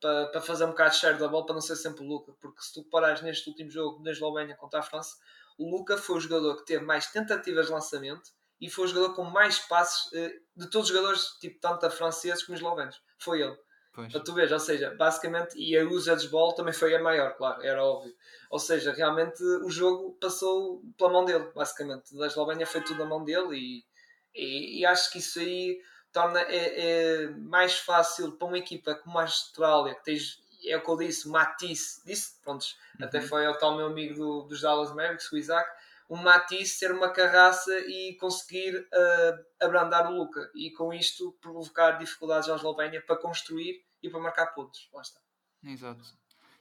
[0.00, 2.32] Para, para fazer um bocado de share da bola, para não ser sempre o Luca,
[2.40, 5.16] porque se tu parares neste último jogo da Eslovénia contra a França,
[5.58, 8.30] o Luca foi o jogador que teve mais tentativas de lançamento
[8.60, 11.90] e foi o jogador com mais passes eh, de todos os jogadores, tipo, tanto a
[11.90, 13.02] franceses como eslovenos.
[13.18, 13.56] Foi ele.
[13.98, 14.12] Pois.
[14.12, 17.60] Para tu veres, ou seja, basicamente, e a usage ball também foi a maior, claro,
[17.64, 18.14] era óbvio.
[18.48, 22.16] Ou seja, realmente o jogo passou pela mão dele, basicamente.
[22.16, 23.84] Da Eslovénia foi tudo na mão dele e,
[24.32, 25.80] e, e acho que isso aí
[26.12, 30.80] torna é, é, mais fácil para uma equipa como a Austrália, que tens, é o
[30.80, 32.64] que eu disse, Matisse, disse, pronto,
[33.00, 33.04] uhum.
[33.04, 35.68] até foi o tal meu amigo do, dos Dallas Mavericks, o Isaac,
[36.08, 41.98] o Matisse ser uma carraça e conseguir uh, abrandar o Luca e com isto provocar
[41.98, 44.88] dificuldades à Eslovénia para construir e para marcar pontos.
[44.92, 45.20] Lá está.
[45.64, 46.04] Exato.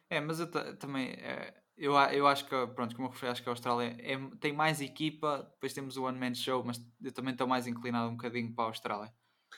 [0.09, 1.09] É, mas eu também.
[1.09, 4.51] É, eu, eu acho que, pronto, como eu referi, acho que a Austrália é, tem
[4.51, 8.15] mais equipa, depois temos o One Man Show, mas eu também estou mais inclinado um
[8.15, 9.13] bocadinho para a Austrália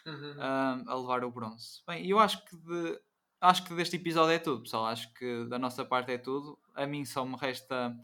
[0.05, 0.35] uhum.
[0.37, 1.81] um, a levar o bronze.
[1.87, 2.99] Bem, eu acho que, de,
[3.39, 4.85] acho que deste episódio é tudo, pessoal.
[4.87, 6.59] Acho que da nossa parte é tudo.
[6.75, 7.95] A mim só me resta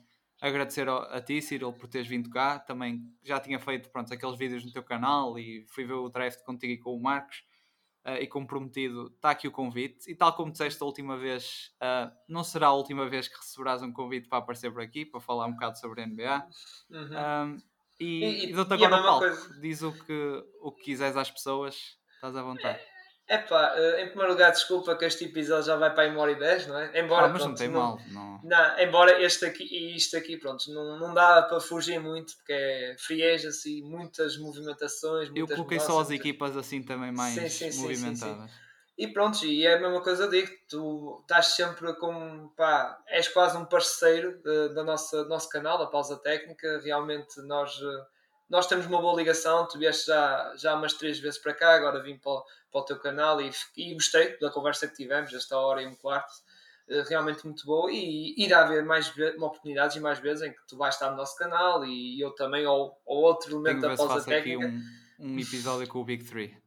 [0.42, 2.60] agradecer a ti, Cyril, por teres vindo cá.
[2.60, 6.42] Também já tinha feito pronto, aqueles vídeos no teu canal e fui ver o draft
[6.44, 7.44] contigo e com o Marcos
[8.06, 10.10] uh, e comprometido, está aqui o convite.
[10.10, 13.82] E tal como disseste a última vez, uh, não será a última vez que receberás
[13.82, 16.48] um convite para aparecer por aqui, para falar um bocado sobre a NBA.
[16.90, 17.54] Uhum.
[17.54, 17.58] Um,
[18.00, 19.26] e, e, e dou-te agora o palco.
[19.26, 19.60] Coisa...
[19.60, 22.80] Diz o que, o que quiseres às pessoas, estás à vontade.
[23.28, 26.22] É Epá, uh, em primeiro lugar, desculpa que este episódio já vai para a uma
[26.22, 27.00] hora e 10, não é?
[27.00, 28.40] Embora, ah, mas pronto, não tem não, mal, não.
[28.44, 28.80] não.
[28.80, 33.34] Embora este aqui e isto aqui, pronto, não, não dá para fugir muito, porque é
[33.34, 35.30] agency, muitas movimentações.
[35.30, 38.52] Muitas Eu coloquei só as equipas assim também mais sim, sim, movimentadas.
[38.52, 38.58] Sim,
[38.98, 43.58] e pronto, e é a mesma coisa digo, tu estás sempre com, pá, és quase
[43.58, 47.76] um parceiro uh, da nossa, do nosso canal, da Pausa Técnica, realmente nós...
[47.82, 48.15] Uh,
[48.50, 52.02] nós temos uma boa ligação, tu vieste já, já umas três vezes para cá, agora
[52.02, 52.42] vim para,
[52.72, 55.96] para o teu canal e, e gostei da conversa que tivemos, esta hora e um
[55.96, 56.34] quarto,
[56.88, 60.78] eh, realmente muito boa e irá haver mais oportunidades e mais vezes em que tu
[60.78, 64.68] vais estar no nosso canal e eu também, ou, ou outro elemento da pausa técnica.
[64.68, 66.58] Um um episódio com o Big Three.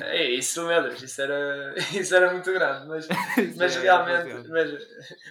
[0.00, 3.06] É isso, meu Deus, isso era, isso era muito grande, mas,
[3.56, 4.70] mas é realmente mas,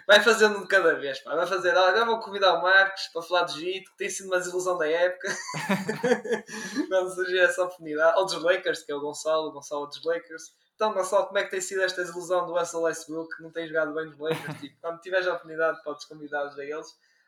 [0.07, 1.36] vai fazendo de cada vez, pá.
[1.36, 4.27] vai fazer, ah, agora vou convidar o Marcos para falar de Gito, que tem sido
[4.27, 5.27] uma desilusão da época,
[6.88, 10.56] quando surgiu essa oportunidade, ou dos Lakers, que é o Gonçalo, o Gonçalo dos Lakers.
[10.76, 13.68] Então, Gonçalo, como é que tem sido esta desilusão do Russell Westbrook, que não tem
[13.68, 14.60] jogado bem nos Lakers?
[14.60, 16.88] Tipo, quando tiveres a oportunidade, podes convidá-los a eles,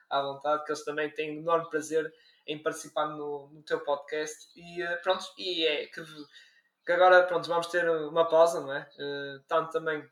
[0.10, 2.14] à vontade, que eles também têm enorme prazer
[2.48, 6.02] em participar no, no teu podcast e uh, pronto, e é que,
[6.86, 8.90] que, agora pronto, vamos ter uma pausa, não é?
[8.98, 10.08] Uh, tanto também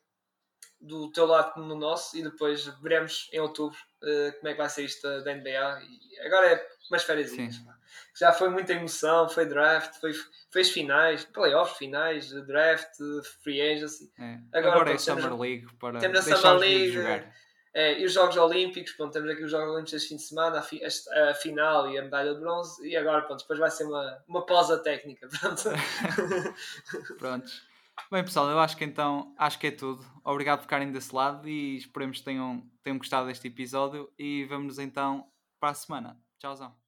[0.79, 4.57] do teu lado como no nosso e depois veremos em outubro uh, como é que
[4.57, 7.31] vai ser isto da NBA e agora é umas férias.
[8.19, 10.11] já foi muita emoção, foi draft, foi,
[10.51, 12.91] fez finais, playoffs, finais, draft,
[13.41, 14.11] free agency.
[14.19, 14.39] É.
[14.53, 17.25] Agora, Agora é Summer temos, League para temos a Summer League.
[17.75, 20.59] É, e os Jogos Olímpicos, pronto, temos aqui os Jogos Olímpicos este fim de semana,
[20.59, 23.69] a, fi, a, a, final e a medalha de bronze, e agora, pronto, depois vai
[23.69, 25.27] ser uma, uma pausa técnica.
[25.37, 25.63] Pronto.
[27.19, 27.67] Prontos.
[28.09, 30.05] Bem, pessoal, eu acho que então acho que é tudo.
[30.23, 34.79] Obrigado por ficarem desse lado e esperemos que tenham, tenham gostado deste episódio e vamos
[34.79, 35.27] então
[35.59, 36.17] para a semana.
[36.39, 36.84] Tchauzão.